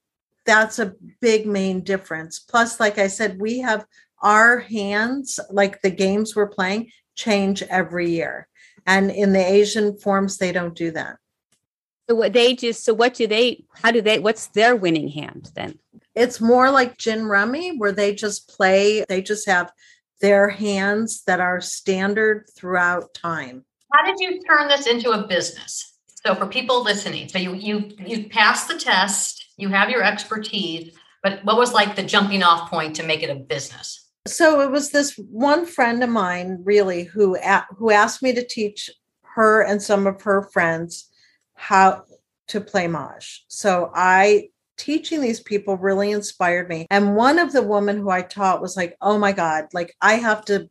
that's 0.44 0.78
a 0.78 0.94
big 1.20 1.46
main 1.46 1.82
difference. 1.82 2.40
Plus, 2.40 2.80
like 2.80 2.98
I 2.98 3.06
said, 3.06 3.40
we 3.40 3.60
have 3.60 3.84
our 4.22 4.58
hands, 4.58 5.38
like 5.50 5.80
the 5.82 5.90
games 5.90 6.34
we're 6.34 6.48
playing, 6.48 6.90
change 7.18 7.62
every 7.64 8.10
year. 8.10 8.48
And 8.86 9.10
in 9.10 9.32
the 9.34 9.44
Asian 9.44 9.98
forms, 9.98 10.38
they 10.38 10.52
don't 10.52 10.74
do 10.74 10.90
that. 10.92 11.16
So 12.08 12.14
what 12.14 12.32
they 12.32 12.54
just 12.54 12.84
so 12.84 12.94
what 12.94 13.12
do 13.12 13.26
they 13.26 13.64
how 13.82 13.90
do 13.90 14.00
they 14.00 14.18
what's 14.18 14.46
their 14.48 14.74
winning 14.74 15.08
hand 15.08 15.50
then? 15.54 15.78
It's 16.14 16.40
more 16.40 16.70
like 16.70 16.96
gin 16.96 17.26
rummy, 17.26 17.76
where 17.76 17.92
they 17.92 18.14
just 18.14 18.48
play, 18.48 19.04
they 19.08 19.20
just 19.20 19.46
have 19.46 19.70
their 20.20 20.48
hands 20.48 21.22
that 21.26 21.40
are 21.40 21.60
standard 21.60 22.48
throughout 22.56 23.12
time. 23.12 23.64
how 23.92 24.04
did 24.06 24.18
you 24.18 24.40
turn 24.42 24.68
this 24.68 24.86
into 24.86 25.10
a 25.10 25.26
business? 25.26 25.98
So 26.24 26.34
for 26.34 26.46
people 26.46 26.82
listening, 26.82 27.28
so 27.28 27.38
you 27.38 27.52
you 27.54 27.90
you 27.98 28.28
passed 28.30 28.68
the 28.68 28.78
test, 28.78 29.44
you 29.58 29.68
have 29.68 29.90
your 29.90 30.02
expertise, 30.02 30.96
but 31.22 31.44
what 31.44 31.58
was 31.58 31.74
like 31.74 31.94
the 31.94 32.02
jumping 32.02 32.42
off 32.42 32.70
point 32.70 32.96
to 32.96 33.02
make 33.02 33.22
it 33.22 33.30
a 33.30 33.34
business? 33.34 34.07
So 34.26 34.60
it 34.60 34.70
was 34.70 34.90
this 34.90 35.16
one 35.16 35.64
friend 35.64 36.02
of 36.02 36.10
mine, 36.10 36.60
really, 36.62 37.04
who 37.04 37.36
who 37.76 37.90
asked 37.90 38.22
me 38.22 38.32
to 38.34 38.44
teach 38.44 38.90
her 39.22 39.62
and 39.62 39.82
some 39.82 40.06
of 40.06 40.22
her 40.22 40.42
friends 40.52 41.08
how 41.54 42.04
to 42.48 42.60
play 42.60 42.88
Maj. 42.88 43.44
So 43.48 43.90
I 43.94 44.48
teaching 44.76 45.20
these 45.20 45.40
people 45.40 45.76
really 45.76 46.12
inspired 46.12 46.68
me. 46.68 46.86
And 46.90 47.16
one 47.16 47.38
of 47.38 47.52
the 47.52 47.62
women 47.62 47.98
who 47.98 48.10
I 48.10 48.22
taught 48.22 48.62
was 48.62 48.76
like, 48.76 48.96
"Oh 49.00 49.18
my 49.18 49.32
god, 49.32 49.68
like 49.72 49.94
I 50.00 50.14
have 50.14 50.44
to 50.46 50.68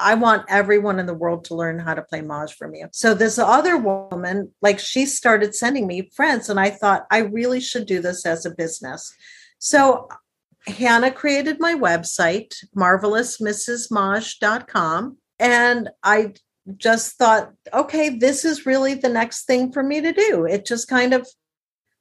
I 0.00 0.14
want 0.14 0.46
everyone 0.48 0.98
in 0.98 1.06
the 1.06 1.14
world 1.14 1.44
to 1.46 1.54
learn 1.54 1.78
how 1.78 1.94
to 1.94 2.02
play 2.02 2.22
Maj 2.22 2.54
from 2.54 2.74
you. 2.74 2.88
So 2.92 3.14
this 3.14 3.38
other 3.38 3.76
woman, 3.76 4.52
like 4.62 4.78
she 4.78 5.06
started 5.06 5.54
sending 5.54 5.86
me 5.86 6.10
friends, 6.14 6.48
and 6.48 6.58
I 6.58 6.70
thought 6.70 7.06
I 7.10 7.18
really 7.18 7.60
should 7.60 7.86
do 7.86 8.00
this 8.00 8.24
as 8.26 8.46
a 8.46 8.50
business. 8.50 9.12
So 9.58 10.08
Hannah 10.66 11.10
created 11.10 11.60
my 11.60 11.74
website, 11.74 12.54
marvelousmrsmaj.com. 12.76 15.16
And 15.38 15.90
I 16.02 16.34
just 16.76 17.16
thought, 17.16 17.52
okay, 17.72 18.10
this 18.10 18.44
is 18.44 18.66
really 18.66 18.94
the 18.94 19.08
next 19.08 19.44
thing 19.44 19.72
for 19.72 19.82
me 19.82 20.00
to 20.00 20.12
do. 20.12 20.44
It 20.44 20.66
just 20.66 20.88
kind 20.88 21.14
of 21.14 21.26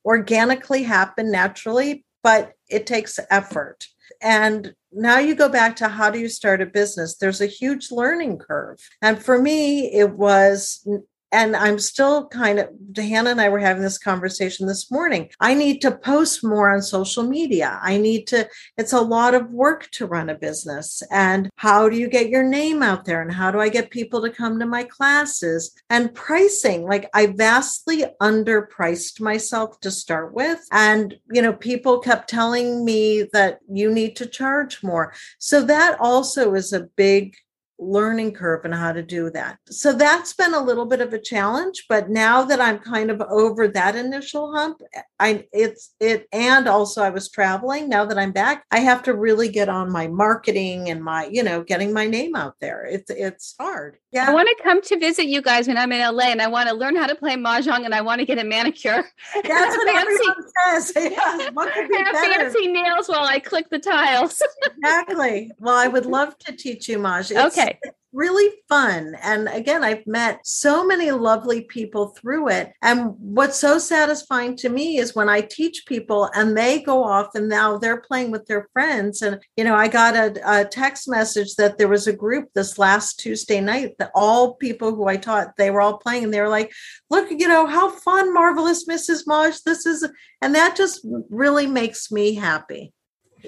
organically 0.05 0.83
happened 0.83 1.31
naturally, 1.31 2.05
but 2.23 2.53
it 2.69 2.85
takes 2.85 3.19
effort. 3.29 3.87
And 4.21 4.73
now 4.91 5.19
you 5.19 5.35
go 5.35 5.49
back 5.49 5.75
to 5.77 5.87
how 5.87 6.09
do 6.09 6.19
you 6.19 6.27
start 6.27 6.61
a 6.61 6.65
business? 6.65 7.15
There's 7.15 7.41
a 7.41 7.45
huge 7.45 7.91
learning 7.91 8.39
curve. 8.39 8.79
And 9.01 9.21
for 9.21 9.39
me, 9.39 9.93
it 9.93 10.11
was 10.11 10.85
and 11.31 11.55
I'm 11.55 11.79
still 11.79 12.27
kind 12.27 12.59
of, 12.59 12.69
Hannah 12.95 13.31
and 13.31 13.41
I 13.41 13.49
were 13.49 13.59
having 13.59 13.83
this 13.83 13.97
conversation 13.97 14.67
this 14.67 14.89
morning. 14.91 15.29
I 15.39 15.53
need 15.53 15.81
to 15.81 15.91
post 15.91 16.43
more 16.43 16.69
on 16.73 16.81
social 16.81 17.23
media. 17.23 17.79
I 17.81 17.97
need 17.97 18.27
to, 18.27 18.47
it's 18.77 18.93
a 18.93 19.01
lot 19.01 19.35
of 19.35 19.51
work 19.51 19.89
to 19.91 20.05
run 20.05 20.29
a 20.29 20.35
business. 20.35 21.03
And 21.11 21.49
how 21.55 21.89
do 21.89 21.97
you 21.97 22.07
get 22.07 22.29
your 22.29 22.43
name 22.43 22.81
out 22.81 23.05
there? 23.05 23.21
And 23.21 23.31
how 23.31 23.51
do 23.51 23.59
I 23.59 23.69
get 23.69 23.91
people 23.91 24.21
to 24.21 24.29
come 24.29 24.59
to 24.59 24.65
my 24.65 24.83
classes? 24.83 25.75
And 25.89 26.13
pricing, 26.13 26.83
like 26.83 27.09
I 27.13 27.27
vastly 27.27 28.05
underpriced 28.21 29.19
myself 29.19 29.79
to 29.81 29.91
start 29.91 30.33
with. 30.33 30.59
And, 30.71 31.15
you 31.31 31.41
know, 31.41 31.53
people 31.53 31.99
kept 31.99 32.29
telling 32.29 32.83
me 32.83 33.27
that 33.33 33.59
you 33.71 33.91
need 33.91 34.15
to 34.17 34.25
charge 34.25 34.81
more. 34.83 35.13
So 35.37 35.63
that 35.65 35.97
also 35.99 36.53
is 36.53 36.73
a 36.73 36.87
big 36.95 37.35
learning 37.79 38.33
curve 38.33 38.65
and 38.65 38.73
how 38.73 38.91
to 38.91 39.01
do 39.01 39.29
that. 39.31 39.57
So 39.69 39.93
that's 39.93 40.33
been 40.33 40.53
a 40.53 40.61
little 40.61 40.85
bit 40.85 41.01
of 41.01 41.13
a 41.13 41.19
challenge, 41.19 41.85
but 41.87 42.09
now 42.09 42.43
that 42.43 42.59
I'm 42.59 42.79
kind 42.79 43.09
of 43.09 43.21
over 43.21 43.67
that 43.69 43.95
initial 43.95 44.53
hump, 44.53 44.81
I 45.19 45.45
it's 45.53 45.95
it 45.99 46.27
and 46.33 46.67
also 46.67 47.01
I 47.01 47.09
was 47.09 47.29
traveling. 47.29 47.89
Now 47.89 48.05
that 48.05 48.17
I'm 48.17 48.31
back, 48.31 48.65
I 48.71 48.79
have 48.79 49.03
to 49.03 49.13
really 49.13 49.49
get 49.49 49.69
on 49.69 49.91
my 49.91 50.07
marketing 50.07 50.89
and 50.89 51.03
my, 51.03 51.27
you 51.31 51.43
know, 51.43 51.63
getting 51.63 51.93
my 51.93 52.07
name 52.07 52.35
out 52.35 52.55
there. 52.59 52.85
It's 52.85 53.09
it's 53.09 53.55
hard. 53.59 53.97
Yeah. 54.11 54.27
I 54.27 54.33
want 54.33 54.49
to 54.49 54.63
come 54.63 54.81
to 54.81 54.97
visit 54.97 55.27
you 55.27 55.41
guys 55.41 55.67
when 55.67 55.77
I'm 55.77 55.91
in 55.91 56.01
LA 56.01 56.25
and 56.25 56.41
I 56.41 56.47
want 56.47 56.67
to 56.67 56.75
learn 56.75 56.95
how 56.95 57.05
to 57.05 57.13
play 57.13 57.35
mahjong 57.35 57.85
and 57.85 57.93
I 57.93 58.01
want 58.01 58.19
to 58.19 58.25
get 58.25 58.39
a 58.39 58.43
manicure. 58.43 59.05
That's 59.33 59.77
what 59.77 59.87
everyone 59.95 60.35
says. 60.65 60.93
Yeah, 61.11 61.49
what 61.53 61.73
could 61.73 61.89
be 61.89 61.97
better? 61.97 62.49
fancy 62.51 62.67
nails 62.67 63.07
while 63.07 63.25
I 63.25 63.39
click 63.39 63.69
the 63.69 63.79
tiles. 63.79 64.41
exactly. 64.77 65.51
Well, 65.59 65.75
I 65.75 65.87
would 65.87 66.05
love 66.05 66.37
to 66.39 66.55
teach 66.55 66.89
you. 66.89 67.05
It's, 67.05 67.31
okay 67.31 67.79
really 68.11 68.49
fun. 68.67 69.15
And 69.21 69.47
again, 69.47 69.83
I've 69.83 70.05
met 70.07 70.45
so 70.45 70.85
many 70.85 71.11
lovely 71.11 71.61
people 71.61 72.07
through 72.07 72.49
it. 72.49 72.73
And 72.81 73.13
what's 73.19 73.59
so 73.59 73.77
satisfying 73.77 74.55
to 74.57 74.69
me 74.69 74.97
is 74.97 75.15
when 75.15 75.29
I 75.29 75.41
teach 75.41 75.85
people 75.85 76.29
and 76.33 76.57
they 76.57 76.81
go 76.81 77.03
off 77.03 77.35
and 77.35 77.47
now 77.47 77.77
they're 77.77 78.01
playing 78.01 78.31
with 78.31 78.45
their 78.47 78.67
friends. 78.73 79.21
And, 79.21 79.39
you 79.55 79.63
know, 79.63 79.75
I 79.75 79.87
got 79.87 80.15
a, 80.15 80.61
a 80.61 80.65
text 80.65 81.07
message 81.07 81.55
that 81.55 81.77
there 81.77 81.87
was 81.87 82.07
a 82.07 82.13
group 82.13 82.49
this 82.53 82.77
last 82.77 83.19
Tuesday 83.19 83.61
night 83.61 83.95
that 83.99 84.11
all 84.15 84.55
people 84.55 84.95
who 84.95 85.07
I 85.07 85.17
taught, 85.17 85.55
they 85.57 85.71
were 85.71 85.81
all 85.81 85.97
playing 85.97 86.25
and 86.25 86.33
they 86.33 86.41
were 86.41 86.49
like, 86.49 86.71
look, 87.09 87.29
you 87.29 87.47
know, 87.47 87.67
how 87.67 87.89
fun, 87.89 88.33
marvelous 88.33 88.87
Mrs. 88.87 89.27
Maj 89.27 89.61
this 89.63 89.85
is. 89.85 90.07
And 90.41 90.55
that 90.55 90.75
just 90.75 91.05
really 91.29 91.67
makes 91.67 92.11
me 92.11 92.33
happy 92.35 92.93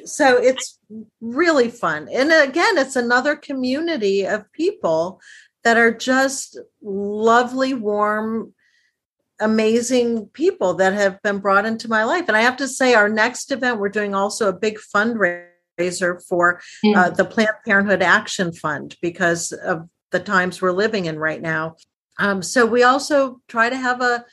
so 0.06 0.38
it's 0.38 0.80
really 1.20 1.70
fun. 1.70 2.08
And 2.12 2.32
again 2.32 2.78
it's 2.78 2.96
another 2.96 3.36
community 3.36 4.26
of 4.26 4.52
people 4.52 5.22
that 5.64 5.78
are 5.78 5.94
just 5.94 6.60
lovely 6.82 7.74
warm 7.74 8.54
amazing 9.40 10.28
people 10.28 10.76
that 10.76 10.94
have 10.94 11.22
been 11.24 11.40
brought 11.40 11.66
into 11.66 11.90
my 11.90 12.04
life. 12.04 12.26
And 12.28 12.38
i 12.38 12.42
have 12.42 12.58
to 12.58 12.68
say 12.68 12.94
our 12.94 13.10
next 13.10 13.52
event 13.52 13.80
we're 13.80 13.90
doing 13.90 14.14
also 14.14 14.50
a 14.50 14.54
big 14.54 14.78
fundraiser 14.94 16.24
for 16.28 16.62
mm. 16.86 16.96
uh, 16.96 17.10
the 17.10 17.26
planned 17.26 17.58
parenthood 17.66 18.02
action 18.02 18.54
fund 18.54 18.96
because 19.02 19.52
of 19.52 19.90
the 20.12 20.20
times 20.20 20.62
we're 20.62 20.72
living 20.72 21.06
in 21.06 21.18
right 21.18 21.42
now. 21.42 21.76
Um, 22.20 22.44
so 22.44 22.66
we 22.66 22.84
also 22.84 23.42
try 23.48 23.70
to 23.70 23.76
have 23.76 24.02
a 24.02 24.26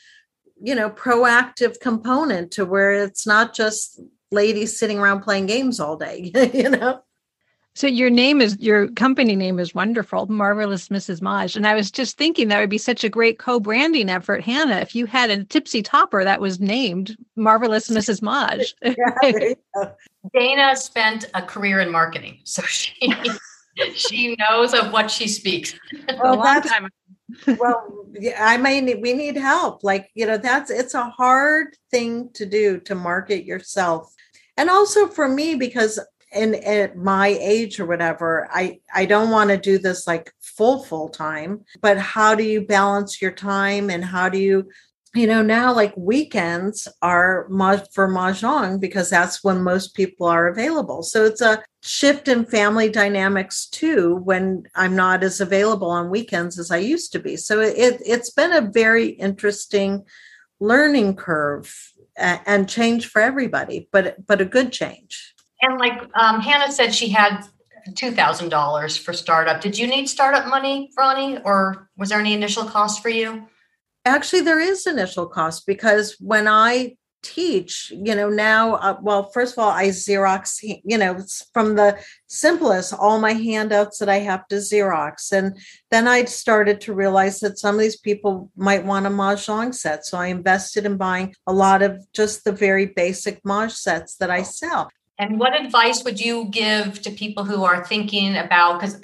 you 0.60 0.74
know 0.74 0.90
proactive 0.90 1.80
component 1.80 2.50
to 2.52 2.64
where 2.64 2.92
it's 2.92 3.26
not 3.26 3.54
just 3.54 4.00
ladies 4.30 4.78
sitting 4.78 4.98
around 4.98 5.20
playing 5.20 5.46
games 5.46 5.80
all 5.80 5.96
day, 5.96 6.30
you 6.54 6.70
know? 6.70 7.02
So 7.74 7.86
your 7.86 8.10
name 8.10 8.40
is 8.40 8.58
your 8.58 8.88
company 8.88 9.36
name 9.36 9.60
is 9.60 9.72
wonderful, 9.72 10.26
Marvelous 10.26 10.88
Mrs. 10.88 11.22
Maj. 11.22 11.54
And 11.54 11.64
I 11.64 11.76
was 11.76 11.92
just 11.92 12.16
thinking 12.18 12.48
that 12.48 12.58
would 12.58 12.68
be 12.68 12.76
such 12.76 13.04
a 13.04 13.08
great 13.08 13.38
co-branding 13.38 14.10
effort, 14.10 14.42
Hannah, 14.42 14.78
if 14.78 14.96
you 14.96 15.06
had 15.06 15.30
a 15.30 15.44
tipsy 15.44 15.80
topper 15.80 16.24
that 16.24 16.40
was 16.40 16.58
named 16.58 17.16
Marvelous 17.36 17.88
Mrs. 17.96 18.20
Maj. 18.20 18.74
yeah, 18.82 19.92
Dana 20.34 20.74
spent 20.74 21.26
a 21.34 21.42
career 21.42 21.78
in 21.78 21.92
marketing, 21.92 22.40
so 22.42 22.62
she 22.62 23.12
she 23.94 24.34
knows 24.40 24.74
of 24.74 24.92
what 24.92 25.08
she 25.08 25.28
speaks. 25.28 25.72
Well, 26.20 26.34
a 26.34 26.36
long 26.36 26.62
time. 26.62 26.88
Well, 27.58 28.06
I 28.38 28.56
mean, 28.56 29.00
we 29.00 29.12
need 29.12 29.36
help. 29.36 29.84
Like, 29.84 30.10
you 30.14 30.26
know, 30.26 30.38
that's 30.38 30.70
it's 30.70 30.94
a 30.94 31.10
hard 31.10 31.76
thing 31.90 32.30
to 32.34 32.46
do 32.46 32.80
to 32.80 32.94
market 32.94 33.44
yourself 33.44 34.14
and 34.58 34.68
also 34.68 35.06
for 35.06 35.28
me 35.28 35.54
because 35.54 35.98
in 36.32 36.56
at 36.56 36.96
my 36.96 37.28
age 37.28 37.80
or 37.80 37.86
whatever 37.86 38.46
i 38.52 38.78
i 38.94 39.06
don't 39.06 39.30
want 39.30 39.48
to 39.48 39.56
do 39.56 39.78
this 39.78 40.06
like 40.06 40.30
full 40.42 40.84
full 40.84 41.08
time 41.08 41.64
but 41.80 41.96
how 41.96 42.34
do 42.34 42.42
you 42.42 42.60
balance 42.60 43.22
your 43.22 43.30
time 43.30 43.88
and 43.88 44.04
how 44.04 44.28
do 44.28 44.38
you 44.38 44.68
you 45.14 45.26
know 45.26 45.40
now 45.40 45.72
like 45.72 45.94
weekends 45.96 46.86
are 47.00 47.46
for 47.94 48.08
mahjong 48.10 48.78
because 48.78 49.08
that's 49.08 49.42
when 49.42 49.62
most 49.62 49.94
people 49.94 50.26
are 50.26 50.48
available 50.48 51.02
so 51.02 51.24
it's 51.24 51.40
a 51.40 51.62
shift 51.88 52.28
in 52.28 52.44
family 52.44 52.90
dynamics 52.90 53.66
too 53.66 54.16
when 54.16 54.64
i'm 54.74 54.94
not 54.94 55.22
as 55.22 55.40
available 55.40 55.90
on 55.90 56.10
weekends 56.10 56.58
as 56.58 56.70
i 56.70 56.76
used 56.76 57.12
to 57.12 57.18
be 57.18 57.36
so 57.36 57.60
it, 57.60 58.00
it's 58.04 58.30
been 58.30 58.52
a 58.52 58.60
very 58.60 59.08
interesting 59.08 60.04
learning 60.60 61.16
curve 61.16 61.74
and 62.18 62.68
change 62.68 63.08
for 63.08 63.20
everybody, 63.20 63.88
but 63.92 64.26
but 64.26 64.40
a 64.40 64.44
good 64.44 64.72
change. 64.72 65.34
And 65.62 65.78
like 65.78 66.00
um, 66.14 66.40
Hannah 66.40 66.72
said, 66.72 66.94
she 66.94 67.08
had 67.08 67.44
two 67.94 68.12
thousand 68.12 68.48
dollars 68.50 68.96
for 68.96 69.12
startup. 69.12 69.60
Did 69.60 69.78
you 69.78 69.86
need 69.86 70.08
startup 70.08 70.46
money, 70.46 70.90
Ronnie, 70.96 71.38
or 71.44 71.88
was 71.96 72.10
there 72.10 72.20
any 72.20 72.34
initial 72.34 72.64
cost 72.64 73.02
for 73.02 73.08
you? 73.08 73.48
Actually, 74.04 74.42
there 74.42 74.60
is 74.60 74.86
initial 74.86 75.26
cost 75.26 75.66
because 75.66 76.16
when 76.18 76.48
I 76.48 76.96
teach 77.22 77.92
you 77.94 78.14
know 78.14 78.28
now 78.28 78.74
uh, 78.76 78.96
well 79.02 79.24
first 79.30 79.54
of 79.54 79.58
all 79.58 79.70
i 79.70 79.88
xerox 79.88 80.62
you 80.62 80.96
know 80.96 81.18
from 81.52 81.74
the 81.74 81.98
simplest 82.28 82.92
all 82.92 83.18
my 83.18 83.32
handouts 83.32 83.98
that 83.98 84.08
i 84.08 84.18
have 84.18 84.46
to 84.48 84.56
xerox. 84.56 85.32
And 85.32 85.58
then 85.90 86.06
i 86.06 86.24
started 86.24 86.80
to 86.82 86.94
realize 86.94 87.40
that 87.40 87.58
some 87.58 87.74
of 87.74 87.80
these 87.80 87.98
people 87.98 88.50
might 88.56 88.84
want 88.84 89.06
a 89.06 89.10
mahjong 89.10 89.74
set. 89.74 90.06
So 90.06 90.18
i 90.18 90.26
invested 90.26 90.86
in 90.86 90.96
buying 90.96 91.34
a 91.46 91.52
lot 91.52 91.82
of 91.82 92.06
just 92.12 92.44
the 92.44 92.52
very 92.52 92.86
basic 92.86 93.44
maj 93.44 93.72
sets 93.72 94.16
that 94.16 94.30
i 94.30 94.42
sell 94.42 94.88
and 95.18 95.38
what 95.38 95.58
advice 95.60 96.04
would 96.04 96.20
you 96.20 96.44
give 96.44 97.02
to 97.02 97.10
people 97.10 97.44
who 97.44 97.64
are 97.64 97.84
thinking 97.84 98.36
about 98.36 98.80
because 98.80 99.00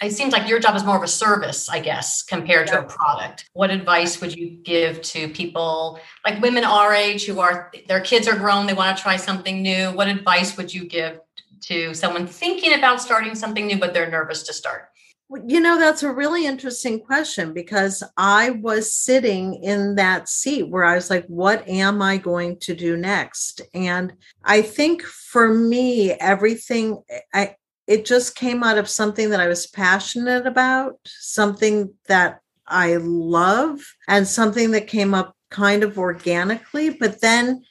it 0.00 0.12
seems 0.12 0.32
like 0.32 0.48
your 0.48 0.60
job 0.60 0.76
is 0.76 0.84
more 0.84 0.96
of 0.96 1.02
a 1.02 1.08
service, 1.08 1.68
I 1.68 1.80
guess, 1.80 2.22
compared 2.22 2.68
yeah. 2.68 2.74
to 2.74 2.80
a 2.80 2.82
product. 2.84 3.50
What 3.52 3.70
advice 3.70 4.20
would 4.20 4.34
you 4.34 4.50
give 4.62 5.02
to 5.02 5.28
people 5.28 5.98
like 6.24 6.40
women 6.40 6.64
our 6.64 6.94
age 6.94 7.26
who 7.26 7.40
are 7.40 7.72
their 7.88 8.00
kids 8.00 8.28
are 8.28 8.36
grown, 8.36 8.66
they 8.66 8.74
want 8.74 8.96
to 8.96 9.02
try 9.02 9.16
something 9.16 9.60
new? 9.62 9.90
What 9.90 10.06
advice 10.06 10.56
would 10.56 10.72
you 10.72 10.84
give 10.84 11.20
to 11.62 11.94
someone 11.94 12.28
thinking 12.28 12.74
about 12.74 13.00
starting 13.00 13.34
something 13.34 13.66
new 13.66 13.78
but 13.78 13.92
they're 13.92 14.10
nervous 14.10 14.44
to 14.44 14.52
start? 14.52 14.90
You 15.28 15.58
know, 15.58 15.76
that's 15.76 16.04
a 16.04 16.12
really 16.12 16.46
interesting 16.46 17.00
question 17.00 17.52
because 17.52 18.04
I 18.16 18.50
was 18.50 18.94
sitting 18.94 19.54
in 19.54 19.96
that 19.96 20.28
seat 20.28 20.68
where 20.68 20.84
I 20.84 20.94
was 20.94 21.10
like, 21.10 21.26
what 21.26 21.66
am 21.68 22.00
I 22.00 22.16
going 22.16 22.58
to 22.60 22.76
do 22.76 22.96
next? 22.96 23.60
And 23.74 24.12
I 24.44 24.62
think 24.62 25.02
for 25.02 25.52
me, 25.52 26.12
everything, 26.12 27.02
eh, 27.10 27.20
I, 27.34 27.56
it 27.88 28.04
just 28.04 28.36
came 28.36 28.62
out 28.62 28.78
of 28.78 28.88
something 28.88 29.30
that 29.30 29.40
I 29.40 29.48
was 29.48 29.66
passionate 29.66 30.46
about, 30.46 30.94
something 31.06 31.92
that 32.06 32.40
I 32.68 32.96
love, 32.96 33.80
and 34.06 34.28
something 34.28 34.70
that 34.72 34.86
came 34.86 35.12
up 35.12 35.36
kind 35.50 35.82
of 35.82 35.98
organically. 35.98 36.90
But 36.90 37.20
then 37.20 37.64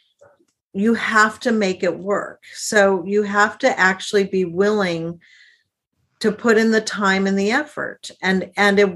you 0.73 0.93
have 0.93 1.39
to 1.39 1.53
make 1.53 1.83
it 1.83 1.99
work. 1.99 2.43
So 2.53 3.05
you 3.05 3.23
have 3.23 3.57
to 3.59 3.79
actually 3.79 4.25
be 4.25 4.43
willing 4.43 5.21
to 6.19 6.31
put 6.31 6.57
in 6.57 6.71
the 6.71 6.81
time 6.81 7.27
and 7.27 7.37
the 7.37 7.51
effort. 7.51 8.11
And 8.21 8.51
and 8.57 8.79
it 8.79 8.89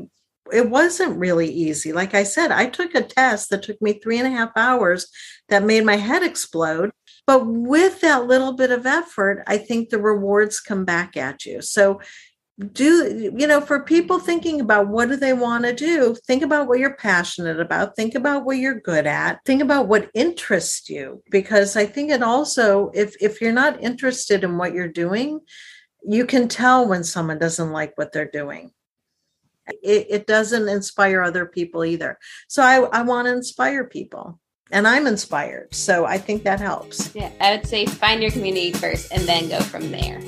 it 0.52 0.70
wasn't 0.70 1.20
really 1.20 1.50
easy. 1.50 1.94
Like 1.94 2.14
i 2.14 2.24
said 2.24 2.52
i 2.52 2.66
took 2.66 2.96
a 2.96 3.02
test 3.02 3.50
that 3.50 3.64
took 3.64 3.82
me 3.82 3.94
three 3.94 4.18
and 4.18 4.28
a 4.28 4.32
half 4.32 4.52
hours 4.56 5.08
that 5.50 5.64
made 5.64 5.86
my 5.86 5.98
head 5.98 6.24
explode. 6.24 6.92
But 7.28 7.46
with 7.46 8.02
that 8.02 8.26
little 8.26 8.54
bit 8.54 8.72
of 8.72 8.86
effort 8.86 9.44
i 9.48 9.58
think 9.58 9.90
the 9.90 10.02
rewards 10.02 10.60
come 10.60 10.86
back 10.86 11.18
at 11.18 11.46
you. 11.46 11.62
So 11.62 12.02
do 12.74 13.32
you 13.38 13.48
know 13.48 13.62
for 13.62 13.84
people 13.84 14.20
thinking 14.20 14.60
about 14.60 14.90
what 14.90 15.08
do 15.08 15.16
they 15.16 15.32
want 15.32 15.64
to 15.64 15.74
do 15.74 16.14
think 16.28 16.44
about 16.44 16.68
what 16.68 16.80
you're 16.80 16.96
passionate 16.96 17.60
about. 17.60 17.96
Think 17.96 18.16
about 18.16 18.44
what 18.44 18.58
you're 18.58 18.82
good 18.82 19.08
at. 19.08 19.40
Think 19.46 19.62
about 19.62 19.88
what 19.88 20.12
interests 20.14 20.90
you. 20.90 21.24
Because 21.30 21.78
i 21.78 21.86
think 21.86 22.12
it 22.12 22.22
also 22.22 22.92
if 22.94 23.16
if 23.22 23.40
you're 23.40 23.54
not 23.54 23.82
interested 23.82 24.44
in 24.44 24.58
what 24.58 24.74
you're 24.74 24.90
doing 24.90 25.40
you 26.08 26.26
can 26.26 26.48
tell 26.48 26.88
when 26.88 27.04
someone 27.04 27.40
doesn't 27.40 27.72
like 27.72 27.98
what 27.98 28.12
they're 28.12 28.30
doing 28.30 28.72
it, 29.84 30.08
it 30.10 30.28
doesn't 30.28 30.68
inspire 30.68 31.22
other 31.22 31.46
people 31.46 31.86
either 31.86 32.18
so 32.48 32.64
i 32.64 32.78
i 32.98 33.02
want 33.02 33.28
to 33.28 33.34
inspire 33.34 33.84
people 33.86 34.40
and 34.72 34.88
i'm 34.88 35.08
inspired 35.08 35.74
so 35.74 36.06
i 36.06 36.18
think 36.18 36.44
that 36.44 36.60
helps 36.60 37.14
Yeah, 37.16 37.32
I 37.40 37.56
would 37.56 37.68
say 37.68 37.86
find 37.86 38.22
your 38.22 38.32
community 38.32 38.72
first 38.72 39.12
and 39.12 39.24
then 39.24 39.50
go 39.50 39.60
from 39.62 39.92
there. 39.92 40.22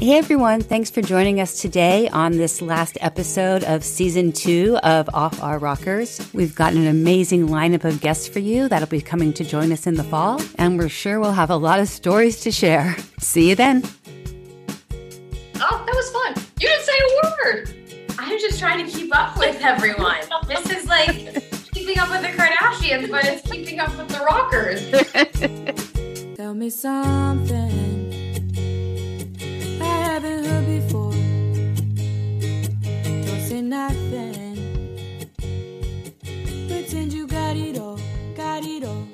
Hey 0.00 0.16
everyone, 0.16 0.62
thanks 0.62 0.88
for 0.88 1.02
joining 1.02 1.40
us 1.42 1.60
today 1.60 2.08
on 2.08 2.32
this 2.32 2.62
last 2.62 2.96
episode 3.02 3.64
of 3.64 3.84
season 3.84 4.32
two 4.32 4.78
of 4.82 5.10
Off 5.12 5.42
Our 5.42 5.58
Rockers. 5.58 6.26
We've 6.32 6.54
got 6.54 6.72
an 6.72 6.86
amazing 6.86 7.48
lineup 7.48 7.84
of 7.84 8.00
guests 8.00 8.26
for 8.26 8.38
you 8.38 8.66
that'll 8.66 8.88
be 8.88 9.02
coming 9.02 9.34
to 9.34 9.44
join 9.44 9.72
us 9.72 9.86
in 9.86 9.96
the 9.96 10.04
fall, 10.04 10.40
and 10.54 10.78
we're 10.78 10.88
sure 10.88 11.20
we'll 11.20 11.32
have 11.32 11.50
a 11.50 11.56
lot 11.56 11.80
of 11.80 11.88
stories 11.90 12.40
to 12.40 12.50
share. 12.50 12.96
See 13.18 13.50
you 13.50 13.54
then. 13.54 13.82
Oh, 15.62 15.84
that 15.84 15.94
was 15.94 16.10
fun. 16.10 16.34
You 16.58 16.68
didn't 16.68 16.84
say 16.84 16.92
a 16.98 17.08
word. 17.44 17.74
I'm 18.18 18.38
just 18.38 18.58
trying 18.58 18.84
to 18.84 18.90
keep 18.90 19.14
up 19.14 19.36
with 19.36 19.60
everyone. 19.62 20.20
this 20.48 20.70
is 20.70 20.86
like 20.86 21.10
keeping 21.72 21.98
up 21.98 22.10
with 22.10 22.22
the 22.22 22.28
Kardashians, 22.28 23.10
but 23.10 23.24
it's 23.26 23.48
keeping 23.50 23.78
up 23.78 23.94
with 23.96 24.08
the 24.08 24.20
rockers. 24.20 24.90
Tell 26.36 26.54
me 26.54 26.70
something 26.70 27.90
I 29.82 29.84
haven't 29.84 30.44
heard 30.46 30.66
before. 30.66 31.12
Don't 33.26 33.40
say 33.46 33.60
nothing. 33.60 34.56
Pretend 36.68 37.12
you 37.12 37.26
got 37.26 37.56
it 37.56 37.78
all, 37.78 37.98
got 38.34 38.64
it 38.64 38.84
all, 38.84 39.06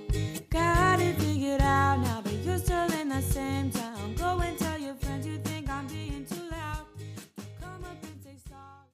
got 0.50 1.00
it 1.00 1.16
figured 1.18 1.60
out 1.60 2.00
now, 2.00 2.20
but 2.22 2.34
you're 2.44 2.58
still 2.58 2.92
in 3.00 3.08
the 3.08 3.20
same 3.20 3.70
time. 3.70 3.95